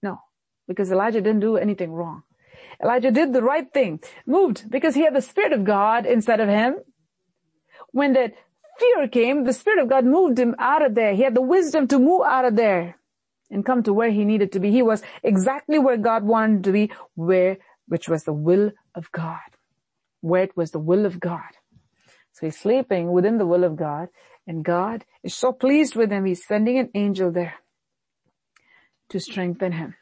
no, 0.02 0.20
because 0.66 0.90
Elijah 0.90 1.20
didn't 1.20 1.40
do 1.40 1.56
anything 1.56 1.92
wrong. 1.92 2.22
Elijah 2.82 3.10
did 3.10 3.32
the 3.32 3.42
right 3.42 3.70
thing, 3.70 4.00
moved 4.24 4.70
because 4.70 4.94
he 4.94 5.02
had 5.02 5.14
the 5.14 5.20
Spirit 5.20 5.52
of 5.52 5.64
God 5.64 6.06
inside 6.06 6.40
of 6.40 6.48
him. 6.48 6.76
When 7.90 8.12
that 8.12 8.34
fear 8.78 9.08
came, 9.08 9.44
the 9.44 9.52
Spirit 9.52 9.82
of 9.82 9.88
God 9.88 10.04
moved 10.04 10.38
him 10.38 10.54
out 10.58 10.84
of 10.84 10.94
there. 10.94 11.14
He 11.14 11.22
had 11.22 11.34
the 11.34 11.42
wisdom 11.42 11.88
to 11.88 11.98
move 11.98 12.22
out 12.24 12.44
of 12.44 12.54
there 12.54 12.97
and 13.50 13.64
come 13.64 13.82
to 13.82 13.92
where 13.92 14.10
he 14.10 14.24
needed 14.24 14.52
to 14.52 14.60
be. 14.60 14.70
He 14.70 14.82
was 14.82 15.02
exactly 15.22 15.78
where 15.78 15.96
God 15.96 16.24
wanted 16.24 16.64
to 16.64 16.72
be, 16.72 16.90
where, 17.14 17.58
which 17.86 18.08
was 18.08 18.24
the 18.24 18.32
will 18.32 18.72
of 18.94 19.10
God, 19.12 19.38
where 20.20 20.42
it 20.42 20.56
was 20.56 20.70
the 20.70 20.78
will 20.78 21.06
of 21.06 21.20
God. 21.20 21.50
So 22.32 22.46
he's 22.46 22.58
sleeping 22.58 23.10
within 23.10 23.38
the 23.38 23.46
will 23.46 23.64
of 23.64 23.76
God 23.76 24.08
and 24.46 24.64
God 24.64 25.04
is 25.22 25.34
so 25.34 25.52
pleased 25.52 25.94
with 25.94 26.10
him. 26.10 26.24
He's 26.24 26.46
sending 26.46 26.78
an 26.78 26.90
angel 26.94 27.30
there 27.30 27.54
to 29.10 29.20
strengthen 29.20 29.72
him, 29.72 29.94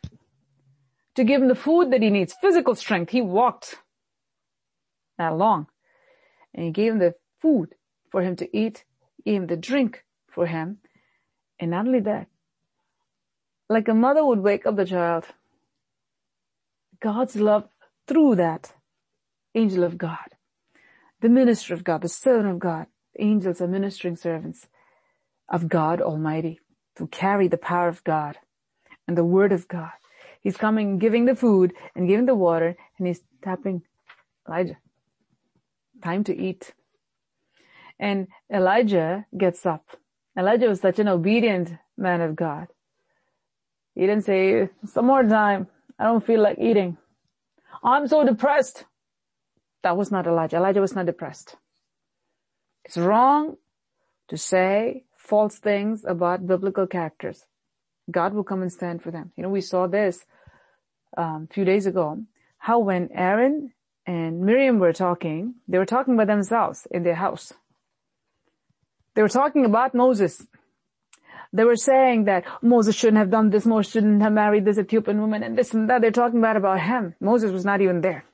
to 1.14 1.24
give 1.24 1.42
him 1.42 1.48
the 1.48 1.54
food 1.54 1.90
that 1.92 2.02
he 2.02 2.10
needs, 2.10 2.34
physical 2.40 2.74
strength. 2.74 3.10
He 3.10 3.22
walked 3.22 3.76
that 5.18 5.36
long 5.36 5.66
and 6.54 6.64
he 6.64 6.70
gave 6.70 6.92
him 6.92 6.98
the 6.98 7.14
food 7.40 7.74
for 8.10 8.22
him 8.22 8.36
to 8.36 8.56
eat, 8.56 8.84
gave 9.24 9.42
him 9.42 9.46
the 9.46 9.56
drink 9.56 10.04
for 10.30 10.46
him. 10.46 10.78
And 11.58 11.70
not 11.70 11.86
only 11.86 12.00
that, 12.00 12.28
like 13.68 13.88
a 13.88 13.94
mother 13.94 14.24
would 14.24 14.40
wake 14.40 14.66
up 14.66 14.76
the 14.76 14.84
child, 14.84 15.24
God's 17.00 17.36
love 17.36 17.68
through 18.06 18.36
that 18.36 18.72
angel 19.54 19.84
of 19.84 19.98
God, 19.98 20.34
the 21.20 21.28
minister 21.28 21.74
of 21.74 21.84
God, 21.84 22.02
the 22.02 22.08
servant 22.08 22.48
of 22.48 22.58
God. 22.58 22.86
Angels 23.18 23.62
are 23.62 23.66
ministering 23.66 24.16
servants 24.16 24.68
of 25.48 25.68
God 25.68 26.02
Almighty 26.02 26.60
to 26.96 27.06
carry 27.06 27.48
the 27.48 27.56
power 27.56 27.88
of 27.88 28.04
God 28.04 28.36
and 29.08 29.16
the 29.16 29.24
word 29.24 29.52
of 29.52 29.68
God. 29.68 29.92
He's 30.42 30.56
coming, 30.56 30.98
giving 30.98 31.24
the 31.24 31.34
food 31.34 31.72
and 31.94 32.08
giving 32.08 32.26
the 32.26 32.34
water 32.34 32.76
and 32.98 33.06
he's 33.06 33.22
tapping 33.42 33.82
Elijah. 34.46 34.76
Time 36.02 36.24
to 36.24 36.36
eat. 36.36 36.74
And 37.98 38.28
Elijah 38.52 39.26
gets 39.36 39.64
up. 39.64 39.96
Elijah 40.38 40.68
was 40.68 40.80
such 40.80 40.98
an 40.98 41.08
obedient 41.08 41.72
man 41.96 42.20
of 42.20 42.36
God. 42.36 42.68
He 43.96 44.02
didn't 44.02 44.24
say, 44.24 44.68
some 44.84 45.06
more 45.06 45.24
time. 45.24 45.66
I 45.98 46.04
don't 46.04 46.24
feel 46.24 46.40
like 46.40 46.58
eating. 46.60 46.98
I'm 47.82 48.06
so 48.06 48.24
depressed. 48.24 48.84
That 49.82 49.96
was 49.96 50.12
not 50.12 50.26
Elijah. 50.26 50.58
Elijah 50.58 50.80
was 50.82 50.94
not 50.94 51.06
depressed. 51.06 51.56
It's 52.84 52.98
wrong 52.98 53.56
to 54.28 54.36
say 54.36 55.04
false 55.16 55.58
things 55.58 56.04
about 56.04 56.46
biblical 56.46 56.86
characters. 56.86 57.46
God 58.10 58.34
will 58.34 58.44
come 58.44 58.62
and 58.62 58.72
stand 58.72 59.02
for 59.02 59.10
them. 59.10 59.32
You 59.36 59.42
know, 59.42 59.48
we 59.48 59.60
saw 59.60 59.86
this 59.86 60.24
um, 61.16 61.48
a 61.50 61.54
few 61.54 61.64
days 61.64 61.86
ago, 61.86 62.22
how 62.58 62.78
when 62.78 63.08
Aaron 63.12 63.72
and 64.06 64.40
Miriam 64.40 64.78
were 64.78 64.92
talking, 64.92 65.54
they 65.66 65.78
were 65.78 65.86
talking 65.86 66.16
by 66.16 66.26
themselves 66.26 66.86
in 66.90 67.02
their 67.02 67.14
house. 67.14 67.52
They 69.14 69.22
were 69.22 69.28
talking 69.28 69.64
about 69.64 69.94
Moses. 69.94 70.46
They 71.52 71.64
were 71.64 71.76
saying 71.76 72.24
that 72.24 72.44
Moses 72.62 72.94
shouldn't 72.94 73.18
have 73.18 73.30
done 73.30 73.50
this, 73.50 73.66
Moses 73.66 73.92
shouldn't 73.92 74.22
have 74.22 74.32
married 74.32 74.64
this 74.64 74.78
Ethiopian 74.78 75.20
woman 75.20 75.42
and 75.42 75.56
this 75.56 75.72
and 75.72 75.88
that. 75.88 76.00
They're 76.00 76.10
talking 76.10 76.40
bad 76.40 76.56
about 76.56 76.80
him. 76.80 77.14
Moses 77.20 77.52
was 77.52 77.64
not 77.64 77.80
even 77.80 78.00
there. 78.00 78.24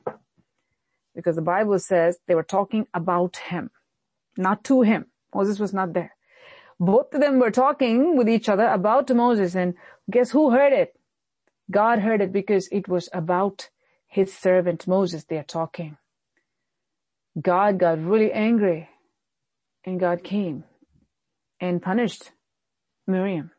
Because 1.15 1.37
the 1.37 1.43
Bible 1.43 1.79
says 1.79 2.19
they 2.27 2.35
were 2.35 2.43
talking 2.43 2.87
about 2.95 3.37
him, 3.37 3.71
not 4.37 4.65
to 4.65 4.83
him. 4.83 5.07
Moses 5.35 5.59
was 5.59 5.75
not 5.75 5.93
there. 5.93 6.15
Both 6.81 7.15
of 7.15 7.21
them 7.21 7.39
were 7.39 7.51
talking 7.51 8.17
with 8.17 8.29
each 8.29 8.49
other 8.49 8.67
about 8.67 9.15
Moses 9.15 9.55
and 9.55 9.75
guess 10.11 10.31
who 10.31 10.51
heard 10.51 10.73
it? 10.73 10.97
God 11.71 12.01
heard 12.01 12.21
it 12.21 12.33
because 12.33 12.69
it 12.73 12.89
was 12.89 13.09
about 13.13 13.71
his 14.09 14.33
servant 14.33 14.87
Moses 14.87 15.25
they 15.25 15.39
are 15.39 15.45
talking. 15.45 15.97
God 17.41 17.79
got 17.79 18.05
really 18.05 18.33
angry 18.33 18.89
and 19.85 20.01
God 20.01 20.23
came 20.25 20.65
and 21.61 21.81
punished 21.81 22.33
Miriam. 23.07 23.51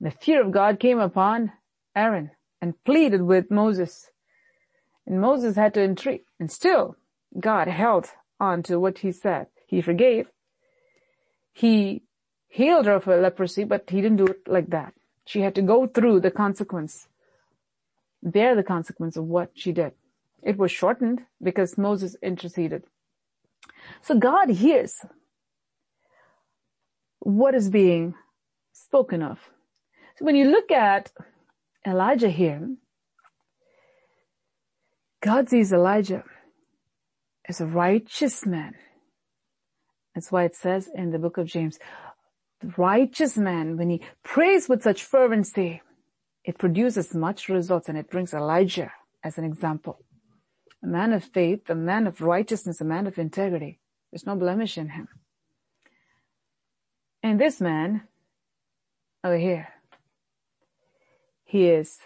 The 0.00 0.10
fear 0.10 0.42
of 0.42 0.52
God 0.52 0.80
came 0.80 0.98
upon 0.98 1.52
Aaron 1.94 2.30
and 2.60 2.82
pleaded 2.84 3.22
with 3.22 3.50
Moses. 3.50 4.10
And 5.06 5.20
Moses 5.20 5.56
had 5.56 5.74
to 5.74 5.82
entreat 5.82 6.24
and 6.38 6.50
still 6.50 6.96
God 7.38 7.68
held 7.68 8.10
on 8.40 8.62
to 8.64 8.78
what 8.78 8.98
he 8.98 9.12
said. 9.12 9.48
He 9.66 9.82
forgave. 9.82 10.28
He 11.52 12.02
healed 12.48 12.86
her 12.86 12.94
of 12.94 13.04
her 13.04 13.20
leprosy, 13.20 13.64
but 13.64 13.90
he 13.90 14.00
didn't 14.00 14.18
do 14.18 14.26
it 14.26 14.46
like 14.46 14.70
that. 14.70 14.94
She 15.24 15.40
had 15.40 15.54
to 15.56 15.62
go 15.62 15.86
through 15.86 16.20
the 16.20 16.30
consequence, 16.30 17.08
bear 18.22 18.54
the 18.54 18.62
consequence 18.62 19.16
of 19.16 19.24
what 19.24 19.50
she 19.54 19.72
did. 19.72 19.92
It 20.42 20.56
was 20.56 20.70
shortened 20.70 21.22
because 21.42 21.76
Moses 21.76 22.16
interceded. 22.22 22.84
So 24.02 24.18
God 24.18 24.50
hears 24.50 25.04
what 27.18 27.54
is 27.54 27.68
being 27.68 28.14
spoken 28.88 29.22
of. 29.22 29.38
So 30.16 30.24
when 30.24 30.36
you 30.36 30.50
look 30.50 30.70
at 30.70 31.12
Elijah 31.86 32.30
here, 32.30 32.74
God 35.22 35.48
sees 35.48 35.72
Elijah 35.72 36.24
as 37.46 37.60
a 37.60 37.66
righteous 37.66 38.46
man. 38.46 38.74
That's 40.14 40.32
why 40.32 40.44
it 40.44 40.56
says 40.56 40.88
in 40.94 41.10
the 41.10 41.18
book 41.18 41.38
of 41.38 41.46
James, 41.46 41.78
the 42.60 42.72
righteous 42.76 43.36
man, 43.36 43.76
when 43.76 43.90
he 43.90 44.02
prays 44.24 44.68
with 44.68 44.82
such 44.82 45.04
fervency, 45.04 45.82
it 46.44 46.58
produces 46.58 47.14
much 47.14 47.48
results 47.48 47.88
and 47.88 47.98
it 47.98 48.10
brings 48.10 48.32
Elijah 48.32 48.90
as 49.22 49.38
an 49.38 49.44
example. 49.44 49.98
A 50.82 50.86
man 50.86 51.12
of 51.12 51.24
faith, 51.24 51.68
a 51.68 51.74
man 51.74 52.06
of 52.06 52.20
righteousness, 52.20 52.80
a 52.80 52.84
man 52.84 53.06
of 53.06 53.18
integrity. 53.18 53.80
There's 54.10 54.26
no 54.26 54.34
blemish 54.34 54.78
in 54.78 54.88
him. 54.90 55.08
And 57.22 57.40
this 57.40 57.60
man 57.60 58.02
over 59.24 59.36
here, 59.36 59.68
he 61.44 61.68
is 61.68 61.98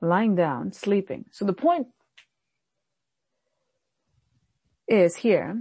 lying 0.00 0.34
down, 0.34 0.72
sleeping. 0.72 1.24
So 1.30 1.44
the 1.44 1.52
point 1.52 1.88
is 4.88 5.16
here, 5.16 5.56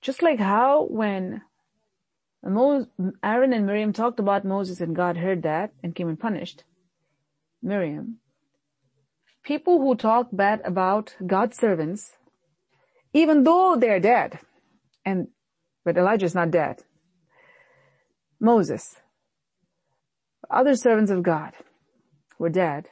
just 0.00 0.22
like 0.22 0.38
how 0.38 0.84
when 0.84 1.42
Aaron 3.22 3.52
and 3.52 3.66
Miriam 3.66 3.92
talked 3.92 4.20
about 4.20 4.44
Moses 4.44 4.80
and 4.80 4.94
God 4.94 5.16
heard 5.16 5.42
that 5.42 5.72
and 5.82 5.94
came 5.94 6.08
and 6.08 6.18
punished 6.18 6.64
Miriam. 7.62 8.18
People 9.42 9.80
who 9.80 9.94
talk 9.94 10.28
bad 10.32 10.60
about 10.64 11.14
God's 11.24 11.56
servants, 11.56 12.12
even 13.12 13.44
though 13.44 13.76
they're 13.76 14.00
dead, 14.00 14.38
and, 15.04 15.28
but 15.84 15.96
Elijah 15.96 16.26
is 16.26 16.34
not 16.34 16.50
dead. 16.50 16.82
Moses, 18.40 18.96
other 20.50 20.76
servants 20.76 21.10
of 21.10 21.22
God 21.22 21.52
were 22.38 22.50
dead. 22.50 22.88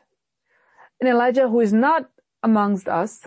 And 1.01 1.09
Elijah, 1.09 1.49
who 1.49 1.61
is 1.61 1.73
not 1.73 2.09
amongst 2.43 2.89
us, 2.89 3.21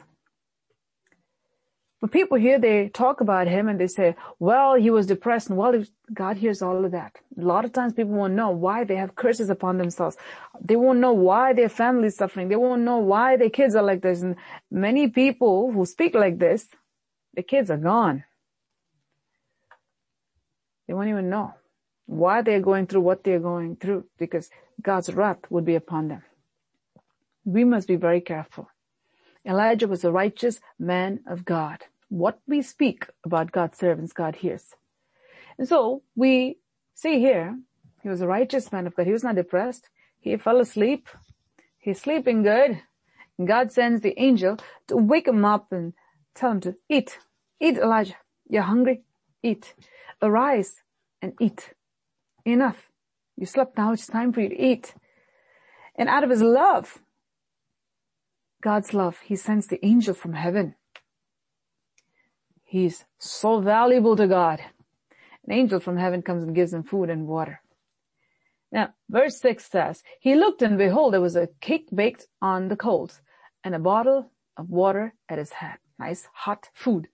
but 1.99 2.11
people 2.11 2.38
here, 2.38 2.59
they 2.59 2.89
talk 2.89 3.22
about 3.22 3.47
him 3.47 3.68
and 3.68 3.80
they 3.80 3.88
say, 3.88 4.15
well, 4.38 4.76
he 4.76 4.91
was 4.91 5.07
depressed 5.07 5.49
and 5.49 5.57
well, 5.57 5.84
God 6.13 6.38
hears 6.38 6.61
all 6.61 6.86
of 6.86 6.91
that. 6.91 7.15
A 7.38 7.41
lot 7.41 7.65
of 7.65 7.74
times 7.74 7.93
people 7.93 8.13
won't 8.13 8.36
know 8.36 8.51
why 8.51 8.84
they 8.84 8.95
have 8.95 9.15
curses 9.15 9.49
upon 9.49 9.80
themselves. 9.80 10.15
They 10.61 10.76
won't 10.76 10.99
know 10.99 11.13
why 11.13 11.53
their 11.53 11.70
family 11.70 12.07
is 12.07 12.15
suffering. 12.15 12.49
They 12.49 12.55
won't 12.55 12.84
know 12.84 12.97
why 12.97 13.38
their 13.38 13.49
kids 13.49 13.76
are 13.76 13.84
like 13.84 14.01
this. 14.01 14.22
And 14.22 14.36
many 14.70 15.07
people 15.07 15.72
who 15.72 15.88
speak 15.88 16.13
like 16.13 16.38
this, 16.38 16.68
the 17.34 17.41
kids 17.41 17.72
are 17.72 17.78
gone. 17.78 18.24
They 20.88 20.93
won't 20.93 21.09
even 21.09 21.30
know 21.30 21.55
why 22.08 22.41
they're 22.41 22.62
going 22.62 22.88
through 22.88 23.01
what 23.01 23.24
they're 23.24 23.39
going 23.39 23.76
through 23.76 24.05
because 24.18 24.49
God's 24.82 25.14
wrath 25.14 25.39
would 25.49 25.66
be 25.66 25.76
upon 25.76 26.08
them. 26.08 26.24
We 27.45 27.64
must 27.64 27.88
be 27.88 27.95
very 27.95 28.22
careful. 28.22 28.70
Elijah 29.45 29.88
was 29.88 30.03
a 30.03 30.12
righteous 30.12 30.60
man 30.80 31.20
of 31.28 31.45
God. 31.45 31.84
What 32.10 32.39
we 32.47 32.62
speak 32.62 33.08
about 33.24 33.51
God's 33.51 33.78
servants, 33.78 34.14
God 34.14 34.38
hears. 34.38 34.74
And 35.58 35.68
so 35.68 36.03
we 36.16 36.58
see 36.95 37.20
here, 37.20 37.58
he 38.01 38.10
was 38.10 38.22
a 38.22 38.28
righteous 38.28 38.72
man 38.72 38.88
of 38.88 38.95
God. 38.95 39.05
He 39.05 39.14
was 39.14 39.24
not 39.24 39.36
depressed. 39.36 39.89
He 40.20 40.36
fell 40.38 40.60
asleep. 40.60 41.08
He's 41.78 42.01
sleeping 42.01 42.43
good. 42.43 42.82
And 43.38 43.47
God 43.47 43.72
sends 43.72 44.01
the 44.01 44.20
angel 44.20 44.58
to 44.88 44.97
wake 44.97 45.28
him 45.28 45.45
up 45.45 45.72
and 45.72 45.93
tell 46.36 46.51
him 46.51 46.62
to 46.62 46.76
eat. 46.89 47.18
Eat, 47.60 47.78
Elijah. 47.78 48.16
You're 48.49 48.64
hungry? 48.64 49.03
Eat. 49.43 49.74
Arise 50.22 50.84
and 51.22 51.34
eat. 51.39 51.74
Enough. 52.47 52.89
You 53.35 53.45
slept 53.45 53.77
now. 53.77 53.91
It's 53.91 54.07
time 54.07 54.31
for 54.31 54.39
you 54.39 54.47
to 54.47 54.57
eat. 54.59 54.95
And 55.95 56.07
out 56.07 56.23
of 56.23 56.29
his 56.29 56.41
love, 56.41 56.99
God's 58.63 58.93
love, 58.93 59.19
He 59.19 59.35
sends 59.35 59.67
the 59.67 59.85
angel 59.85 60.13
from 60.13 60.31
heaven. 60.31 60.75
He's 62.63 63.03
so 63.19 63.59
valuable 63.59 64.15
to 64.15 64.27
God. 64.27 64.61
An 65.45 65.51
angel 65.51 65.81
from 65.81 65.97
heaven 65.97 66.21
comes 66.21 66.43
and 66.43 66.55
gives 66.55 66.73
him 66.73 66.83
food 66.83 67.09
and 67.09 67.27
water. 67.27 67.61
Now, 68.71 68.93
verse 69.09 69.41
6 69.41 69.65
says, 69.65 70.03
He 70.21 70.33
looked 70.35 70.61
and 70.61 70.77
behold, 70.77 71.13
there 71.13 71.21
was 71.21 71.35
a 71.35 71.49
cake 71.59 71.89
baked 71.93 72.27
on 72.41 72.69
the 72.69 72.77
coals 72.77 73.19
and 73.61 73.75
a 73.75 73.79
bottle 73.79 74.31
of 74.55 74.69
water 74.69 75.13
at 75.27 75.37
his 75.37 75.51
head. 75.51 75.79
Nice 75.99 76.29
hot 76.33 76.69
food. 76.73 77.09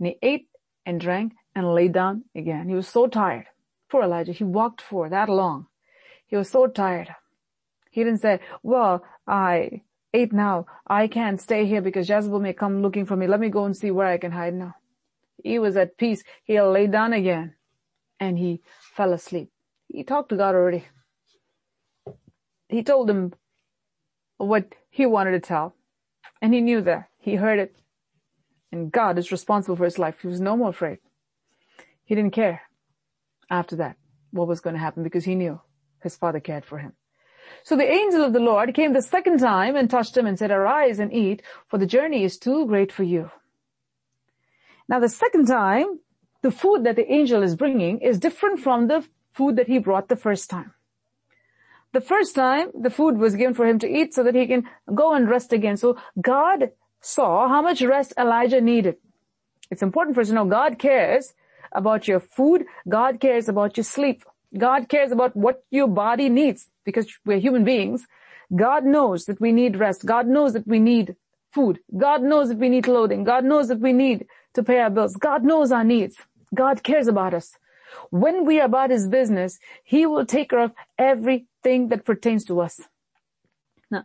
And 0.00 0.08
he 0.08 0.18
ate 0.20 0.48
and 0.84 1.00
drank 1.00 1.34
and 1.54 1.74
lay 1.74 1.86
down 1.86 2.24
again. 2.34 2.68
He 2.68 2.74
was 2.74 2.88
so 2.88 3.06
tired. 3.06 3.46
Poor 3.92 4.04
Elijah. 4.04 4.32
He 4.32 4.42
walked 4.42 4.80
for 4.80 5.10
that 5.10 5.28
long. 5.28 5.66
He 6.26 6.34
was 6.34 6.48
so 6.48 6.66
tired. 6.66 7.14
He 7.90 8.02
didn't 8.02 8.22
say, 8.22 8.40
well, 8.62 9.04
I 9.26 9.82
ate 10.14 10.32
now. 10.32 10.64
I 10.86 11.08
can't 11.08 11.38
stay 11.38 11.66
here 11.66 11.82
because 11.82 12.08
Jezebel 12.08 12.40
may 12.40 12.54
come 12.54 12.80
looking 12.80 13.04
for 13.04 13.16
me. 13.16 13.26
Let 13.26 13.38
me 13.38 13.50
go 13.50 13.66
and 13.66 13.76
see 13.76 13.90
where 13.90 14.06
I 14.06 14.16
can 14.16 14.32
hide 14.32 14.54
now. 14.54 14.76
He 15.44 15.58
was 15.58 15.76
at 15.76 15.98
peace. 15.98 16.22
He 16.42 16.58
lay 16.58 16.86
down 16.86 17.12
again 17.12 17.54
and 18.18 18.38
he 18.38 18.62
fell 18.96 19.12
asleep. 19.12 19.50
He 19.88 20.04
talked 20.04 20.30
to 20.30 20.38
God 20.38 20.54
already. 20.54 20.86
He 22.70 22.82
told 22.82 23.10
him 23.10 23.34
what 24.38 24.74
he 24.88 25.04
wanted 25.04 25.32
to 25.32 25.40
tell 25.40 25.74
and 26.40 26.54
he 26.54 26.62
knew 26.62 26.80
that. 26.80 27.10
He 27.18 27.34
heard 27.34 27.58
it 27.58 27.76
and 28.72 28.90
God 28.90 29.18
is 29.18 29.30
responsible 29.30 29.76
for 29.76 29.84
his 29.84 29.98
life. 29.98 30.22
He 30.22 30.28
was 30.28 30.40
no 30.40 30.56
more 30.56 30.70
afraid. 30.70 30.96
He 32.06 32.14
didn't 32.14 32.32
care 32.32 32.62
after 33.52 33.76
that 33.76 33.96
what 34.32 34.48
was 34.48 34.60
going 34.60 34.74
to 34.74 34.80
happen 34.80 35.02
because 35.04 35.24
he 35.24 35.34
knew 35.34 35.60
his 36.02 36.16
father 36.16 36.40
cared 36.40 36.64
for 36.64 36.78
him. 36.78 36.94
So 37.64 37.76
the 37.76 37.88
angel 37.88 38.24
of 38.24 38.32
the 38.32 38.40
Lord 38.40 38.74
came 38.74 38.92
the 38.92 39.02
second 39.02 39.38
time 39.38 39.76
and 39.76 39.88
touched 39.88 40.16
him 40.16 40.26
and 40.26 40.38
said, 40.38 40.50
arise 40.50 40.98
and 40.98 41.12
eat, 41.12 41.42
for 41.68 41.78
the 41.78 41.86
journey 41.86 42.24
is 42.24 42.38
too 42.38 42.66
great 42.66 42.90
for 42.90 43.02
you. 43.02 43.30
Now 44.88 44.98
the 44.98 45.08
second 45.08 45.46
time, 45.46 46.00
the 46.40 46.50
food 46.50 46.84
that 46.84 46.96
the 46.96 47.12
angel 47.12 47.42
is 47.42 47.54
bringing 47.54 48.00
is 48.00 48.18
different 48.18 48.60
from 48.60 48.88
the 48.88 49.06
food 49.32 49.56
that 49.56 49.68
he 49.68 49.78
brought 49.78 50.08
the 50.08 50.16
first 50.16 50.50
time. 50.50 50.72
The 51.92 52.00
first 52.00 52.34
time, 52.34 52.68
the 52.74 52.90
food 52.90 53.18
was 53.18 53.36
given 53.36 53.54
for 53.54 53.66
him 53.66 53.78
to 53.80 53.88
eat 53.88 54.14
so 54.14 54.22
that 54.24 54.34
he 54.34 54.46
can 54.46 54.66
go 54.94 55.12
and 55.12 55.28
rest 55.28 55.52
again. 55.52 55.76
So 55.76 55.98
God 56.20 56.70
saw 57.00 57.48
how 57.48 57.60
much 57.60 57.82
rest 57.82 58.14
Elijah 58.18 58.62
needed. 58.62 58.96
It's 59.70 59.82
important 59.82 60.14
for 60.14 60.22
us 60.22 60.28
to 60.28 60.34
know 60.34 60.46
God 60.46 60.78
cares 60.78 61.34
about 61.74 62.08
your 62.08 62.20
food. 62.20 62.64
God 62.88 63.20
cares 63.20 63.48
about 63.48 63.76
your 63.76 63.84
sleep. 63.84 64.24
God 64.56 64.88
cares 64.88 65.12
about 65.12 65.36
what 65.36 65.64
your 65.70 65.88
body 65.88 66.28
needs 66.28 66.68
because 66.84 67.06
we're 67.24 67.38
human 67.38 67.64
beings. 67.64 68.06
God 68.54 68.84
knows 68.84 69.24
that 69.24 69.40
we 69.40 69.52
need 69.52 69.76
rest. 69.76 70.04
God 70.04 70.26
knows 70.26 70.52
that 70.52 70.66
we 70.66 70.78
need 70.78 71.16
food. 71.52 71.78
God 71.96 72.22
knows 72.22 72.48
that 72.48 72.58
we 72.58 72.68
need 72.68 72.84
clothing. 72.84 73.24
God 73.24 73.44
knows 73.44 73.68
that 73.68 73.80
we 73.80 73.92
need 73.92 74.26
to 74.54 74.62
pay 74.62 74.80
our 74.80 74.90
bills. 74.90 75.16
God 75.16 75.44
knows 75.44 75.72
our 75.72 75.84
needs. 75.84 76.16
God 76.54 76.82
cares 76.82 77.08
about 77.08 77.34
us. 77.34 77.56
When 78.10 78.44
we 78.44 78.60
are 78.60 78.66
about 78.66 78.90
His 78.90 79.06
business, 79.06 79.58
He 79.84 80.06
will 80.06 80.26
take 80.26 80.50
care 80.50 80.60
of 80.64 80.72
everything 80.98 81.88
that 81.88 82.04
pertains 82.04 82.44
to 82.46 82.60
us. 82.60 82.80
Now, 83.90 84.04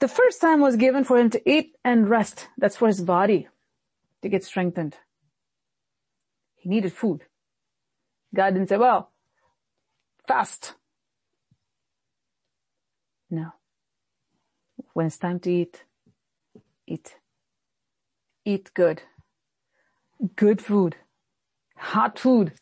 the 0.00 0.08
first 0.08 0.40
time 0.40 0.60
was 0.60 0.76
given 0.76 1.04
for 1.04 1.18
Him 1.18 1.30
to 1.30 1.50
eat 1.50 1.74
and 1.84 2.08
rest. 2.08 2.48
That's 2.58 2.76
for 2.76 2.88
His 2.88 3.00
body 3.00 3.48
to 4.22 4.28
get 4.28 4.44
strengthened. 4.44 4.96
He 6.64 6.70
needed 6.70 6.94
food. 6.94 7.20
God 8.34 8.54
didn't 8.54 8.70
say, 8.70 8.78
well, 8.78 9.12
fast. 10.26 10.72
No. 13.30 13.52
When 14.94 15.04
it's 15.06 15.18
time 15.18 15.40
to 15.40 15.52
eat, 15.52 15.84
eat. 16.86 17.16
Eat 18.46 18.72
good. 18.72 19.02
good 20.36 20.60
food, 20.62 20.96
hot 21.76 22.18
food. 22.18 22.52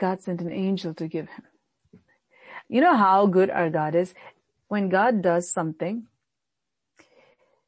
God 0.00 0.20
sent 0.20 0.40
an 0.40 0.52
angel 0.52 0.94
to 0.94 1.06
give 1.06 1.28
him. 1.28 1.44
You 2.68 2.80
know 2.80 2.96
how 2.96 3.26
good 3.26 3.50
our 3.50 3.70
God 3.70 3.94
is? 3.94 4.14
When 4.68 4.88
God 4.88 5.22
does 5.22 5.52
something, 5.52 6.08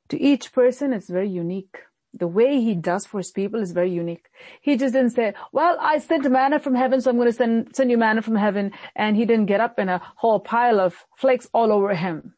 to 0.09 0.20
each 0.20 0.53
person 0.53 0.93
it's 0.93 1.09
very 1.09 1.29
unique. 1.29 1.79
The 2.18 2.26
way 2.26 2.60
he 2.60 2.74
does 2.74 3.04
for 3.04 3.18
his 3.18 3.30
people 3.30 3.60
is 3.60 3.72
very 3.72 3.90
unique. 3.90 4.26
He 4.62 4.76
just 4.76 4.94
didn't 4.94 5.10
say, 5.10 5.34
well, 5.52 5.76
I 5.80 5.98
sent 5.98 6.30
manna 6.30 6.58
from 6.58 6.74
heaven, 6.74 7.00
so 7.00 7.10
I'm 7.10 7.16
going 7.16 7.28
to 7.28 7.32
send, 7.32 7.76
send 7.76 7.90
you 7.90 7.98
manna 7.98 8.22
from 8.22 8.36
heaven. 8.36 8.72
And 8.94 9.16
he 9.16 9.26
didn't 9.26 9.46
get 9.46 9.60
up 9.60 9.78
in 9.78 9.90
a 9.90 10.00
whole 10.16 10.40
pile 10.40 10.80
of 10.80 11.04
flakes 11.16 11.48
all 11.52 11.70
over 11.70 11.94
him. 11.94 12.34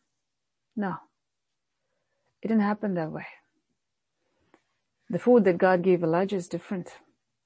No. 0.75 0.97
It 2.43 2.49
didn't 2.49 2.63
happen 2.63 2.95
that 2.95 3.13
way. 3.13 3.27
The 5.11 5.19
food 5.19 5.45
that 5.45 5.59
God 5.59 5.83
gave 5.83 6.03
Elijah 6.03 6.37
is 6.37 6.49
different. 6.49 6.91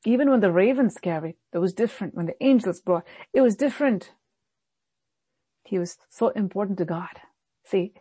Even 0.04 0.30
when 0.30 0.40
the 0.40 0.50
ravens 0.50 0.96
carried, 1.00 1.36
it 1.52 1.58
was 1.58 1.74
different. 1.74 2.14
When 2.14 2.26
the 2.26 2.42
angels 2.44 2.80
brought, 2.80 3.04
it 3.32 3.40
was 3.40 3.56
different. 3.56 4.12
He 5.64 5.78
was 5.78 5.96
so 6.08 6.30
important 6.30 6.78
to 6.78 6.84
God. 6.84 7.20
See, 7.64 7.92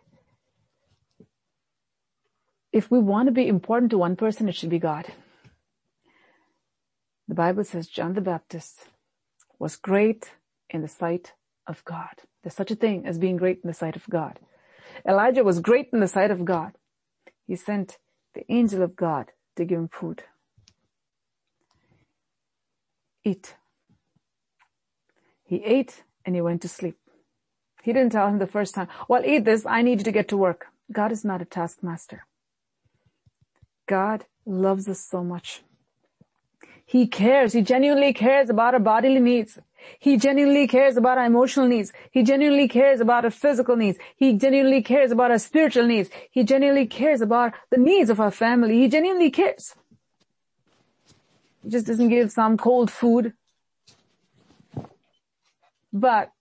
if 2.72 2.90
we 2.90 2.98
want 2.98 3.26
to 3.26 3.32
be 3.32 3.46
important 3.46 3.90
to 3.90 3.98
one 3.98 4.16
person, 4.16 4.48
it 4.48 4.54
should 4.54 4.70
be 4.70 4.78
God. 4.78 5.06
The 7.28 7.34
Bible 7.34 7.64
says 7.64 7.86
John 7.86 8.14
the 8.14 8.20
Baptist 8.20 8.88
was 9.58 9.76
great 9.76 10.32
in 10.70 10.82
the 10.82 10.88
sight 10.88 11.34
of 11.66 11.84
God. 11.84 12.22
There's 12.42 12.54
such 12.54 12.70
a 12.70 12.76
thing 12.76 13.06
as 13.06 13.18
being 13.18 13.36
great 13.36 13.60
in 13.62 13.68
the 13.68 13.74
sight 13.74 13.94
of 13.94 14.08
God. 14.08 14.40
Elijah 15.06 15.44
was 15.44 15.60
great 15.60 15.88
in 15.92 16.00
the 16.00 16.08
sight 16.08 16.30
of 16.30 16.44
God. 16.44 16.72
He 17.46 17.56
sent 17.56 17.98
the 18.34 18.44
angel 18.50 18.82
of 18.82 18.96
God 18.96 19.30
to 19.56 19.64
give 19.64 19.78
him 19.78 19.88
food. 19.88 20.24
Eat. 23.24 23.54
He 25.44 25.62
ate 25.64 26.02
and 26.24 26.34
he 26.34 26.40
went 26.40 26.62
to 26.62 26.68
sleep. 26.68 26.98
He 27.82 27.92
didn't 27.92 28.12
tell 28.12 28.28
him 28.28 28.38
the 28.38 28.46
first 28.46 28.74
time, 28.74 28.88
well, 29.08 29.24
eat 29.24 29.44
this. 29.44 29.66
I 29.66 29.82
need 29.82 29.98
you 29.98 30.04
to 30.04 30.12
get 30.12 30.28
to 30.28 30.36
work. 30.36 30.66
God 30.90 31.12
is 31.12 31.24
not 31.24 31.42
a 31.42 31.44
taskmaster. 31.44 32.26
God 33.86 34.24
loves 34.46 34.88
us 34.88 35.00
so 35.00 35.22
much. 35.22 35.62
He 36.84 37.06
cares. 37.06 37.52
He 37.52 37.62
genuinely 37.62 38.12
cares 38.12 38.50
about 38.50 38.74
our 38.74 38.80
bodily 38.80 39.20
needs. 39.20 39.58
He 39.98 40.16
genuinely 40.16 40.66
cares 40.68 40.96
about 40.96 41.18
our 41.18 41.24
emotional 41.24 41.66
needs. 41.66 41.92
He 42.10 42.22
genuinely 42.22 42.68
cares 42.68 43.00
about 43.00 43.24
our 43.24 43.30
physical 43.30 43.76
needs. 43.76 43.98
He 44.16 44.34
genuinely 44.34 44.82
cares 44.82 45.10
about 45.10 45.30
our 45.30 45.38
spiritual 45.38 45.86
needs. 45.86 46.10
He 46.30 46.44
genuinely 46.44 46.86
cares 46.86 47.20
about 47.20 47.54
the 47.70 47.78
needs 47.78 48.10
of 48.10 48.20
our 48.20 48.30
family. 48.30 48.78
He 48.78 48.88
genuinely 48.88 49.30
cares. 49.30 49.74
He 51.62 51.70
just 51.70 51.86
doesn't 51.86 52.08
give 52.08 52.30
some 52.30 52.56
cold 52.56 52.90
food. 52.90 53.32
But 55.92 56.32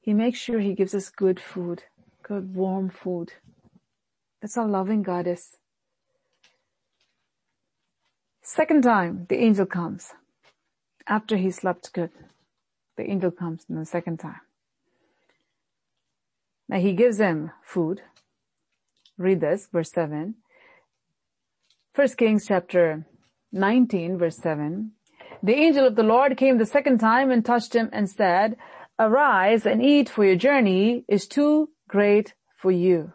he 0.00 0.14
makes 0.14 0.38
sure 0.38 0.60
he 0.60 0.74
gives 0.74 0.94
us 0.94 1.10
good 1.10 1.40
food, 1.40 1.84
good 2.22 2.54
warm 2.54 2.90
food. 2.90 3.32
That's 4.40 4.56
our 4.56 4.66
loving 4.66 5.02
goddess. 5.02 5.56
Second 8.42 8.82
time, 8.82 9.26
the 9.28 9.36
angel 9.36 9.66
comes. 9.66 10.12
After 11.06 11.36
he 11.36 11.50
slept 11.50 11.92
good, 11.92 12.10
the 12.96 13.08
angel 13.08 13.30
comes 13.30 13.64
in 13.68 13.76
the 13.76 13.84
second 13.84 14.18
time. 14.18 14.40
Now 16.68 16.78
he 16.78 16.92
gives 16.92 17.18
him 17.18 17.50
food. 17.62 18.00
Read 19.18 19.40
this, 19.40 19.68
verse 19.72 19.90
7. 19.92 20.36
First 21.92 22.16
Kings 22.16 22.46
chapter 22.46 23.06
19, 23.52 24.18
verse 24.18 24.38
7. 24.38 24.92
The 25.42 25.54
angel 25.54 25.86
of 25.86 25.96
the 25.96 26.02
Lord 26.02 26.36
came 26.36 26.58
the 26.58 26.66
second 26.66 26.98
time 26.98 27.30
and 27.30 27.44
touched 27.44 27.74
him 27.74 27.90
and 27.92 28.08
said, 28.08 28.56
Arise 28.98 29.66
and 29.66 29.82
eat 29.82 30.08
for 30.08 30.24
your 30.24 30.36
journey 30.36 31.04
is 31.08 31.26
too 31.26 31.70
great 31.88 32.34
for 32.56 32.70
you. 32.70 33.12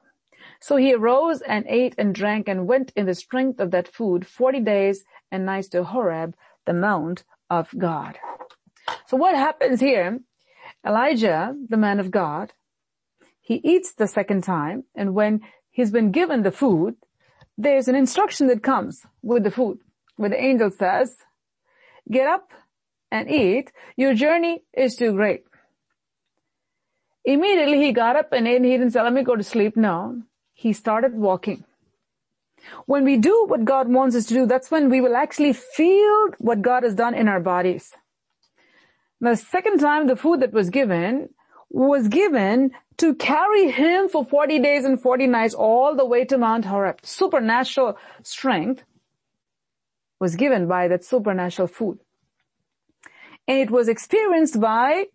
So 0.59 0.77
he 0.77 0.93
arose 0.93 1.41
and 1.41 1.65
ate 1.67 1.95
and 1.97 2.13
drank 2.13 2.47
and 2.47 2.67
went 2.67 2.91
in 2.95 3.05
the 3.05 3.15
strength 3.15 3.59
of 3.59 3.71
that 3.71 3.87
food 3.87 4.25
forty 4.25 4.59
days 4.59 5.03
and 5.31 5.45
nights 5.45 5.69
to 5.69 5.83
Horeb, 5.83 6.35
the 6.65 6.73
mount 6.73 7.23
of 7.49 7.69
God. 7.77 8.17
So 9.07 9.17
what 9.17 9.35
happens 9.35 9.79
here? 9.79 10.19
Elijah, 10.85 11.55
the 11.69 11.77
man 11.77 11.99
of 11.99 12.11
God, 12.11 12.53
he 13.41 13.55
eats 13.63 13.93
the 13.93 14.07
second 14.07 14.43
time 14.43 14.83
and 14.95 15.13
when 15.13 15.41
he's 15.71 15.91
been 15.91 16.11
given 16.11 16.43
the 16.43 16.51
food, 16.51 16.95
there's 17.57 17.87
an 17.87 17.95
instruction 17.95 18.47
that 18.47 18.63
comes 18.63 19.05
with 19.21 19.43
the 19.43 19.51
food 19.51 19.79
where 20.17 20.29
the 20.29 20.41
angel 20.41 20.71
says, 20.71 21.15
get 22.09 22.27
up 22.27 22.49
and 23.11 23.29
eat. 23.29 23.71
Your 23.95 24.13
journey 24.13 24.63
is 24.73 24.95
too 24.95 25.13
great. 25.13 25.43
Immediately 27.23 27.79
he 27.81 27.91
got 27.91 28.15
up 28.15 28.31
and 28.31 28.47
ate 28.47 28.63
he 28.63 28.71
didn't 28.71 28.91
say, 28.91 29.01
let 29.01 29.13
me 29.13 29.23
go 29.23 29.35
to 29.35 29.43
sleep. 29.43 29.75
No 29.75 30.21
he 30.55 30.73
started 30.73 31.13
walking. 31.13 31.65
When 32.87 33.03
we 33.03 33.17
do 33.17 33.45
what 33.47 33.65
God 33.65 33.89
wants 33.89 34.15
us 34.15 34.25
to 34.27 34.33
do, 34.33 34.45
that's 34.47 34.71
when 34.71 34.89
we 34.89 35.01
will 35.01 35.15
actually 35.15 35.53
feel 35.53 36.29
what 36.39 36.63
God 36.63 36.83
has 36.83 36.95
done 36.95 37.13
in 37.13 37.27
our 37.27 37.41
bodies. 37.41 37.93
The 39.21 39.35
second 39.35 39.79
time 39.79 40.07
the 40.07 40.15
food 40.15 40.39
that 40.39 40.53
was 40.53 40.69
given 40.69 41.29
was 41.69 42.07
given 42.07 42.71
to 42.97 43.13
carry 43.15 43.69
him 43.69 44.07
for 44.07 44.25
40 44.25 44.59
days 44.59 44.85
and 44.85 44.99
40 44.99 45.27
nights 45.27 45.53
all 45.53 45.95
the 45.95 46.05
way 46.05 46.23
to 46.25 46.37
Mount 46.37 46.65
Horeb. 46.65 46.99
Supernatural 47.03 47.97
strength 48.23 48.83
was 50.19 50.35
given 50.35 50.67
by 50.67 50.87
that 50.87 51.03
supernatural 51.03 51.67
food. 51.67 51.99
And 53.47 53.59
it 53.59 53.69
was 53.69 53.89
experienced 53.89 54.59
by 54.59 55.07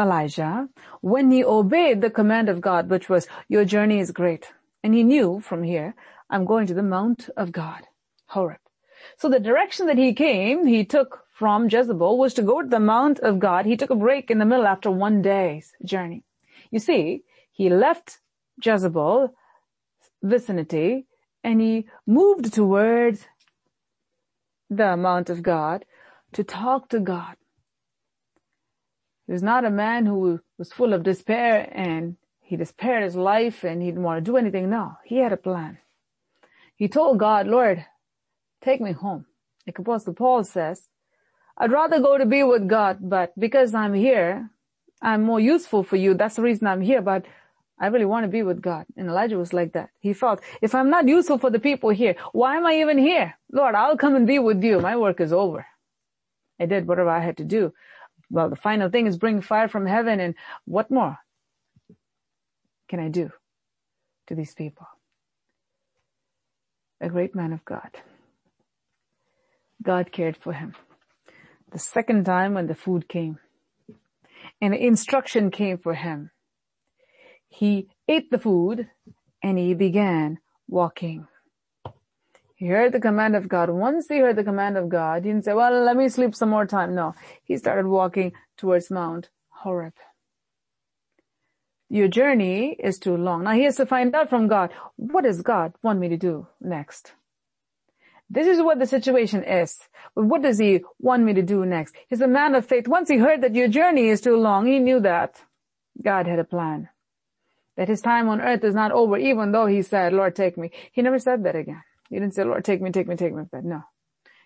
Elijah 0.00 0.68
when 1.02 1.30
he 1.30 1.44
obeyed 1.44 2.00
the 2.00 2.10
command 2.10 2.48
of 2.48 2.60
God, 2.60 2.88
which 2.88 3.08
was, 3.10 3.28
your 3.48 3.64
journey 3.64 4.00
is 4.00 4.10
great. 4.10 4.52
And 4.82 4.94
he 4.94 5.04
knew 5.04 5.40
from 5.40 5.62
here, 5.62 5.94
I'm 6.30 6.46
going 6.46 6.66
to 6.68 6.74
the 6.74 6.82
Mount 6.82 7.28
of 7.36 7.52
God, 7.52 7.82
Horeb. 8.26 8.60
So 9.18 9.28
the 9.28 9.40
direction 9.40 9.86
that 9.86 9.98
he 9.98 10.14
came, 10.14 10.66
he 10.66 10.84
took 10.84 11.24
from 11.38 11.68
Jezebel 11.68 12.18
was 12.18 12.34
to 12.34 12.42
go 12.42 12.62
to 12.62 12.68
the 12.68 12.80
Mount 12.80 13.20
of 13.20 13.38
God. 13.38 13.66
He 13.66 13.76
took 13.76 13.90
a 13.90 13.94
break 13.94 14.30
in 14.30 14.38
the 14.38 14.44
middle 14.44 14.66
after 14.66 14.90
one 14.90 15.22
day's 15.22 15.72
journey. 15.84 16.24
You 16.70 16.78
see, 16.78 17.24
he 17.52 17.68
left 17.68 18.20
Jezebel 18.62 19.34
vicinity 20.22 21.06
and 21.42 21.60
he 21.60 21.86
moved 22.06 22.52
towards 22.52 23.26
the 24.68 24.96
Mount 24.96 25.30
of 25.30 25.42
God 25.42 25.84
to 26.32 26.44
talk 26.44 26.88
to 26.90 27.00
God. 27.00 27.36
He 29.30 29.32
was 29.32 29.44
not 29.44 29.64
a 29.64 29.70
man 29.70 30.06
who 30.06 30.40
was 30.58 30.72
full 30.72 30.92
of 30.92 31.04
despair 31.04 31.68
and 31.70 32.16
he 32.40 32.56
despaired 32.56 33.04
his 33.04 33.14
life 33.14 33.62
and 33.62 33.80
he 33.80 33.86
didn't 33.86 34.02
want 34.02 34.18
to 34.18 34.28
do 34.28 34.36
anything. 34.36 34.68
No, 34.68 34.94
he 35.04 35.18
had 35.18 35.32
a 35.32 35.36
plan. 35.36 35.78
He 36.74 36.88
told 36.88 37.20
God, 37.20 37.46
Lord, 37.46 37.86
take 38.60 38.80
me 38.80 38.90
home. 38.90 39.26
Like 39.64 39.78
Apostle 39.78 40.14
Paul 40.14 40.42
says, 40.42 40.88
I'd 41.56 41.70
rather 41.70 42.00
go 42.00 42.18
to 42.18 42.26
be 42.26 42.42
with 42.42 42.66
God, 42.66 42.98
but 43.00 43.32
because 43.38 43.72
I'm 43.72 43.94
here, 43.94 44.50
I'm 45.00 45.22
more 45.22 45.38
useful 45.38 45.84
for 45.84 45.94
you. 45.94 46.14
That's 46.14 46.34
the 46.34 46.42
reason 46.42 46.66
I'm 46.66 46.80
here, 46.80 47.00
but 47.00 47.24
I 47.78 47.86
really 47.86 48.06
want 48.06 48.24
to 48.24 48.28
be 48.28 48.42
with 48.42 48.60
God. 48.60 48.84
And 48.96 49.08
Elijah 49.08 49.38
was 49.38 49.52
like 49.52 49.74
that. 49.74 49.90
He 50.00 50.12
felt, 50.12 50.40
if 50.60 50.74
I'm 50.74 50.90
not 50.90 51.06
useful 51.06 51.38
for 51.38 51.50
the 51.50 51.60
people 51.60 51.90
here, 51.90 52.16
why 52.32 52.56
am 52.56 52.66
I 52.66 52.80
even 52.80 52.98
here? 52.98 53.38
Lord, 53.52 53.76
I'll 53.76 53.96
come 53.96 54.16
and 54.16 54.26
be 54.26 54.40
with 54.40 54.60
you. 54.64 54.80
My 54.80 54.96
work 54.96 55.20
is 55.20 55.32
over. 55.32 55.66
I 56.58 56.66
did 56.66 56.88
whatever 56.88 57.10
I 57.10 57.20
had 57.20 57.36
to 57.36 57.44
do. 57.44 57.72
Well, 58.30 58.48
the 58.48 58.56
final 58.56 58.88
thing 58.88 59.06
is 59.06 59.18
bring 59.18 59.42
fire 59.42 59.68
from 59.68 59.86
heaven 59.86 60.20
and 60.20 60.34
what 60.64 60.90
more 60.90 61.18
can 62.88 63.00
I 63.00 63.08
do 63.08 63.30
to 64.28 64.34
these 64.34 64.54
people? 64.54 64.86
A 67.00 67.08
great 67.08 67.34
man 67.34 67.52
of 67.52 67.64
God. 67.64 67.90
God 69.82 70.12
cared 70.12 70.36
for 70.36 70.52
him. 70.52 70.74
The 71.72 71.78
second 71.78 72.24
time 72.24 72.54
when 72.54 72.66
the 72.66 72.74
food 72.74 73.08
came 73.08 73.38
and 74.60 74.74
instruction 74.74 75.50
came 75.50 75.78
for 75.78 75.94
him, 75.94 76.30
he 77.48 77.88
ate 78.08 78.30
the 78.30 78.38
food 78.38 78.88
and 79.42 79.58
he 79.58 79.74
began 79.74 80.38
walking. 80.68 81.26
He 82.60 82.66
heard 82.66 82.92
the 82.92 83.00
command 83.00 83.36
of 83.36 83.48
God. 83.48 83.70
Once 83.70 84.06
he 84.06 84.18
heard 84.18 84.36
the 84.36 84.44
command 84.44 84.76
of 84.76 84.90
God, 84.90 85.24
he 85.24 85.30
didn't 85.30 85.46
say, 85.46 85.54
well, 85.54 85.82
let 85.82 85.96
me 85.96 86.10
sleep 86.10 86.34
some 86.34 86.50
more 86.50 86.66
time. 86.66 86.94
No, 86.94 87.14
he 87.42 87.56
started 87.56 87.86
walking 87.86 88.32
towards 88.58 88.90
Mount 88.90 89.30
Horeb. 89.48 89.94
Your 91.88 92.06
journey 92.06 92.76
is 92.78 92.98
too 92.98 93.16
long. 93.16 93.44
Now 93.44 93.52
he 93.52 93.62
has 93.62 93.76
to 93.76 93.86
find 93.86 94.14
out 94.14 94.28
from 94.28 94.46
God, 94.46 94.72
what 94.96 95.24
does 95.24 95.40
God 95.40 95.72
want 95.82 96.00
me 96.00 96.10
to 96.10 96.18
do 96.18 96.48
next? 96.60 97.14
This 98.28 98.46
is 98.46 98.60
what 98.60 98.78
the 98.78 98.86
situation 98.86 99.42
is. 99.42 99.80
But 100.14 100.26
what 100.26 100.42
does 100.42 100.58
he 100.58 100.84
want 100.98 101.22
me 101.22 101.32
to 101.32 101.42
do 101.42 101.64
next? 101.64 101.94
He's 102.08 102.20
a 102.20 102.28
man 102.28 102.54
of 102.54 102.66
faith. 102.66 102.86
Once 102.86 103.08
he 103.08 103.16
heard 103.16 103.40
that 103.40 103.54
your 103.54 103.68
journey 103.68 104.08
is 104.08 104.20
too 104.20 104.36
long, 104.36 104.66
he 104.66 104.80
knew 104.80 105.00
that 105.00 105.42
God 106.04 106.26
had 106.26 106.38
a 106.38 106.44
plan. 106.44 106.90
That 107.78 107.88
his 107.88 108.02
time 108.02 108.28
on 108.28 108.42
earth 108.42 108.64
is 108.64 108.74
not 108.74 108.92
over, 108.92 109.16
even 109.16 109.52
though 109.52 109.64
he 109.64 109.80
said, 109.80 110.12
Lord, 110.12 110.36
take 110.36 110.58
me. 110.58 110.72
He 110.92 111.00
never 111.00 111.18
said 111.18 111.42
that 111.44 111.56
again. 111.56 111.82
He 112.10 112.18
didn't 112.18 112.34
say, 112.34 112.44
Lord, 112.44 112.64
take 112.64 112.82
me, 112.82 112.90
take 112.90 113.08
me, 113.08 113.16
take 113.16 113.34
me. 113.34 113.44
But 113.50 113.64
no. 113.64 113.82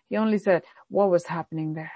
He 0.09 0.17
only 0.17 0.39
said 0.39 0.63
what 0.89 1.11
was 1.11 1.27
happening 1.27 1.75
there. 1.75 1.93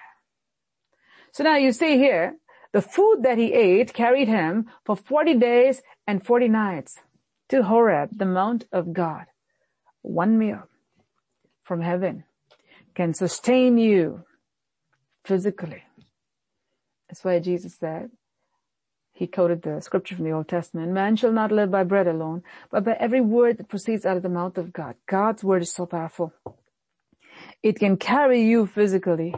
So 1.33 1.45
now 1.45 1.57
you 1.57 1.73
see 1.73 1.99
here, 1.99 2.37
the 2.73 2.83
food 2.83 3.23
that 3.23 3.39
he 3.39 3.53
ate 3.53 3.93
carried 3.93 4.29
him 4.29 4.66
for 4.85 4.97
40 4.97 5.35
days 5.35 5.83
and 6.07 6.25
40 6.25 6.49
nights 6.49 6.99
to 7.51 7.62
Horeb, 7.62 8.11
the 8.16 8.27
mount 8.27 8.64
of 8.73 8.93
God. 8.93 9.27
One 10.03 10.39
meal 10.39 10.64
from 11.62 11.83
heaven 11.83 12.25
can 12.95 13.14
sustain 13.14 13.79
you 13.79 14.25
physically. 15.25 15.85
That's 17.09 17.25
why 17.25 17.39
Jesus 17.39 17.77
said, 17.77 18.11
he 19.19 19.27
quoted 19.27 19.62
the 19.62 19.81
scripture 19.81 20.14
from 20.14 20.27
the 20.27 20.31
Old 20.31 20.47
Testament, 20.47 20.93
man 20.93 21.16
shall 21.16 21.33
not 21.33 21.51
live 21.51 21.73
by 21.73 21.83
bread 21.83 22.07
alone, 22.07 22.45
but 22.71 22.85
by 22.85 22.93
every 23.01 23.21
word 23.21 23.59
that 23.59 23.69
proceeds 23.69 24.07
out 24.07 24.16
of 24.16 24.23
the 24.23 24.29
mouth 24.29 24.57
of 24.57 24.73
God. 24.73 24.95
God's 25.09 25.43
word 25.43 25.62
is 25.62 25.73
so 25.73 25.87
powerful. 25.87 26.33
It 27.61 27.81
can 27.81 27.97
carry 27.97 28.43
you 28.43 28.66
physically. 28.66 29.35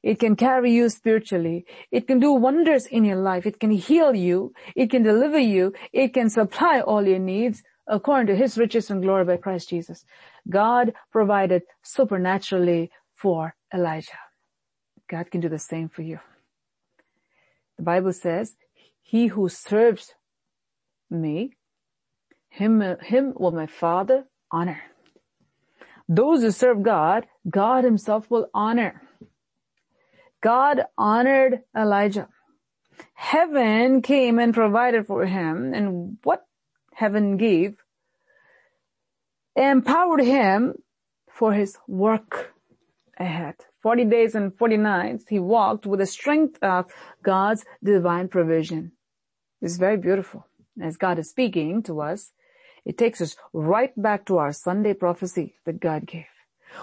It 0.00 0.20
can 0.20 0.36
carry 0.36 0.70
you 0.70 0.88
spiritually. 0.88 1.66
It 1.90 2.06
can 2.06 2.20
do 2.20 2.30
wonders 2.30 2.86
in 2.86 3.04
your 3.04 3.16
life. 3.16 3.46
It 3.46 3.58
can 3.58 3.72
heal 3.72 4.14
you. 4.14 4.52
It 4.76 4.90
can 4.90 5.02
deliver 5.02 5.40
you. 5.40 5.72
It 5.92 6.14
can 6.14 6.30
supply 6.30 6.80
all 6.80 7.04
your 7.04 7.18
needs 7.18 7.64
according 7.88 8.28
to 8.28 8.36
his 8.36 8.56
riches 8.56 8.90
and 8.90 9.02
glory 9.02 9.24
by 9.24 9.38
Christ 9.38 9.70
Jesus. 9.70 10.04
God 10.48 10.94
provided 11.10 11.62
supernaturally 11.82 12.92
for 13.16 13.56
Elijah. 13.74 14.20
God 15.10 15.32
can 15.32 15.40
do 15.40 15.48
the 15.48 15.58
same 15.58 15.88
for 15.88 16.02
you. 16.02 16.20
The 17.76 17.82
Bible 17.82 18.12
says, 18.12 18.54
he 19.06 19.28
who 19.28 19.48
serves 19.48 20.14
me, 21.08 21.52
him, 22.48 22.82
him 23.00 23.32
will 23.36 23.52
my 23.52 23.66
father 23.66 24.24
honor. 24.50 24.82
Those 26.08 26.42
who 26.42 26.50
serve 26.50 26.82
God, 26.82 27.26
God 27.48 27.84
himself 27.84 28.28
will 28.28 28.48
honor. 28.52 29.00
God 30.42 30.82
honored 30.98 31.60
Elijah. 31.76 32.28
Heaven 33.14 34.02
came 34.02 34.40
and 34.40 34.52
provided 34.52 35.06
for 35.06 35.24
him 35.24 35.72
and 35.72 36.18
what 36.24 36.44
heaven 36.92 37.36
gave 37.36 37.76
empowered 39.54 40.20
him 40.20 40.74
for 41.30 41.52
his 41.52 41.78
work 41.86 42.52
ahead. 43.18 43.54
40 43.82 44.04
days 44.06 44.34
and 44.34 44.52
40 44.58 44.78
nights 44.78 45.24
he 45.28 45.38
walked 45.38 45.86
with 45.86 46.00
the 46.00 46.06
strength 46.06 46.58
of 46.60 46.92
God's 47.22 47.64
divine 47.84 48.26
provision. 48.26 48.92
It's 49.62 49.76
very 49.76 49.96
beautiful. 49.96 50.46
As 50.80 50.96
God 50.96 51.18
is 51.18 51.30
speaking 51.30 51.82
to 51.84 52.00
us, 52.00 52.32
it 52.84 52.98
takes 52.98 53.20
us 53.20 53.36
right 53.52 53.92
back 54.00 54.26
to 54.26 54.38
our 54.38 54.52
Sunday 54.52 54.94
prophecy 54.94 55.54
that 55.64 55.80
God 55.80 56.06
gave. 56.06 56.26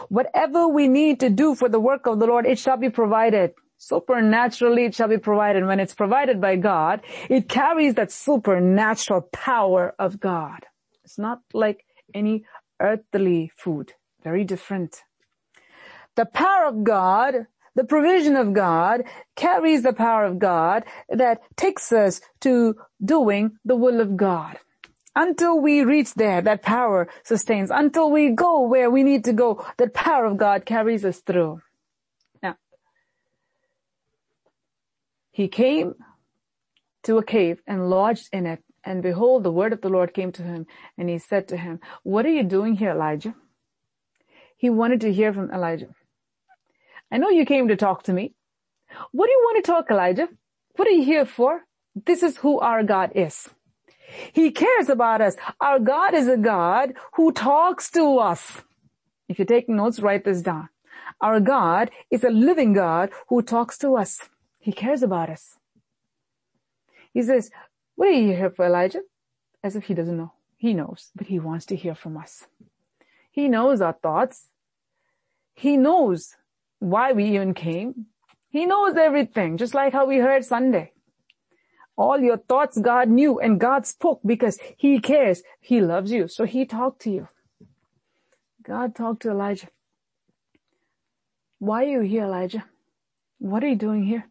Whatever 0.09 0.67
we 0.67 0.87
need 0.87 1.19
to 1.19 1.29
do 1.29 1.55
for 1.55 1.69
the 1.69 1.79
work 1.79 2.07
of 2.07 2.19
the 2.19 2.25
Lord, 2.25 2.45
it 2.45 2.57
shall 2.59 2.77
be 2.77 2.89
provided. 2.89 3.53
Supernaturally, 3.77 4.85
it 4.85 4.95
shall 4.95 5.07
be 5.07 5.17
provided. 5.17 5.65
When 5.65 5.79
it's 5.79 5.93
provided 5.93 6.41
by 6.41 6.55
God, 6.55 7.01
it 7.29 7.47
carries 7.47 7.95
that 7.95 8.11
supernatural 8.11 9.21
power 9.31 9.93
of 9.99 10.19
God. 10.19 10.65
It's 11.03 11.19
not 11.19 11.41
like 11.53 11.85
any 12.13 12.45
earthly 12.79 13.51
food. 13.55 13.93
Very 14.23 14.43
different. 14.43 15.01
The 16.15 16.25
power 16.25 16.65
of 16.65 16.83
God, 16.83 17.47
the 17.75 17.83
provision 17.83 18.35
of 18.35 18.53
God 18.53 19.03
carries 19.35 19.83
the 19.83 19.93
power 19.93 20.25
of 20.25 20.39
God 20.39 20.83
that 21.09 21.41
takes 21.55 21.91
us 21.91 22.21
to 22.41 22.75
doing 23.03 23.57
the 23.65 23.75
will 23.75 23.99
of 23.99 24.15
God. 24.15 24.57
Until 25.15 25.59
we 25.59 25.83
reach 25.83 26.13
there, 26.15 26.41
that 26.41 26.63
power 26.63 27.07
sustains. 27.23 27.69
Until 27.69 28.09
we 28.09 28.31
go 28.31 28.61
where 28.61 28.89
we 28.89 29.03
need 29.03 29.23
to 29.25 29.33
go, 29.33 29.63
that 29.77 29.93
power 29.93 30.25
of 30.25 30.37
God 30.37 30.65
carries 30.65 31.05
us 31.05 31.19
through. 31.19 31.61
Now, 32.41 32.55
he 35.31 35.47
came 35.47 35.93
to 37.03 37.17
a 37.17 37.23
cave 37.23 37.61
and 37.67 37.89
lodged 37.89 38.29
in 38.31 38.47
it. 38.47 38.63
And 38.83 39.01
behold, 39.03 39.43
the 39.43 39.51
word 39.51 39.71
of 39.71 39.81
the 39.81 39.89
Lord 39.89 40.13
came 40.13 40.31
to 40.33 40.41
him 40.41 40.65
and 40.97 41.09
he 41.09 41.17
said 41.17 41.47
to 41.49 41.57
him, 41.57 41.79
what 42.01 42.25
are 42.25 42.31
you 42.31 42.43
doing 42.43 42.75
here, 42.75 42.91
Elijah? 42.91 43.35
He 44.57 44.69
wanted 44.69 45.01
to 45.01 45.13
hear 45.13 45.31
from 45.31 45.51
Elijah. 45.51 45.93
I 47.13 47.17
know 47.17 47.29
you 47.29 47.45
came 47.45 47.67
to 47.67 47.75
talk 47.75 48.01
to 48.03 48.13
me. 48.13 48.33
What 49.11 49.27
do 49.27 49.31
you 49.31 49.41
want 49.43 49.63
to 49.63 49.71
talk, 49.71 49.91
Elijah? 49.91 50.27
What 50.75 50.87
are 50.87 50.91
you 50.91 51.03
here 51.03 51.25
for? 51.25 51.61
This 51.95 52.23
is 52.23 52.37
who 52.37 52.59
our 52.59 52.81
God 52.81 53.11
is. 53.13 53.47
He 54.33 54.49
cares 54.49 54.89
about 54.89 55.21
us. 55.21 55.35
Our 55.61 55.77
God 55.77 56.15
is 56.15 56.27
a 56.27 56.37
God 56.37 56.95
who 57.13 57.31
talks 57.31 57.91
to 57.91 58.17
us. 58.17 58.63
If 59.29 59.37
you're 59.37 59.45
taking 59.45 59.75
notes, 59.75 59.99
write 59.99 60.25
this 60.25 60.41
down. 60.41 60.69
Our 61.21 61.39
God 61.39 61.91
is 62.09 62.23
a 62.23 62.31
living 62.31 62.73
God 62.73 63.11
who 63.29 63.43
talks 63.43 63.77
to 63.79 63.95
us. 63.95 64.19
He 64.57 64.71
cares 64.71 65.03
about 65.03 65.29
us. 65.29 65.59
He 67.13 67.21
says, 67.21 67.51
what 67.93 68.07
are 68.07 68.11
you 68.11 68.35
here 68.35 68.49
for, 68.49 68.65
Elijah? 68.65 69.01
As 69.63 69.75
if 69.75 69.83
he 69.83 69.93
doesn't 69.93 70.17
know. 70.17 70.33
He 70.57 70.73
knows, 70.73 71.11
but 71.15 71.27
he 71.27 71.37
wants 71.37 71.67
to 71.67 71.75
hear 71.75 71.93
from 71.93 72.17
us. 72.17 72.47
He 73.29 73.47
knows 73.47 73.81
our 73.81 73.93
thoughts. 73.93 74.47
He 75.53 75.77
knows 75.77 76.37
why 76.83 77.13
we 77.13 77.25
even 77.35 77.53
came. 77.53 78.07
He 78.49 78.65
knows 78.65 78.95
everything, 78.97 79.57
just 79.57 79.73
like 79.73 79.93
how 79.93 80.05
we 80.05 80.17
heard 80.17 80.43
Sunday. 80.43 80.91
All 81.95 82.19
your 82.19 82.37
thoughts 82.37 82.77
God 82.77 83.07
knew 83.09 83.39
and 83.39 83.59
God 83.59 83.85
spoke 83.85 84.19
because 84.25 84.59
He 84.77 84.99
cares. 84.99 85.43
He 85.61 85.79
loves 85.81 86.11
you. 86.11 86.27
So 86.27 86.43
He 86.43 86.65
talked 86.65 87.01
to 87.03 87.11
you. 87.11 87.27
God 88.63 88.95
talked 88.95 89.21
to 89.21 89.31
Elijah. 89.31 89.69
Why 91.59 91.85
are 91.85 91.87
you 91.87 92.01
here, 92.01 92.25
Elijah? 92.25 92.65
What 93.39 93.63
are 93.63 93.67
you 93.67 93.75
doing 93.75 94.03
here? 94.03 94.25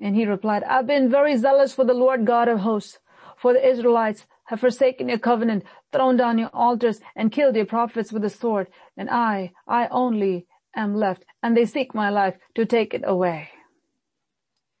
And 0.00 0.16
he 0.16 0.24
replied, 0.24 0.62
I've 0.62 0.86
been 0.86 1.10
very 1.10 1.36
zealous 1.36 1.74
for 1.74 1.84
the 1.84 1.92
Lord 1.92 2.24
God 2.24 2.48
of 2.48 2.60
hosts, 2.60 2.98
for 3.36 3.52
the 3.52 3.66
Israelites 3.66 4.24
have 4.50 4.58
forsaken 4.58 5.08
your 5.08 5.18
covenant, 5.18 5.62
thrown 5.92 6.16
down 6.16 6.36
your 6.36 6.50
altars, 6.52 7.00
and 7.14 7.30
killed 7.30 7.54
your 7.54 7.66
prophets 7.66 8.12
with 8.12 8.22
the 8.22 8.28
sword. 8.28 8.66
And 8.96 9.08
I, 9.08 9.52
I 9.68 9.86
only 9.92 10.48
am 10.74 10.96
left, 10.96 11.24
and 11.40 11.56
they 11.56 11.66
seek 11.66 11.94
my 11.94 12.10
life 12.10 12.34
to 12.56 12.66
take 12.66 12.92
it 12.92 13.02
away. 13.04 13.50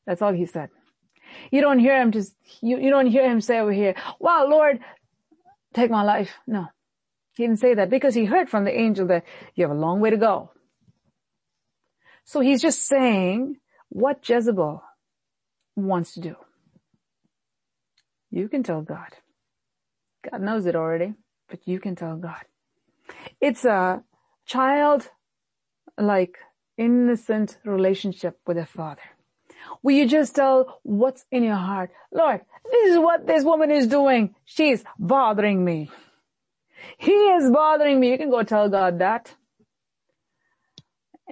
That's 0.06 0.22
all 0.22 0.32
he 0.32 0.44
said. 0.44 0.70
You 1.52 1.60
don't 1.60 1.78
hear 1.78 2.00
him 2.00 2.10
just, 2.10 2.34
you, 2.60 2.78
you 2.80 2.90
don't 2.90 3.06
hear 3.06 3.30
him 3.30 3.40
say 3.40 3.60
over 3.60 3.70
here, 3.70 3.94
wow, 4.18 4.48
Lord, 4.48 4.80
take 5.72 5.88
my 5.88 6.02
life. 6.02 6.32
No. 6.48 6.66
He 7.36 7.44
didn't 7.44 7.60
say 7.60 7.74
that 7.74 7.90
because 7.90 8.16
he 8.16 8.24
heard 8.24 8.50
from 8.50 8.64
the 8.64 8.76
angel 8.76 9.06
that 9.06 9.22
you 9.54 9.62
have 9.62 9.76
a 9.76 9.80
long 9.80 10.00
way 10.00 10.10
to 10.10 10.16
go. 10.16 10.50
So 12.24 12.40
he's 12.40 12.60
just 12.60 12.88
saying 12.88 13.58
what 13.88 14.28
Jezebel 14.28 14.82
wants 15.76 16.14
to 16.14 16.20
do. 16.20 16.34
You 18.32 18.48
can 18.48 18.64
tell 18.64 18.82
God. 18.82 19.14
God 20.28 20.42
knows 20.42 20.66
it 20.66 20.76
already, 20.76 21.14
but 21.48 21.60
you 21.66 21.80
can 21.80 21.96
tell 21.96 22.16
God. 22.16 22.44
It's 23.40 23.64
a 23.64 24.02
child 24.46 25.08
like 25.98 26.38
innocent 26.76 27.58
relationship 27.64 28.38
with 28.46 28.58
a 28.58 28.66
father. 28.66 29.02
Will 29.82 29.96
you 29.96 30.06
just 30.06 30.34
tell 30.34 30.80
what's 30.82 31.24
in 31.30 31.42
your 31.42 31.56
heart? 31.56 31.90
Lord, 32.12 32.40
this 32.70 32.92
is 32.92 32.98
what 32.98 33.26
this 33.26 33.44
woman 33.44 33.70
is 33.70 33.86
doing. 33.86 34.34
She's 34.44 34.82
bothering 34.98 35.64
me. 35.64 35.90
He 36.98 37.12
is 37.12 37.50
bothering 37.50 38.00
me. 38.00 38.10
You 38.10 38.18
can 38.18 38.30
go 38.30 38.42
tell 38.42 38.68
God 38.68 38.98
that. 39.00 39.34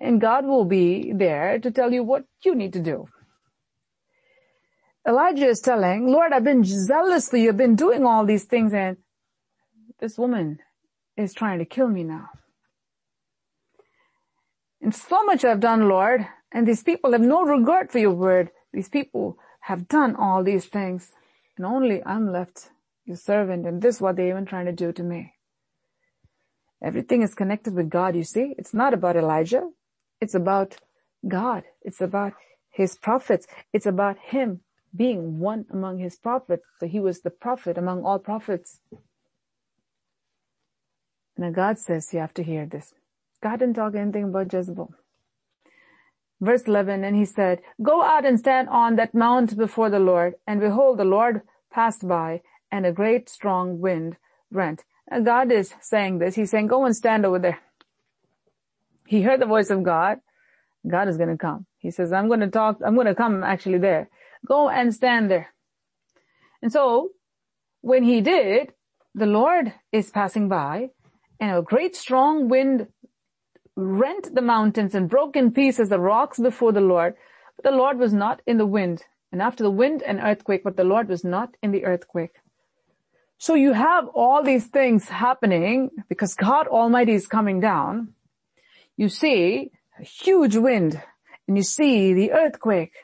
And 0.00 0.20
God 0.20 0.46
will 0.46 0.64
be 0.64 1.12
there 1.12 1.58
to 1.58 1.70
tell 1.70 1.92
you 1.92 2.04
what 2.04 2.24
you 2.44 2.54
need 2.54 2.74
to 2.74 2.80
do. 2.80 3.08
Elijah 5.08 5.46
is 5.46 5.60
telling, 5.60 6.06
Lord, 6.06 6.34
I've 6.34 6.44
been 6.44 6.62
zealously. 6.62 7.48
I've 7.48 7.56
been 7.56 7.76
doing 7.76 8.04
all 8.04 8.26
these 8.26 8.44
things 8.44 8.74
and 8.74 8.98
this 10.00 10.18
woman 10.18 10.58
is 11.16 11.32
trying 11.32 11.60
to 11.60 11.64
kill 11.64 11.88
me 11.88 12.04
now. 12.04 12.28
And 14.82 14.94
so 14.94 15.24
much 15.24 15.46
I've 15.46 15.60
done, 15.60 15.88
Lord, 15.88 16.26
and 16.52 16.68
these 16.68 16.82
people 16.82 17.12
have 17.12 17.22
no 17.22 17.42
regard 17.42 17.90
for 17.90 17.98
your 17.98 18.12
word. 18.12 18.50
These 18.74 18.90
people 18.90 19.38
have 19.60 19.88
done 19.88 20.14
all 20.14 20.44
these 20.44 20.66
things 20.66 21.10
and 21.56 21.64
only 21.64 22.04
I'm 22.04 22.30
left 22.30 22.68
your 23.06 23.16
servant 23.16 23.66
and 23.66 23.80
this 23.80 23.96
is 23.96 24.00
what 24.02 24.16
they're 24.16 24.28
even 24.28 24.44
trying 24.44 24.66
to 24.66 24.72
do 24.72 24.92
to 24.92 25.02
me. 25.02 25.32
Everything 26.82 27.22
is 27.22 27.34
connected 27.34 27.72
with 27.72 27.88
God, 27.88 28.14
you 28.14 28.24
see. 28.24 28.54
It's 28.58 28.74
not 28.74 28.92
about 28.92 29.16
Elijah. 29.16 29.70
It's 30.20 30.34
about 30.34 30.76
God. 31.26 31.64
It's 31.80 32.02
about 32.02 32.34
his 32.70 32.98
prophets. 32.98 33.46
It's 33.72 33.86
about 33.86 34.18
him 34.18 34.60
being 34.94 35.38
one 35.38 35.66
among 35.70 35.98
his 35.98 36.16
prophets. 36.16 36.64
So 36.80 36.86
he 36.86 37.00
was 37.00 37.20
the 37.20 37.30
prophet 37.30 37.78
among 37.78 38.04
all 38.04 38.18
prophets. 38.18 38.80
Now 41.36 41.50
God 41.50 41.78
says 41.78 42.12
you 42.12 42.20
have 42.20 42.34
to 42.34 42.42
hear 42.42 42.66
this. 42.66 42.94
God 43.42 43.60
didn't 43.60 43.76
talk 43.76 43.94
anything 43.94 44.24
about 44.24 44.52
Jezebel. 44.52 44.92
Verse 46.40 46.62
11, 46.62 47.02
and 47.02 47.16
he 47.16 47.24
said, 47.24 47.60
go 47.82 48.02
out 48.02 48.24
and 48.24 48.38
stand 48.38 48.68
on 48.68 48.94
that 48.96 49.12
mount 49.12 49.56
before 49.56 49.90
the 49.90 49.98
Lord. 49.98 50.34
And 50.46 50.60
behold, 50.60 50.98
the 50.98 51.04
Lord 51.04 51.42
passed 51.70 52.06
by 52.06 52.42
and 52.70 52.86
a 52.86 52.92
great 52.92 53.28
strong 53.28 53.80
wind 53.80 54.16
rent 54.50 54.84
God 55.24 55.50
is 55.50 55.74
saying 55.80 56.18
this. 56.18 56.34
He's 56.34 56.50
saying, 56.50 56.66
go 56.66 56.84
and 56.84 56.94
stand 56.94 57.24
over 57.24 57.38
there. 57.38 57.58
He 59.06 59.22
heard 59.22 59.40
the 59.40 59.46
voice 59.46 59.70
of 59.70 59.82
God. 59.82 60.18
God 60.86 61.08
is 61.08 61.16
going 61.16 61.30
to 61.30 61.36
come. 61.36 61.66
He 61.78 61.90
says, 61.90 62.12
I'm 62.12 62.28
going 62.28 62.40
to 62.40 62.48
talk, 62.48 62.78
I'm 62.84 62.94
going 62.94 63.06
to 63.06 63.14
come 63.14 63.42
actually 63.42 63.78
there. 63.78 64.08
Go 64.46 64.68
and 64.68 64.94
stand 64.94 65.30
there. 65.30 65.54
And 66.62 66.72
so 66.72 67.10
when 67.80 68.02
he 68.02 68.20
did, 68.20 68.72
the 69.14 69.26
Lord 69.26 69.72
is 69.92 70.10
passing 70.10 70.48
by 70.48 70.90
and 71.40 71.56
a 71.56 71.62
great 71.62 71.96
strong 71.96 72.48
wind 72.48 72.88
rent 73.76 74.34
the 74.34 74.42
mountains 74.42 74.94
and 74.94 75.08
broke 75.08 75.36
in 75.36 75.52
pieces 75.52 75.88
the 75.88 76.00
rocks 76.00 76.38
before 76.38 76.72
the 76.72 76.80
Lord. 76.80 77.14
But 77.56 77.70
the 77.70 77.76
Lord 77.76 77.98
was 77.98 78.12
not 78.12 78.42
in 78.46 78.58
the 78.58 78.66
wind. 78.66 79.04
And 79.30 79.40
after 79.40 79.62
the 79.62 79.70
wind, 79.70 80.02
an 80.02 80.20
earthquake, 80.20 80.64
but 80.64 80.76
the 80.76 80.84
Lord 80.84 81.08
was 81.08 81.24
not 81.24 81.56
in 81.62 81.70
the 81.70 81.84
earthquake. 81.84 82.36
So 83.38 83.54
you 83.54 83.72
have 83.72 84.08
all 84.08 84.42
these 84.42 84.66
things 84.66 85.08
happening 85.08 85.90
because 86.08 86.34
God 86.34 86.66
Almighty 86.66 87.12
is 87.12 87.28
coming 87.28 87.60
down. 87.60 88.14
You 88.96 89.08
see 89.08 89.70
a 89.98 90.02
huge 90.02 90.56
wind 90.56 91.00
and 91.46 91.56
you 91.56 91.62
see 91.62 92.14
the 92.14 92.32
earthquake. 92.32 92.94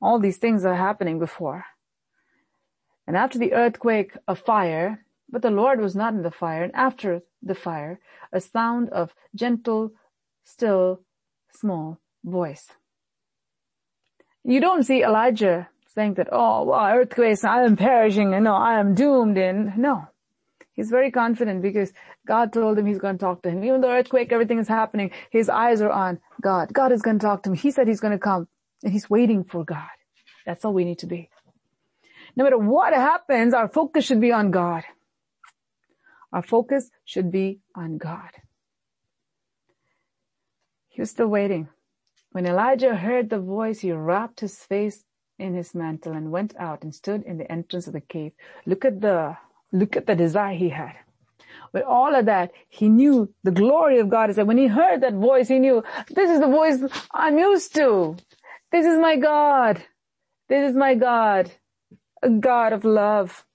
All 0.00 0.18
these 0.18 0.38
things 0.38 0.64
are 0.64 0.74
happening 0.74 1.18
before. 1.18 1.64
And 3.06 3.16
after 3.16 3.38
the 3.38 3.54
earthquake, 3.54 4.12
a 4.26 4.34
fire, 4.34 5.04
but 5.28 5.42
the 5.42 5.50
Lord 5.50 5.80
was 5.80 5.96
not 5.96 6.14
in 6.14 6.22
the 6.22 6.30
fire. 6.30 6.62
And 6.62 6.74
after 6.74 7.22
the 7.42 7.54
fire, 7.54 8.00
a 8.32 8.40
sound 8.40 8.90
of 8.90 9.14
gentle, 9.34 9.92
still, 10.44 11.00
small 11.52 12.00
voice. 12.24 12.68
You 14.44 14.60
don't 14.60 14.84
see 14.84 15.02
Elijah 15.02 15.68
saying 15.86 16.14
that, 16.14 16.28
oh, 16.30 16.64
well, 16.64 16.86
earthquakes, 16.86 17.44
I 17.44 17.64
am 17.64 17.76
perishing 17.76 18.34
and 18.34 18.44
no, 18.44 18.54
I 18.54 18.78
am 18.78 18.94
doomed 18.94 19.36
and 19.36 19.76
no. 19.76 20.06
He's 20.72 20.90
very 20.90 21.10
confident 21.10 21.60
because 21.60 21.92
God 22.26 22.52
told 22.52 22.78
him 22.78 22.86
he's 22.86 23.00
going 23.00 23.18
to 23.18 23.24
talk 23.24 23.42
to 23.42 23.50
him. 23.50 23.64
Even 23.64 23.80
the 23.80 23.88
earthquake, 23.88 24.30
everything 24.32 24.60
is 24.60 24.68
happening, 24.68 25.10
his 25.30 25.48
eyes 25.48 25.80
are 25.82 25.90
on 25.90 26.20
God. 26.40 26.72
God 26.72 26.92
is 26.92 27.02
going 27.02 27.18
to 27.18 27.26
talk 27.26 27.42
to 27.42 27.50
him. 27.50 27.56
He 27.56 27.72
said 27.72 27.88
he's 27.88 28.00
going 28.00 28.12
to 28.12 28.18
come 28.18 28.46
and 28.82 28.92
he's 28.92 29.10
waiting 29.10 29.44
for 29.44 29.64
God. 29.64 29.88
That's 30.46 30.64
all 30.64 30.72
we 30.72 30.84
need 30.84 30.98
to 31.00 31.06
be. 31.06 31.30
No 32.36 32.44
matter 32.44 32.58
what 32.58 32.92
happens, 32.92 33.54
our 33.54 33.68
focus 33.68 34.04
should 34.04 34.20
be 34.20 34.32
on 34.32 34.50
God. 34.50 34.84
Our 36.32 36.42
focus 36.42 36.90
should 37.04 37.30
be 37.30 37.60
on 37.74 37.98
God. 37.98 38.30
He 40.88 41.00
was 41.00 41.10
still 41.10 41.28
waiting. 41.28 41.68
When 42.32 42.46
Elijah 42.46 42.94
heard 42.94 43.30
the 43.30 43.40
voice, 43.40 43.80
he 43.80 43.92
wrapped 43.92 44.40
his 44.40 44.58
face 44.58 45.04
in 45.38 45.54
his 45.54 45.74
mantle 45.74 46.12
and 46.12 46.30
went 46.30 46.54
out 46.58 46.82
and 46.82 46.94
stood 46.94 47.22
in 47.22 47.38
the 47.38 47.50
entrance 47.50 47.86
of 47.86 47.92
the 47.92 48.00
cave. 48.00 48.32
Look 48.66 48.84
at 48.84 49.00
the, 49.00 49.36
look 49.72 49.96
at 49.96 50.06
the 50.06 50.14
desire 50.14 50.54
he 50.54 50.68
had. 50.68 50.94
With 51.72 51.84
all 51.84 52.14
of 52.14 52.26
that, 52.26 52.52
he 52.68 52.88
knew 52.88 53.32
the 53.42 53.50
glory 53.50 53.98
of 54.00 54.08
God 54.08 54.30
is 54.30 54.36
that 54.36 54.46
when 54.46 54.58
he 54.58 54.66
heard 54.66 55.02
that 55.02 55.14
voice, 55.14 55.48
he 55.48 55.58
knew 55.58 55.82
this 56.08 56.30
is 56.30 56.40
the 56.40 56.46
voice 56.46 56.80
I'm 57.12 57.38
used 57.38 57.74
to. 57.76 58.16
This 58.72 58.86
is 58.86 58.98
my 58.98 59.16
God. 59.16 59.84
This 60.48 60.70
is 60.70 60.76
my 60.76 60.94
God. 60.94 61.52
A 62.22 62.30
God 62.30 62.72
of 62.72 62.84
love. 62.84 63.46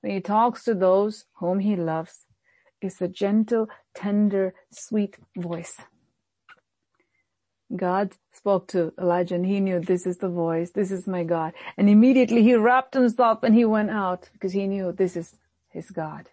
When 0.00 0.12
he 0.12 0.20
talks 0.20 0.64
to 0.64 0.74
those 0.74 1.24
whom 1.34 1.60
he 1.60 1.76
loves, 1.76 2.26
it's 2.80 3.00
a 3.00 3.08
gentle, 3.08 3.68
tender, 3.94 4.54
sweet 4.70 5.16
voice. 5.36 5.76
God 7.74 8.12
spoke 8.32 8.68
to 8.68 8.92
Elijah 9.00 9.34
and 9.34 9.46
he 9.46 9.60
knew 9.60 9.80
this 9.80 10.06
is 10.06 10.18
the 10.18 10.28
voice, 10.28 10.70
this 10.70 10.90
is 10.92 11.06
my 11.08 11.24
God. 11.24 11.54
And 11.76 11.88
immediately 11.90 12.42
he 12.42 12.54
wrapped 12.54 12.94
himself 12.94 13.42
and 13.42 13.54
he 13.54 13.64
went 13.64 13.90
out 13.90 14.28
because 14.32 14.52
he 14.52 14.66
knew 14.66 14.92
this 14.92 15.16
is 15.16 15.34
his 15.70 15.90
God. 15.90 16.28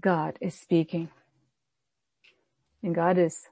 God 0.00 0.38
is 0.40 0.54
speaking. 0.54 1.08
And 2.82 2.94
God 2.94 3.16
is 3.16 3.46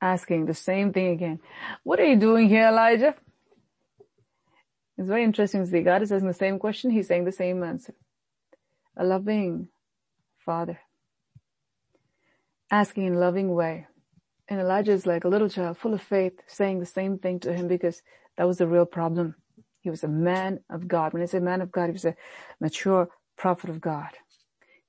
asking 0.00 0.46
the 0.46 0.54
same 0.54 0.92
thing 0.92 1.08
again. 1.08 1.40
What 1.84 2.00
are 2.00 2.06
you 2.06 2.16
doing 2.16 2.48
here, 2.48 2.68
Elijah? 2.68 3.14
It's 4.96 5.08
very 5.08 5.24
interesting 5.24 5.64
to 5.64 5.70
see. 5.70 5.82
God 5.82 6.02
is 6.02 6.12
asking 6.12 6.28
the 6.28 6.34
same 6.34 6.58
question. 6.58 6.90
He's 6.90 7.08
saying 7.08 7.24
the 7.24 7.32
same 7.32 7.62
answer. 7.62 7.94
A 8.96 9.04
loving 9.04 9.68
father. 10.44 10.80
Asking 12.70 13.06
in 13.06 13.14
a 13.14 13.18
loving 13.18 13.54
way. 13.54 13.86
And 14.48 14.60
Elijah 14.60 14.92
is 14.92 15.06
like 15.06 15.24
a 15.24 15.28
little 15.28 15.48
child 15.48 15.78
full 15.78 15.94
of 15.94 16.02
faith 16.02 16.40
saying 16.46 16.80
the 16.80 16.86
same 16.86 17.18
thing 17.18 17.40
to 17.40 17.52
him 17.52 17.68
because 17.68 18.02
that 18.36 18.46
was 18.46 18.58
the 18.58 18.66
real 18.66 18.86
problem. 18.86 19.36
He 19.80 19.90
was 19.90 20.02
a 20.04 20.08
man 20.08 20.60
of 20.70 20.88
God. 20.88 21.12
When 21.12 21.22
I 21.22 21.26
say 21.26 21.38
man 21.38 21.60
of 21.60 21.70
God, 21.70 21.86
he 21.86 21.92
was 21.92 22.04
a 22.04 22.16
mature 22.60 23.08
prophet 23.36 23.70
of 23.70 23.80
God. 23.80 24.10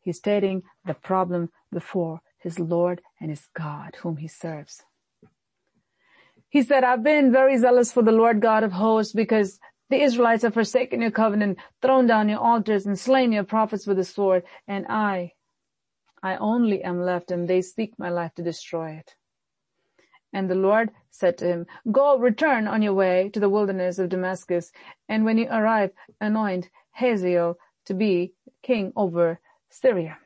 He's 0.02 0.18
stating 0.18 0.64
the 0.86 0.94
problem 0.94 1.50
before 1.72 2.22
his 2.40 2.60
Lord 2.60 3.02
and 3.20 3.30
his 3.30 3.48
God 3.56 3.98
whom 4.02 4.18
he 4.18 4.28
serves. 4.28 4.84
He 6.50 6.64
said, 6.64 6.84
I've 6.84 7.04
been 7.04 7.32
very 7.32 7.58
zealous 7.58 7.92
for 7.92 8.04
the 8.04 8.12
Lord 8.12 8.42
God 8.42 8.64
of 8.64 8.72
hosts 8.72 9.14
because 9.14 9.60
the 9.90 10.02
Israelites 10.02 10.44
have 10.44 10.54
forsaken 10.54 11.02
your 11.02 11.12
covenant, 11.12 11.60
thrown 11.82 12.08
down 12.08 12.30
your 12.30 12.40
altars 12.40 12.86
and 12.86 12.98
slain 12.98 13.32
your 13.32 13.44
prophets 13.44 13.88
with 13.88 13.98
the 13.98 14.04
sword. 14.04 14.44
And 14.68 14.86
I, 14.88 15.34
I 16.24 16.38
only 16.38 16.84
am 16.84 17.02
left 17.02 17.32
and 17.32 17.48
they 17.48 17.62
seek 17.62 17.98
my 17.98 18.10
life 18.10 18.34
to 18.36 18.44
destroy 18.44 18.92
it. 18.92 19.16
And 20.34 20.50
the 20.50 20.56
Lord 20.56 20.92
said 21.10 21.38
to 21.40 21.46
him, 21.46 21.66
Go, 21.92 22.18
return 22.18 22.68
on 22.68 22.82
your 22.82 22.94
way 22.94 23.30
to 23.34 23.40
the 23.40 23.50
wilderness 23.50 23.98
of 23.98 24.10
Damascus, 24.10 24.72
and 25.08 25.26
when 25.26 25.38
you 25.38 25.48
arrive, 25.50 25.92
anoint 26.22 26.70
Hazael 26.92 27.58
to 27.86 27.94
be 27.94 28.34
king 28.62 28.94
over 28.96 29.40
Syria. 29.70 30.18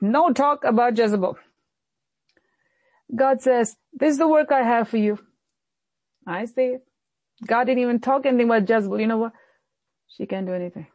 No 0.00 0.32
talk 0.32 0.64
about 0.64 0.98
Jezebel. 0.98 1.38
God 3.14 3.40
says, 3.42 3.76
this 3.92 4.12
is 4.12 4.18
the 4.18 4.28
work 4.28 4.52
I 4.52 4.62
have 4.62 4.88
for 4.88 4.96
you. 4.96 5.18
I 6.26 6.44
see. 6.44 6.76
God 7.46 7.64
didn't 7.64 7.82
even 7.82 8.00
talk 8.00 8.26
anything 8.26 8.46
about 8.46 8.68
Jezebel. 8.68 9.00
You 9.00 9.06
know 9.06 9.18
what? 9.18 9.32
She 10.08 10.26
can't 10.26 10.46
do 10.46 10.52
anything. 10.52 10.86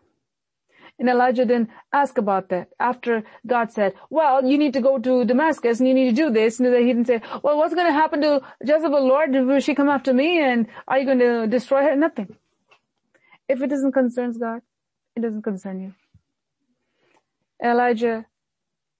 And 0.97 1.07
Elijah 1.07 1.45
didn't 1.45 1.69
ask 1.93 2.17
about 2.17 2.49
that. 2.49 2.69
After 2.79 3.23
God 3.47 3.71
said, 3.71 3.93
well, 4.09 4.43
you 4.43 4.57
need 4.57 4.73
to 4.73 4.81
go 4.81 4.97
to 4.97 5.23
Damascus 5.23 5.79
and 5.79 5.87
you 5.87 5.93
need 5.93 6.09
to 6.09 6.15
do 6.15 6.29
this. 6.29 6.59
And 6.59 6.73
he 6.75 6.85
didn't 6.85 7.05
say, 7.05 7.21
well, 7.41 7.57
what's 7.57 7.73
going 7.73 7.87
to 7.87 7.93
happen 7.93 8.21
to 8.21 8.41
Jezebel, 8.61 9.07
Lord? 9.07 9.31
Will 9.31 9.59
she 9.61 9.75
come 9.75 9.87
after 9.87 10.13
me? 10.13 10.41
And 10.41 10.67
are 10.87 10.99
you 10.99 11.05
going 11.05 11.19
to 11.19 11.47
destroy 11.47 11.83
her? 11.83 11.95
Nothing. 11.95 12.35
If 13.47 13.61
it 13.61 13.67
doesn't 13.67 13.93
concern 13.93 14.37
God, 14.37 14.61
it 15.15 15.21
doesn't 15.21 15.43
concern 15.43 15.81
you. 15.81 15.93
Elijah 17.63 18.25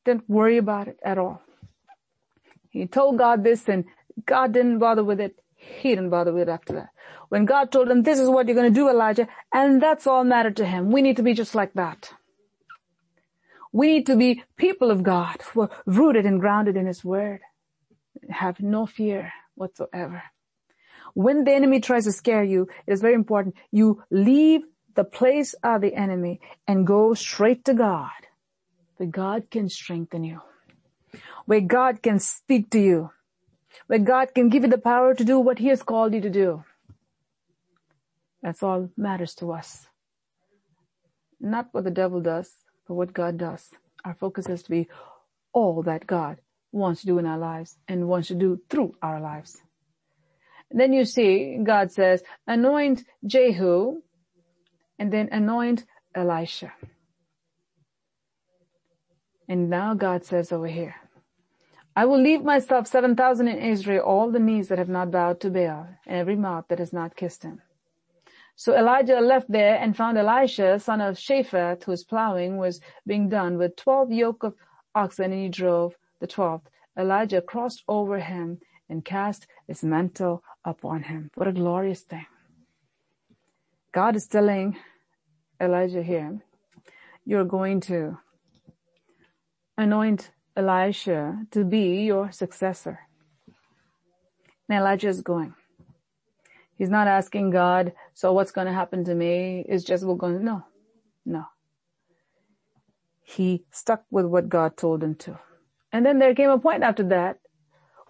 didn't 0.06 0.30
worry 0.30 0.58
about 0.58 0.88
it 0.88 1.00
at 1.04 1.18
all. 1.18 1.42
He 2.70 2.86
told 2.88 3.18
God 3.18 3.44
this 3.44 3.68
and 3.68 3.86
God 4.26 4.54
didn't 4.54 4.80
bother 4.80 5.04
with 5.04 5.20
it. 5.20 5.36
He 5.56 5.90
didn't 5.90 6.10
bother 6.10 6.34
with 6.34 6.48
it 6.48 6.52
after 6.52 6.74
that. 6.74 6.90
When 7.30 7.46
God 7.46 7.72
told 7.72 7.90
him, 7.90 8.04
this 8.04 8.20
is 8.20 8.30
what 8.30 8.48
you're 8.48 8.56
going 8.56 8.74
to 8.74 8.80
do, 8.80 8.90
Elijah, 8.90 9.28
and 9.54 9.82
that's 9.82 10.08
all 10.08 10.24
mattered 10.24 10.56
to 10.58 10.66
him. 10.66 10.92
We 10.92 11.02
need 11.02 11.18
to 11.18 11.24
be 11.24 11.34
just 11.34 11.54
like 11.54 11.74
that. 11.74 12.12
We 13.72 13.88
need 13.88 14.06
to 14.08 14.16
be 14.16 14.44
people 14.58 14.90
of 14.90 15.04
God 15.04 15.42
who 15.52 15.62
are 15.62 15.70
rooted 15.86 16.26
and 16.26 16.40
grounded 16.40 16.76
in 16.76 16.88
His 16.88 17.06
Word. 17.06 17.42
Have 18.30 18.60
no 18.60 18.86
fear 18.86 19.32
whatsoever. 19.56 20.24
When 21.14 21.44
the 21.44 21.54
enemy 21.54 21.80
tries 21.80 22.06
to 22.06 22.12
scare 22.12 22.44
you, 22.44 22.68
it 22.88 22.94
is 22.94 23.02
very 23.02 23.14
important. 23.14 23.56
You 23.72 24.04
leave 24.10 24.62
the 24.96 25.04
place 25.04 25.54
of 25.64 25.82
the 25.82 25.94
enemy 25.94 26.42
and 26.68 26.86
go 26.88 27.14
straight 27.14 27.64
to 27.66 27.74
God. 27.74 28.10
Where 28.98 29.10
God 29.10 29.50
can 29.52 29.70
strengthen 29.70 30.24
you. 30.24 30.42
Where 31.50 31.62
God 31.62 32.04
can 32.04 32.20
speak 32.20 32.70
to 32.70 32.80
you. 32.80 33.10
Where 33.88 33.98
God 33.98 34.36
can 34.36 34.50
give 34.50 34.62
you 34.62 34.70
the 34.70 34.78
power 34.78 35.16
to 35.16 35.24
do 35.24 35.40
what 35.40 35.58
He 35.58 35.70
has 35.70 35.82
called 35.82 36.14
you 36.14 36.22
to 36.22 36.30
do. 36.30 36.64
That's 38.44 38.62
all 38.62 38.90
matters 38.96 39.34
to 39.42 39.52
us. 39.54 39.88
Not 41.40 41.70
what 41.72 41.86
the 41.86 41.90
devil 41.90 42.22
does, 42.22 42.52
but 42.88 42.94
what 42.94 43.14
God 43.14 43.40
does. 43.40 43.72
Our 44.06 44.14
focus 44.14 44.46
has 44.46 44.62
to 44.62 44.70
be 44.70 44.90
all 45.52 45.82
that 45.82 46.06
God 46.06 46.38
wants 46.72 47.02
to 47.02 47.08
do 47.08 47.18
in 47.18 47.26
our 47.26 47.40
lives 47.40 47.78
and 47.88 48.08
wants 48.08 48.28
to 48.28 48.36
do 48.36 48.62
through 48.70 48.94
our 49.02 49.20
lives. 49.20 49.58
Then 50.70 50.94
you 50.94 51.04
see 51.04 51.58
God 51.64 51.92
says, 51.92 52.22
anoint 52.46 53.06
Jehu 53.26 54.04
and 55.00 55.12
then 55.12 55.30
anoint 55.32 55.88
Elisha. 56.14 56.74
And 59.48 59.68
now 59.68 59.96
God 59.96 60.24
says 60.24 60.52
over 60.52 60.68
here, 60.68 60.94
I 61.96 62.06
will 62.06 62.22
leave 62.22 62.44
myself 62.44 62.88
7,000 62.88 63.48
in 63.48 63.58
Israel, 63.58 64.04
all 64.06 64.32
the 64.32 64.40
knees 64.40 64.68
that 64.70 64.78
have 64.78 64.90
not 64.90 65.12
bowed 65.12 65.42
to 65.42 65.50
Baal 65.50 65.88
and 66.06 66.18
every 66.18 66.36
mouth 66.36 66.66
that 66.70 66.80
has 66.80 66.94
not 66.94 67.16
kissed 67.16 67.44
him. 67.44 67.62
So 68.56 68.76
Elijah 68.78 69.22
left 69.22 69.50
there 69.50 69.76
and 69.78 69.96
found 69.96 70.18
Elisha, 70.18 70.80
son 70.80 71.02
of 71.02 71.16
Shaphat, 71.16 71.84
whose 71.86 72.04
plowing 72.04 72.58
was 72.58 72.82
being 73.08 73.30
done 73.30 73.58
with 73.58 73.76
twelve 73.76 74.12
yoke 74.12 74.44
of 74.44 74.54
oxen, 74.94 75.32
and 75.32 75.42
he 75.42 75.50
drove 75.50 75.96
the 76.20 76.28
twelfth. 76.28 76.70
Elijah 76.98 77.42
crossed 77.42 77.84
over 77.88 78.20
him 78.20 78.60
and 78.90 79.06
cast 79.06 79.48
his 79.68 79.84
mantle 79.84 80.44
upon 80.66 81.04
him. 81.04 81.32
What 81.36 81.48
a 81.48 81.54
glorious 81.54 82.02
thing. 82.02 82.26
God 83.94 84.16
is 84.16 84.28
telling 84.28 84.78
Elijah 85.62 86.04
here, 86.04 86.40
you're 87.26 87.46
going 87.46 87.80
to 87.82 88.18
anoint 89.78 90.32
Elisha 90.60 91.46
to 91.52 91.64
be 91.64 92.04
your 92.04 92.32
successor. 92.32 93.00
And 94.68 94.78
Elijah 94.78 95.08
is 95.08 95.22
going. 95.22 95.56
He's 96.78 96.90
not 96.90 97.08
asking 97.08 97.50
God, 97.50 97.94
so 98.14 98.32
what's 98.32 98.52
going 98.52 98.68
to 98.68 98.74
happen 98.74 99.04
to 99.06 99.16
me? 99.16 99.66
Is 99.68 99.88
Jezebel 99.88 100.16
going 100.16 100.38
to, 100.38 100.44
no, 100.44 100.64
no. 101.26 101.46
He 103.24 103.64
stuck 103.72 104.04
with 104.10 104.26
what 104.26 104.50
God 104.50 104.78
told 104.78 105.04
him 105.04 105.16
to. 105.16 105.40
And 105.92 106.06
then 106.06 106.20
there 106.20 106.36
came 106.36 106.50
a 106.50 106.58
point 106.58 106.84
after 106.84 107.04
that 107.04 107.40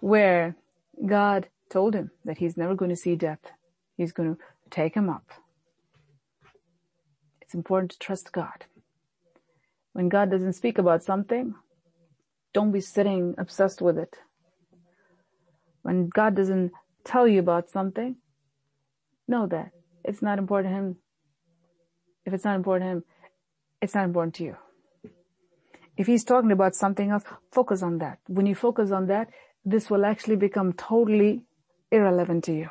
where 0.00 0.56
God 1.04 1.48
told 1.68 1.94
him 1.94 2.10
that 2.24 2.38
he's 2.38 2.56
never 2.56 2.74
going 2.74 2.90
to 2.90 2.96
see 2.96 3.16
death. 3.16 3.40
He's 3.96 4.12
going 4.12 4.36
to 4.36 4.40
take 4.70 4.94
him 4.94 5.10
up. 5.10 5.30
It's 7.40 7.54
important 7.54 7.90
to 7.92 7.98
trust 7.98 8.32
God. 8.32 8.66
When 9.92 10.08
God 10.08 10.30
doesn't 10.30 10.52
speak 10.52 10.78
about 10.78 11.02
something, 11.02 11.54
don't 12.52 12.72
be 12.72 12.80
sitting 12.80 13.34
obsessed 13.38 13.80
with 13.80 13.98
it. 13.98 14.16
When 15.82 16.08
God 16.08 16.34
doesn't 16.34 16.72
tell 17.04 17.26
you 17.26 17.40
about 17.40 17.70
something, 17.70 18.16
know 19.28 19.46
that 19.46 19.70
it's 20.04 20.22
not 20.22 20.38
important 20.38 20.72
to 20.72 20.76
Him. 20.76 20.96
If 22.26 22.34
it's 22.34 22.44
not 22.44 22.56
important 22.56 22.88
to 22.88 22.90
Him, 22.90 23.04
it's 23.80 23.94
not 23.94 24.04
important 24.04 24.34
to 24.36 24.44
you. 24.44 24.56
If 25.96 26.06
He's 26.06 26.24
talking 26.24 26.52
about 26.52 26.74
something 26.74 27.10
else, 27.10 27.24
focus 27.52 27.82
on 27.82 27.98
that. 27.98 28.18
When 28.26 28.46
you 28.46 28.54
focus 28.54 28.90
on 28.90 29.06
that, 29.06 29.28
this 29.64 29.90
will 29.90 30.04
actually 30.04 30.36
become 30.36 30.72
totally 30.72 31.44
irrelevant 31.90 32.44
to 32.44 32.52
you. 32.52 32.68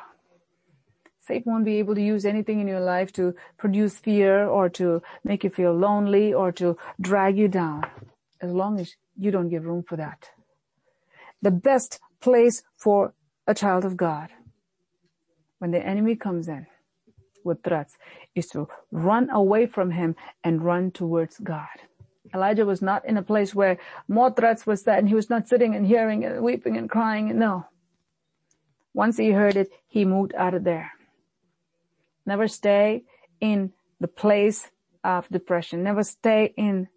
Satan 1.20 1.52
won't 1.52 1.64
be 1.64 1.78
able 1.78 1.94
to 1.94 2.02
use 2.02 2.24
anything 2.24 2.60
in 2.60 2.66
your 2.66 2.80
life 2.80 3.12
to 3.12 3.34
produce 3.56 3.96
fear 3.98 4.46
or 4.46 4.68
to 4.70 5.02
make 5.22 5.44
you 5.44 5.50
feel 5.50 5.72
lonely 5.72 6.32
or 6.34 6.50
to 6.52 6.76
drag 7.00 7.38
you 7.38 7.46
down 7.46 7.84
as 8.40 8.50
long 8.50 8.80
as 8.80 8.96
you 9.16 9.30
don't 9.30 9.48
give 9.48 9.64
room 9.64 9.82
for 9.82 9.96
that. 9.96 10.30
The 11.42 11.50
best 11.50 12.00
place 12.20 12.62
for 12.76 13.14
a 13.46 13.54
child 13.54 13.84
of 13.84 13.96
God 13.96 14.28
when 15.58 15.70
the 15.70 15.84
enemy 15.84 16.16
comes 16.16 16.48
in 16.48 16.66
with 17.44 17.62
threats 17.62 17.96
is 18.34 18.46
to 18.48 18.68
run 18.90 19.30
away 19.30 19.66
from 19.66 19.90
him 19.90 20.14
and 20.44 20.64
run 20.64 20.90
towards 20.90 21.38
God. 21.38 21.68
Elijah 22.34 22.66
was 22.66 22.82
not 22.82 23.04
in 23.04 23.16
a 23.16 23.22
place 23.22 23.54
where 23.54 23.78
more 24.08 24.30
threats 24.30 24.66
were 24.66 24.76
said 24.76 24.98
and 24.98 25.08
he 25.08 25.14
was 25.14 25.30
not 25.30 25.48
sitting 25.48 25.74
and 25.74 25.86
hearing 25.86 26.24
and 26.24 26.42
weeping 26.42 26.76
and 26.76 26.88
crying. 26.88 27.38
No. 27.38 27.66
Once 28.94 29.16
he 29.16 29.30
heard 29.30 29.56
it, 29.56 29.70
he 29.86 30.04
moved 30.04 30.34
out 30.34 30.54
of 30.54 30.64
there. 30.64 30.92
Never 32.26 32.46
stay 32.46 33.04
in 33.40 33.72
the 33.98 34.08
place 34.08 34.70
of 35.02 35.28
depression. 35.28 35.82
Never 35.82 36.02
stay 36.02 36.52
in 36.56 36.88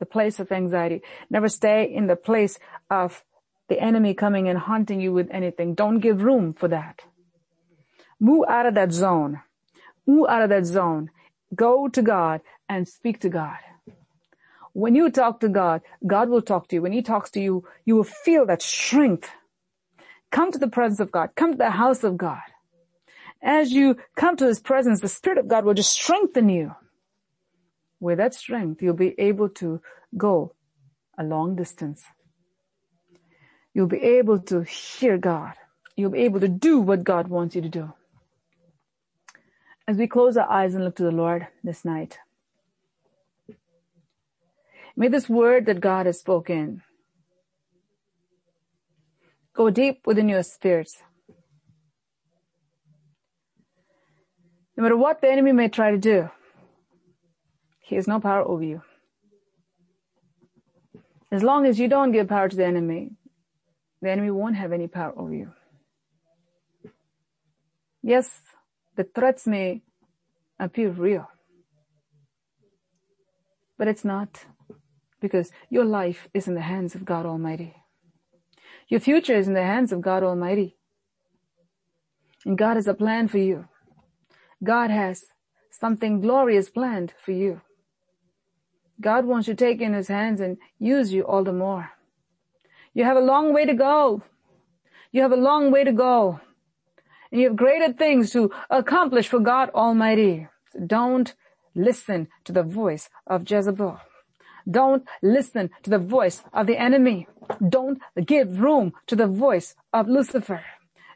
the 0.00 0.06
place 0.06 0.40
of 0.40 0.50
anxiety. 0.50 1.02
Never 1.30 1.48
stay 1.48 1.84
in 1.84 2.08
the 2.08 2.16
place 2.16 2.58
of 2.90 3.22
the 3.68 3.80
enemy 3.80 4.14
coming 4.14 4.48
and 4.48 4.58
haunting 4.58 5.00
you 5.00 5.12
with 5.12 5.28
anything. 5.30 5.74
Don't 5.74 6.00
give 6.00 6.22
room 6.22 6.54
for 6.54 6.66
that. 6.68 7.02
Move 8.18 8.46
out 8.48 8.66
of 8.66 8.74
that 8.74 8.90
zone. 8.90 9.40
Move 10.06 10.26
out 10.28 10.42
of 10.42 10.48
that 10.48 10.66
zone. 10.66 11.10
Go 11.54 11.88
to 11.88 12.02
God 12.02 12.40
and 12.68 12.88
speak 12.88 13.20
to 13.20 13.28
God. 13.28 13.58
When 14.72 14.94
you 14.94 15.10
talk 15.10 15.40
to 15.40 15.48
God, 15.48 15.82
God 16.06 16.28
will 16.28 16.42
talk 16.42 16.68
to 16.68 16.76
you. 16.76 16.82
When 16.82 16.92
He 16.92 17.02
talks 17.02 17.30
to 17.32 17.40
you, 17.40 17.64
you 17.84 17.96
will 17.96 18.04
feel 18.04 18.46
that 18.46 18.62
strength. 18.62 19.30
Come 20.30 20.52
to 20.52 20.58
the 20.58 20.68
presence 20.68 21.00
of 21.00 21.12
God. 21.12 21.30
Come 21.36 21.52
to 21.52 21.58
the 21.58 21.70
house 21.70 22.04
of 22.04 22.16
God. 22.16 22.40
As 23.42 23.72
you 23.72 23.96
come 24.16 24.36
to 24.36 24.46
His 24.46 24.60
presence, 24.60 25.00
the 25.00 25.08
Spirit 25.08 25.38
of 25.38 25.48
God 25.48 25.64
will 25.64 25.74
just 25.74 25.92
strengthen 25.92 26.48
you. 26.48 26.74
With 28.00 28.16
that 28.18 28.34
strength, 28.34 28.82
you'll 28.82 28.94
be 28.94 29.14
able 29.18 29.50
to 29.60 29.82
go 30.16 30.54
a 31.18 31.22
long 31.22 31.54
distance. 31.54 32.02
You'll 33.74 33.86
be 33.86 34.02
able 34.02 34.40
to 34.40 34.62
hear 34.62 35.18
God. 35.18 35.52
You'll 35.96 36.10
be 36.10 36.22
able 36.22 36.40
to 36.40 36.48
do 36.48 36.80
what 36.80 37.04
God 37.04 37.28
wants 37.28 37.54
you 37.54 37.62
to 37.62 37.68
do. 37.68 37.92
As 39.86 39.96
we 39.96 40.06
close 40.06 40.36
our 40.36 40.50
eyes 40.50 40.74
and 40.74 40.84
look 40.84 40.96
to 40.96 41.02
the 41.02 41.10
Lord 41.10 41.46
this 41.62 41.84
night, 41.84 42.18
may 44.96 45.08
this 45.08 45.28
word 45.28 45.66
that 45.66 45.80
God 45.80 46.06
has 46.06 46.18
spoken 46.18 46.82
go 49.52 49.68
deep 49.68 50.06
within 50.06 50.28
your 50.28 50.42
spirits. 50.42 51.02
No 54.76 54.84
matter 54.84 54.96
what 54.96 55.20
the 55.20 55.30
enemy 55.30 55.52
may 55.52 55.68
try 55.68 55.90
to 55.90 55.98
do, 55.98 56.30
he 57.90 57.96
has 57.96 58.06
no 58.06 58.20
power 58.20 58.46
over 58.46 58.62
you. 58.62 58.82
As 61.32 61.42
long 61.42 61.66
as 61.66 61.80
you 61.80 61.88
don't 61.88 62.12
give 62.12 62.28
power 62.28 62.48
to 62.48 62.54
the 62.54 62.64
enemy, 62.64 63.10
the 64.00 64.10
enemy 64.10 64.30
won't 64.30 64.54
have 64.54 64.70
any 64.70 64.86
power 64.86 65.12
over 65.16 65.34
you. 65.34 65.50
Yes, 68.00 68.42
the 68.94 69.02
threats 69.02 69.44
may 69.44 69.82
appear 70.60 70.90
real, 70.90 71.28
but 73.76 73.88
it's 73.88 74.04
not 74.04 74.46
because 75.20 75.50
your 75.68 75.84
life 75.84 76.28
is 76.32 76.46
in 76.46 76.54
the 76.54 76.68
hands 76.72 76.94
of 76.94 77.04
God 77.04 77.26
Almighty. 77.26 77.74
Your 78.86 79.00
future 79.00 79.36
is 79.36 79.48
in 79.48 79.54
the 79.54 79.64
hands 79.64 79.90
of 79.90 80.00
God 80.00 80.22
Almighty. 80.22 80.76
And 82.46 82.56
God 82.56 82.76
has 82.76 82.86
a 82.86 82.94
plan 82.94 83.26
for 83.26 83.38
you. 83.38 83.66
God 84.62 84.90
has 84.90 85.24
something 85.72 86.20
glorious 86.20 86.70
planned 86.70 87.12
for 87.24 87.32
you. 87.32 87.62
God 89.00 89.24
wants 89.24 89.46
to 89.46 89.54
take 89.54 89.80
in 89.80 89.94
his 89.94 90.08
hands 90.08 90.40
and 90.40 90.58
use 90.78 91.12
you 91.12 91.22
all 91.22 91.44
the 91.44 91.52
more. 91.52 91.90
You 92.92 93.04
have 93.04 93.16
a 93.16 93.20
long 93.20 93.52
way 93.52 93.64
to 93.64 93.74
go. 93.74 94.22
You 95.12 95.22
have 95.22 95.32
a 95.32 95.36
long 95.36 95.70
way 95.70 95.84
to 95.84 95.92
go. 95.92 96.40
And 97.30 97.40
you 97.40 97.48
have 97.48 97.56
greater 97.56 97.92
things 97.92 98.32
to 98.32 98.50
accomplish 98.68 99.28
for 99.28 99.40
God 99.40 99.70
Almighty. 99.70 100.48
Don't 100.86 101.34
listen 101.74 102.28
to 102.44 102.52
the 102.52 102.62
voice 102.62 103.08
of 103.26 103.48
Jezebel. 103.50 104.00
Don't 104.70 105.04
listen 105.22 105.70
to 105.82 105.90
the 105.90 105.98
voice 105.98 106.42
of 106.52 106.66
the 106.66 106.76
enemy. 106.76 107.26
Don't 107.66 108.00
give 108.24 108.60
room 108.60 108.92
to 109.06 109.16
the 109.16 109.26
voice 109.26 109.74
of 109.92 110.08
Lucifer. 110.08 110.64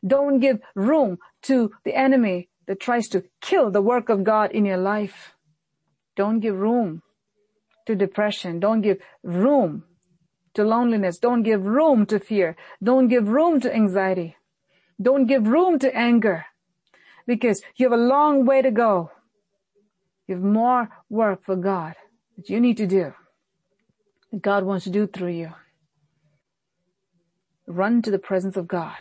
Don't 0.06 0.38
give 0.40 0.60
room 0.74 1.18
to 1.42 1.72
the 1.84 1.94
enemy 1.94 2.48
that 2.66 2.80
tries 2.80 3.08
to 3.08 3.24
kill 3.40 3.70
the 3.70 3.82
work 3.82 4.08
of 4.08 4.24
God 4.24 4.52
in 4.52 4.64
your 4.64 4.78
life. 4.78 5.34
Don't 6.16 6.40
give 6.40 6.56
room 6.56 7.02
to 7.86 7.94
depression. 7.94 8.60
Don't 8.60 8.80
give 8.80 8.98
room 9.22 9.84
to 10.54 10.64
loneliness. 10.64 11.18
Don't 11.18 11.42
give 11.42 11.64
room 11.64 12.06
to 12.06 12.18
fear. 12.18 12.56
Don't 12.82 13.08
give 13.08 13.28
room 13.28 13.60
to 13.60 13.74
anxiety. 13.74 14.36
Don't 15.00 15.26
give 15.26 15.46
room 15.46 15.78
to 15.80 15.94
anger 15.94 16.46
because 17.26 17.62
you 17.76 17.86
have 17.90 17.98
a 17.98 18.02
long 18.02 18.46
way 18.46 18.62
to 18.62 18.70
go. 18.70 19.10
You 20.26 20.36
have 20.36 20.44
more 20.44 20.88
work 21.10 21.44
for 21.44 21.56
God 21.56 21.94
that 22.36 22.48
you 22.48 22.60
need 22.60 22.76
to 22.78 22.86
do 22.86 23.12
that 24.34 24.42
God 24.42 24.64
wants 24.64 24.84
to 24.84 24.90
do 24.90 25.06
through 25.06 25.32
you. 25.32 25.52
Run 27.66 28.02
to 28.02 28.10
the 28.10 28.18
presence 28.18 28.56
of 28.56 28.66
God. 28.68 28.96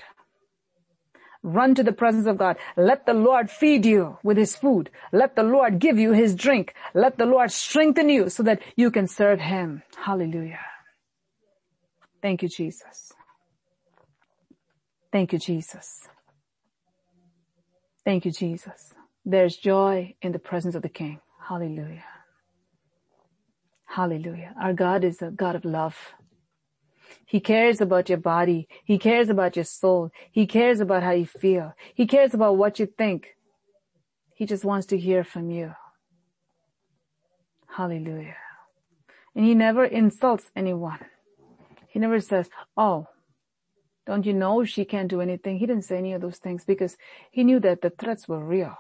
Run 1.44 1.76
to 1.76 1.84
the 1.84 1.92
presence 1.92 2.26
of 2.26 2.38
God. 2.38 2.56
Let 2.78 3.06
the 3.06 3.14
Lord 3.14 3.52
feed 3.52 3.86
you 3.86 4.18
with 4.24 4.38
his 4.38 4.56
food. 4.56 4.90
Let 5.12 5.36
the 5.36 5.44
Lord 5.44 5.80
give 5.80 6.00
you 6.00 6.14
his 6.14 6.36
drink. 6.36 6.74
Let 6.94 7.18
the 7.18 7.26
Lord 7.26 7.52
strengthen 7.52 8.08
you 8.10 8.30
so 8.30 8.44
that 8.44 8.62
you 8.78 8.90
can 8.90 9.08
serve 9.08 9.42
him. 9.42 9.84
Hallelujah. 9.98 10.60
Thank 12.22 12.44
you, 12.44 12.48
Jesus. 12.50 13.12
Thank 15.12 15.34
you, 15.34 15.40
Jesus. 15.40 16.08
Thank 18.06 18.26
you, 18.26 18.32
Jesus. 18.32 18.94
There's 19.26 19.58
joy 19.58 20.16
in 20.22 20.32
the 20.32 20.40
presence 20.40 20.76
of 20.76 20.82
the 20.82 20.90
King. 20.90 21.20
Hallelujah. 21.48 22.06
Hallelujah. 23.86 24.56
Our 24.62 24.74
God 24.74 25.04
is 25.04 25.22
a 25.22 25.30
God 25.30 25.56
of 25.56 25.66
love. 25.66 25.98
He 27.34 27.40
cares 27.40 27.82
about 27.82 28.10
your 28.10 28.20
body. 28.20 28.68
He 28.86 29.00
cares 29.00 29.28
about 29.28 29.56
your 29.56 29.66
soul. 29.66 30.12
He 30.32 30.46
cares 30.46 30.80
about 30.80 31.02
how 31.02 31.14
you 31.14 31.26
feel. 31.26 31.74
He 31.96 32.06
cares 32.06 32.36
about 32.36 32.58
what 32.58 32.78
you 32.78 32.86
think. 32.86 33.30
He 34.36 34.46
just 34.46 34.64
wants 34.64 34.86
to 34.92 35.00
hear 35.00 35.24
from 35.24 35.50
you. 35.50 35.74
Hallelujah. 37.66 38.36
And 39.36 39.46
he 39.46 39.56
never 39.56 39.84
insults 39.84 40.52
anyone. 40.56 41.00
He 41.88 41.98
never 41.98 42.20
says, 42.20 42.52
oh, 42.78 43.08
don't 44.06 44.28
you 44.28 44.34
know 44.34 44.64
she 44.64 44.86
can't 44.86 45.10
do 45.10 45.20
anything? 45.20 45.58
He 45.58 45.66
didn't 45.66 45.86
say 45.86 45.98
any 45.98 46.14
of 46.14 46.22
those 46.22 46.38
things 46.38 46.66
because 46.66 46.98
he 47.32 47.44
knew 47.44 47.60
that 47.62 47.82
the 47.82 47.90
threats 47.90 48.28
were 48.28 48.46
real. 48.46 48.78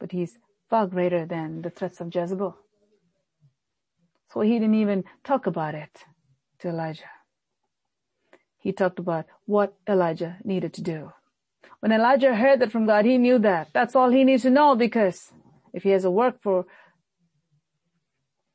But 0.00 0.12
he's 0.12 0.38
far 0.70 0.86
greater 0.86 1.26
than 1.26 1.60
the 1.60 1.68
threats 1.68 2.00
of 2.00 2.14
Jezebel. 2.14 2.56
So 4.32 4.40
he 4.40 4.54
didn't 4.54 4.76
even 4.76 5.04
talk 5.22 5.46
about 5.46 5.74
it 5.74 6.06
to 6.62 6.68
Elijah. 6.68 7.10
He 8.58 8.72
talked 8.72 8.98
about 8.98 9.26
what 9.46 9.74
Elijah 9.88 10.36
needed 10.44 10.72
to 10.74 10.82
do. 10.82 11.12
When 11.80 11.92
Elijah 11.92 12.34
heard 12.36 12.60
that 12.60 12.70
from 12.70 12.86
God, 12.86 13.04
he 13.04 13.18
knew 13.18 13.38
that. 13.40 13.68
That's 13.72 13.96
all 13.96 14.10
he 14.10 14.22
needs 14.22 14.44
to 14.44 14.50
know 14.50 14.76
because 14.76 15.32
if 15.72 15.82
he 15.82 15.90
has 15.90 16.04
a 16.04 16.10
work 16.10 16.40
for 16.40 16.64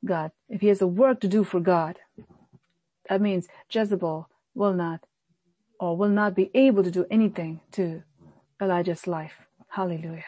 God, 0.06 0.32
if 0.48 0.62
he 0.62 0.68
has 0.68 0.82
a 0.82 0.88
work 0.88 1.20
to 1.22 1.28
do 1.28 1.44
for 1.44 1.60
God, 1.60 2.00
that 3.10 3.22
means 3.22 3.48
Jezebel 3.70 4.30
will 4.56 4.74
not 4.74 5.02
or 5.80 5.98
will 5.98 6.10
not 6.10 6.36
be 6.36 6.50
able 6.54 6.84
to 6.84 6.92
do 6.92 7.06
anything 7.12 7.60
to 7.74 8.04
Elijah's 8.62 9.08
life. 9.08 9.34
Hallelujah. 9.68 10.24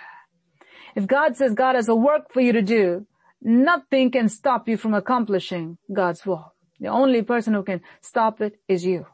If 0.96 1.08
God 1.08 1.38
says 1.38 1.54
God 1.54 1.76
has 1.76 1.88
a 1.88 1.96
work 1.96 2.34
for 2.34 2.42
you 2.42 2.52
to 2.52 2.62
do, 2.62 3.08
nothing 3.42 4.12
can 4.12 4.28
stop 4.28 4.68
you 4.68 4.76
from 4.76 4.94
accomplishing 4.94 5.78
God's 5.92 6.26
will. 6.26 6.54
The 6.80 6.88
only 6.88 7.22
person 7.22 7.54
who 7.54 7.64
can 7.64 7.82
stop 8.02 8.42
it 8.42 8.60
is 8.68 8.86
you. 8.86 9.06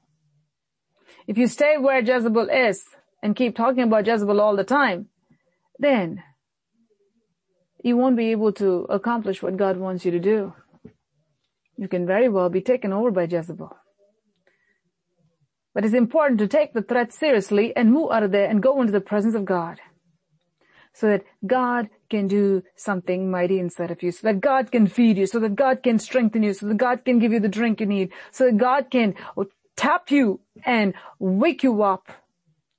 If 1.27 1.37
you 1.37 1.47
stay 1.47 1.77
where 1.77 1.99
Jezebel 1.99 2.49
is 2.49 2.83
and 3.23 3.35
keep 3.35 3.55
talking 3.55 3.83
about 3.83 4.05
Jezebel 4.05 4.39
all 4.39 4.55
the 4.55 4.63
time, 4.63 5.07
then 5.79 6.23
you 7.83 7.97
won't 7.97 8.17
be 8.17 8.31
able 8.31 8.51
to 8.53 8.85
accomplish 8.89 9.41
what 9.41 9.57
God 9.57 9.77
wants 9.77 10.05
you 10.05 10.11
to 10.11 10.19
do. 10.19 10.53
You 11.77 11.87
can 11.87 12.05
very 12.05 12.29
well 12.29 12.49
be 12.49 12.61
taken 12.61 12.93
over 12.93 13.11
by 13.11 13.23
Jezebel. 13.23 13.75
But 15.73 15.83
it's 15.83 15.93
important 15.93 16.39
to 16.39 16.47
take 16.47 16.73
the 16.73 16.81
threat 16.81 17.11
seriously 17.11 17.75
and 17.75 17.91
move 17.91 18.11
out 18.11 18.23
of 18.23 18.31
there 18.31 18.49
and 18.49 18.63
go 18.63 18.79
into 18.79 18.93
the 18.93 19.01
presence 19.01 19.35
of 19.35 19.43
God. 19.43 19.79
So 20.93 21.07
that 21.09 21.25
God 21.45 21.89
can 22.09 22.27
do 22.27 22.63
something 22.75 23.29
mighty 23.29 23.59
inside 23.59 23.91
of 23.91 24.03
you, 24.03 24.11
so 24.11 24.27
that 24.27 24.41
God 24.41 24.71
can 24.71 24.87
feed 24.87 25.17
you, 25.17 25.25
so 25.25 25.39
that 25.39 25.55
God 25.55 25.83
can 25.83 25.99
strengthen 25.99 26.43
you, 26.43 26.53
so 26.53 26.67
that 26.67 26.77
God 26.77 27.05
can 27.05 27.19
give 27.19 27.31
you 27.33 27.39
the 27.39 27.47
drink 27.47 27.79
you 27.79 27.85
need, 27.85 28.11
so 28.31 28.45
that 28.45 28.57
God 28.57 28.89
can 28.89 29.15
oh, 29.37 29.47
tap 29.75 30.11
you 30.11 30.39
and 30.65 30.93
wake 31.19 31.63
you 31.63 31.83
up 31.83 32.09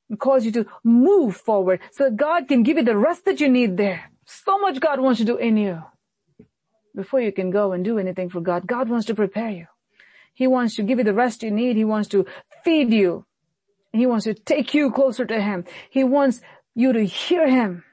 and 0.08 0.18
cause 0.18 0.44
you 0.44 0.52
to 0.52 0.66
move 0.84 1.36
forward, 1.36 1.80
so 1.90 2.04
that 2.04 2.16
God 2.16 2.48
can 2.48 2.62
give 2.62 2.76
you 2.76 2.84
the 2.84 2.96
rest 2.96 3.24
that 3.24 3.40
you 3.40 3.48
need 3.48 3.76
there. 3.76 4.10
So 4.24 4.58
much 4.58 4.80
God 4.80 5.00
wants 5.00 5.18
to 5.20 5.24
do 5.24 5.36
in 5.36 5.56
you. 5.56 5.82
Before 6.94 7.20
you 7.20 7.32
can 7.32 7.50
go 7.50 7.72
and 7.72 7.84
do 7.84 7.98
anything 7.98 8.30
for 8.30 8.40
God, 8.40 8.66
God 8.66 8.88
wants 8.88 9.06
to 9.06 9.14
prepare 9.14 9.50
you. 9.50 9.66
He 10.32 10.46
wants 10.46 10.76
to 10.76 10.82
give 10.82 10.98
you 10.98 11.04
the 11.04 11.14
rest 11.14 11.42
you 11.42 11.50
need. 11.50 11.76
He 11.76 11.84
wants 11.84 12.08
to 12.10 12.26
feed 12.64 12.92
you. 12.92 13.26
He 13.92 14.06
wants 14.06 14.24
to 14.24 14.34
take 14.34 14.74
you 14.74 14.90
closer 14.90 15.24
to 15.24 15.40
Him. 15.40 15.64
He 15.90 16.04
wants 16.04 16.40
you 16.74 16.92
to 16.92 17.04
hear 17.04 17.48
Him, 17.48 17.84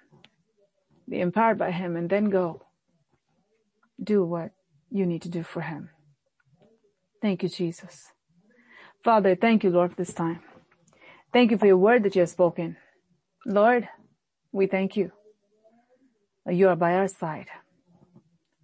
be 1.08 1.20
empowered 1.20 1.58
by 1.58 1.72
Him, 1.72 1.96
and 1.96 2.10
then 2.10 2.30
go 2.30 2.64
do 4.02 4.24
what 4.24 4.52
you 4.90 5.06
need 5.06 5.22
to 5.24 5.30
do 5.30 5.44
for 5.44 5.62
Him. 5.62 5.90
Thank 7.22 7.44
you, 7.44 7.50
Jesus. 7.50 8.12
Father, 9.04 9.36
thank 9.36 9.64
you, 9.64 9.70
Lord, 9.70 9.92
for 9.92 9.98
this 9.98 10.14
time. 10.14 10.42
Thank 11.32 11.52
you 11.52 11.58
for 11.58 11.66
your 11.66 11.78
word 11.78 12.04
that 12.04 12.16
you 12.16 12.22
have 12.22 12.30
spoken. 12.30 12.78
Lord, 13.46 13.88
we 14.52 14.68
thank 14.68 14.96
you. 14.96 15.12
You 16.50 16.70
are 16.70 16.76
by 16.76 16.94
our 16.94 17.08
side. 17.08 17.48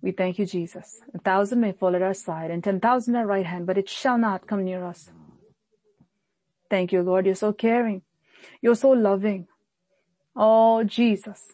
We 0.01 0.11
thank 0.11 0.39
you, 0.39 0.45
Jesus. 0.45 1.01
A 1.13 1.19
thousand 1.19 1.59
may 1.59 1.73
fall 1.73 1.95
at 1.95 2.01
our 2.01 2.13
side 2.13 2.51
and 2.51 2.63
ten 2.63 2.79
thousand 2.79 3.15
at 3.15 3.21
our 3.21 3.27
right 3.27 3.45
hand, 3.45 3.65
but 3.65 3.77
it 3.77 3.89
shall 3.89 4.17
not 4.17 4.47
come 4.47 4.63
near 4.63 4.85
us. 4.85 5.09
Thank 6.69 6.91
you, 6.91 7.01
Lord. 7.01 7.25
You're 7.25 7.35
so 7.35 7.51
caring. 7.51 8.03
You're 8.61 8.75
so 8.75 8.91
loving. 8.91 9.47
Oh, 10.35 10.83
Jesus. 10.83 11.53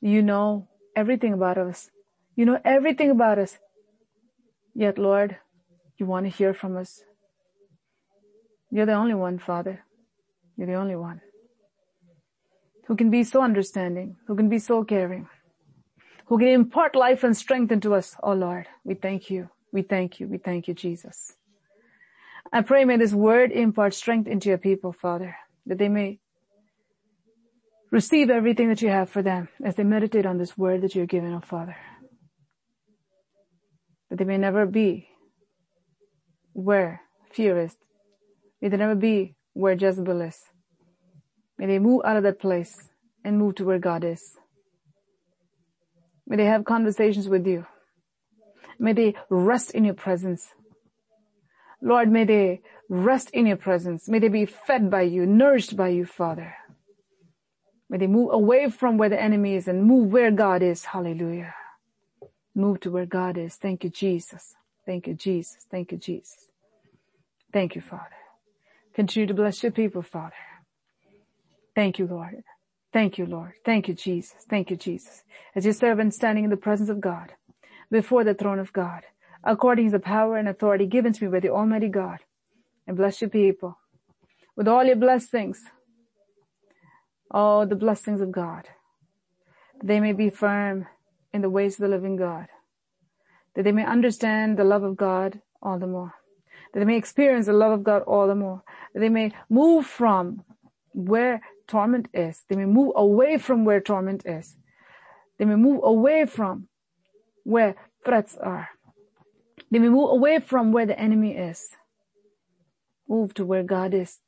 You 0.00 0.22
know 0.22 0.68
everything 0.94 1.32
about 1.32 1.58
us. 1.58 1.90
You 2.34 2.44
know 2.44 2.60
everything 2.64 3.10
about 3.10 3.38
us. 3.38 3.58
Yet, 4.74 4.98
Lord, 4.98 5.36
you 5.98 6.06
want 6.06 6.26
to 6.26 6.30
hear 6.30 6.52
from 6.52 6.76
us. 6.76 7.02
You're 8.70 8.86
the 8.86 8.92
only 8.92 9.14
one, 9.14 9.38
Father. 9.38 9.84
You're 10.56 10.66
the 10.66 10.74
only 10.74 10.96
one 10.96 11.20
who 12.86 12.96
can 12.96 13.10
be 13.10 13.24
so 13.24 13.42
understanding, 13.42 14.16
who 14.26 14.36
can 14.36 14.48
be 14.48 14.58
so 14.58 14.84
caring 14.84 15.28
who 16.26 16.38
can 16.38 16.48
impart 16.48 16.94
life 16.94 17.24
and 17.24 17.36
strength 17.36 17.72
into 17.72 17.94
us. 17.94 18.16
Oh 18.22 18.32
Lord, 18.32 18.66
we 18.84 18.94
thank 18.94 19.30
you. 19.30 19.48
We 19.72 19.82
thank 19.82 20.20
you. 20.20 20.28
We 20.28 20.38
thank 20.38 20.68
you, 20.68 20.74
Jesus. 20.74 21.36
I 22.52 22.62
pray 22.62 22.84
may 22.84 22.96
this 22.96 23.12
word 23.12 23.52
impart 23.52 23.94
strength 23.94 24.28
into 24.28 24.48
your 24.48 24.58
people, 24.58 24.92
Father, 24.92 25.36
that 25.66 25.78
they 25.78 25.88
may 25.88 26.20
receive 27.90 28.30
everything 28.30 28.68
that 28.68 28.82
you 28.82 28.88
have 28.88 29.10
for 29.10 29.22
them 29.22 29.48
as 29.64 29.76
they 29.76 29.84
meditate 29.84 30.26
on 30.26 30.38
this 30.38 30.56
word 30.56 30.82
that 30.82 30.94
you're 30.94 31.06
giving, 31.06 31.32
oh 31.34 31.40
Father. 31.40 31.76
That 34.10 34.18
they 34.18 34.24
may 34.24 34.38
never 34.38 34.66
be 34.66 35.08
where 36.52 37.02
fear 37.32 37.60
is. 37.60 37.76
May 38.60 38.68
they 38.68 38.76
never 38.76 38.94
be 38.94 39.34
where 39.52 39.74
Jezebel 39.74 40.20
is. 40.22 40.38
May 41.58 41.66
they 41.66 41.78
move 41.78 42.02
out 42.04 42.16
of 42.16 42.22
that 42.22 42.40
place 42.40 42.90
and 43.24 43.38
move 43.38 43.56
to 43.56 43.64
where 43.64 43.78
God 43.78 44.04
is. 44.04 44.36
May 46.26 46.36
they 46.36 46.44
have 46.44 46.64
conversations 46.64 47.28
with 47.28 47.46
you. 47.46 47.66
May 48.78 48.92
they 48.92 49.14
rest 49.30 49.70
in 49.70 49.84
your 49.84 49.94
presence. 49.94 50.48
Lord, 51.80 52.10
may 52.10 52.24
they 52.24 52.60
rest 52.88 53.30
in 53.30 53.46
your 53.46 53.56
presence. 53.56 54.08
May 54.08 54.18
they 54.18 54.28
be 54.28 54.46
fed 54.46 54.90
by 54.90 55.02
you, 55.02 55.26
nourished 55.26 55.76
by 55.76 55.88
you, 55.88 56.04
Father. 56.04 56.54
May 57.88 57.98
they 57.98 58.06
move 58.06 58.32
away 58.32 58.68
from 58.70 58.98
where 58.98 59.08
the 59.08 59.20
enemy 59.20 59.54
is 59.54 59.68
and 59.68 59.84
move 59.84 60.12
where 60.12 60.30
God 60.30 60.62
is. 60.62 60.84
Hallelujah. 60.84 61.54
Move 62.54 62.80
to 62.80 62.90
where 62.90 63.06
God 63.06 63.38
is. 63.38 63.54
Thank 63.56 63.84
you, 63.84 63.90
Jesus. 63.90 64.54
Thank 64.84 65.06
you, 65.06 65.14
Jesus. 65.14 65.66
Thank 65.70 65.92
you, 65.92 65.98
Jesus. 65.98 66.48
Thank 67.52 67.74
you, 67.74 67.80
Father. 67.80 68.02
Continue 68.94 69.26
to 69.26 69.34
bless 69.34 69.62
your 69.62 69.72
people, 69.72 70.02
Father. 70.02 70.34
Thank 71.74 71.98
you, 71.98 72.06
Lord. 72.06 72.42
Thank 72.92 73.18
you, 73.18 73.26
Lord. 73.26 73.52
Thank 73.64 73.88
you, 73.88 73.94
Jesus. 73.94 74.46
Thank 74.48 74.70
you, 74.70 74.76
Jesus. 74.76 75.22
As 75.54 75.64
your 75.64 75.74
servant 75.74 76.14
standing 76.14 76.44
in 76.44 76.50
the 76.50 76.56
presence 76.56 76.88
of 76.88 77.00
God, 77.00 77.34
before 77.90 78.24
the 78.24 78.34
throne 78.34 78.58
of 78.58 78.72
God, 78.72 79.02
according 79.44 79.86
to 79.86 79.92
the 79.92 80.00
power 80.00 80.36
and 80.36 80.48
authority 80.48 80.86
given 80.86 81.12
to 81.12 81.24
me 81.24 81.30
by 81.30 81.40
the 81.40 81.50
Almighty 81.50 81.88
God, 81.88 82.20
and 82.86 82.96
bless 82.96 83.20
your 83.20 83.30
people 83.30 83.78
with 84.56 84.66
all 84.66 84.84
your 84.84 84.96
blessings, 84.96 85.62
all 87.30 87.66
the 87.66 87.76
blessings 87.76 88.20
of 88.20 88.32
God, 88.32 88.68
they 89.82 90.00
may 90.00 90.12
be 90.12 90.30
firm 90.30 90.86
in 91.32 91.42
the 91.42 91.50
ways 91.50 91.74
of 91.74 91.80
the 91.80 91.88
living 91.88 92.16
God, 92.16 92.46
that 93.54 93.64
they 93.64 93.72
may 93.72 93.84
understand 93.84 94.58
the 94.58 94.64
love 94.64 94.82
of 94.82 94.96
God 94.96 95.40
all 95.60 95.78
the 95.78 95.86
more, 95.86 96.14
that 96.72 96.80
they 96.80 96.86
may 96.86 96.96
experience 96.96 97.46
the 97.46 97.52
love 97.52 97.72
of 97.72 97.84
God 97.84 98.02
all 98.02 98.26
the 98.26 98.34
more, 98.34 98.62
that 98.94 99.00
they 99.00 99.08
may 99.08 99.32
move 99.48 99.86
from 99.86 100.44
where 100.92 101.42
torment 101.66 102.08
is. 102.14 102.44
They 102.48 102.56
may 102.56 102.64
move 102.64 102.92
away 102.96 103.38
from 103.38 103.64
where 103.64 103.80
torment 103.80 104.24
is. 104.24 104.56
They 105.38 105.44
may 105.44 105.56
move 105.56 105.80
away 105.82 106.26
from 106.26 106.68
where 107.44 107.74
threats 108.04 108.36
are. 108.36 108.70
They 109.70 109.78
may 109.78 109.88
move 109.88 110.10
away 110.10 110.38
from 110.38 110.72
where 110.72 110.86
the 110.86 110.98
enemy 110.98 111.36
is. 111.36 111.68
Move 113.08 113.34
to 113.34 113.44
where 113.44 113.62
God 113.62 113.94
is. 113.94 114.20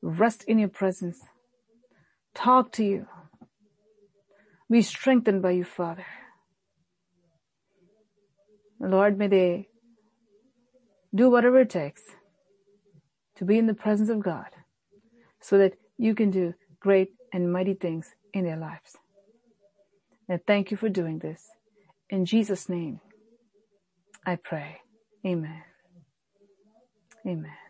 Rest 0.00 0.44
in 0.44 0.58
your 0.58 0.68
presence. 0.68 1.20
Talk 2.34 2.72
to 2.72 2.84
you. 2.84 3.06
Be 4.70 4.82
strengthened 4.82 5.42
by 5.42 5.52
you, 5.52 5.64
Father. 5.64 6.06
Lord, 8.80 9.18
may 9.18 9.28
they 9.28 9.68
do 11.14 11.30
whatever 11.30 11.60
it 11.60 11.70
takes 11.70 12.02
to 13.36 13.44
be 13.44 13.58
in 13.58 13.66
the 13.66 13.74
presence 13.74 14.10
of 14.10 14.22
God 14.22 14.48
so 15.40 15.58
that 15.58 15.74
you 15.96 16.14
can 16.14 16.30
do 16.30 16.54
great 16.80 17.12
and 17.32 17.52
mighty 17.52 17.74
things 17.74 18.14
in 18.32 18.44
their 18.44 18.56
lives. 18.56 18.96
And 20.28 20.40
thank 20.46 20.70
you 20.70 20.76
for 20.76 20.88
doing 20.88 21.18
this. 21.18 21.48
In 22.10 22.24
Jesus' 22.24 22.68
name, 22.68 23.00
I 24.26 24.36
pray. 24.36 24.78
Amen. 25.26 25.62
Amen. 27.26 27.67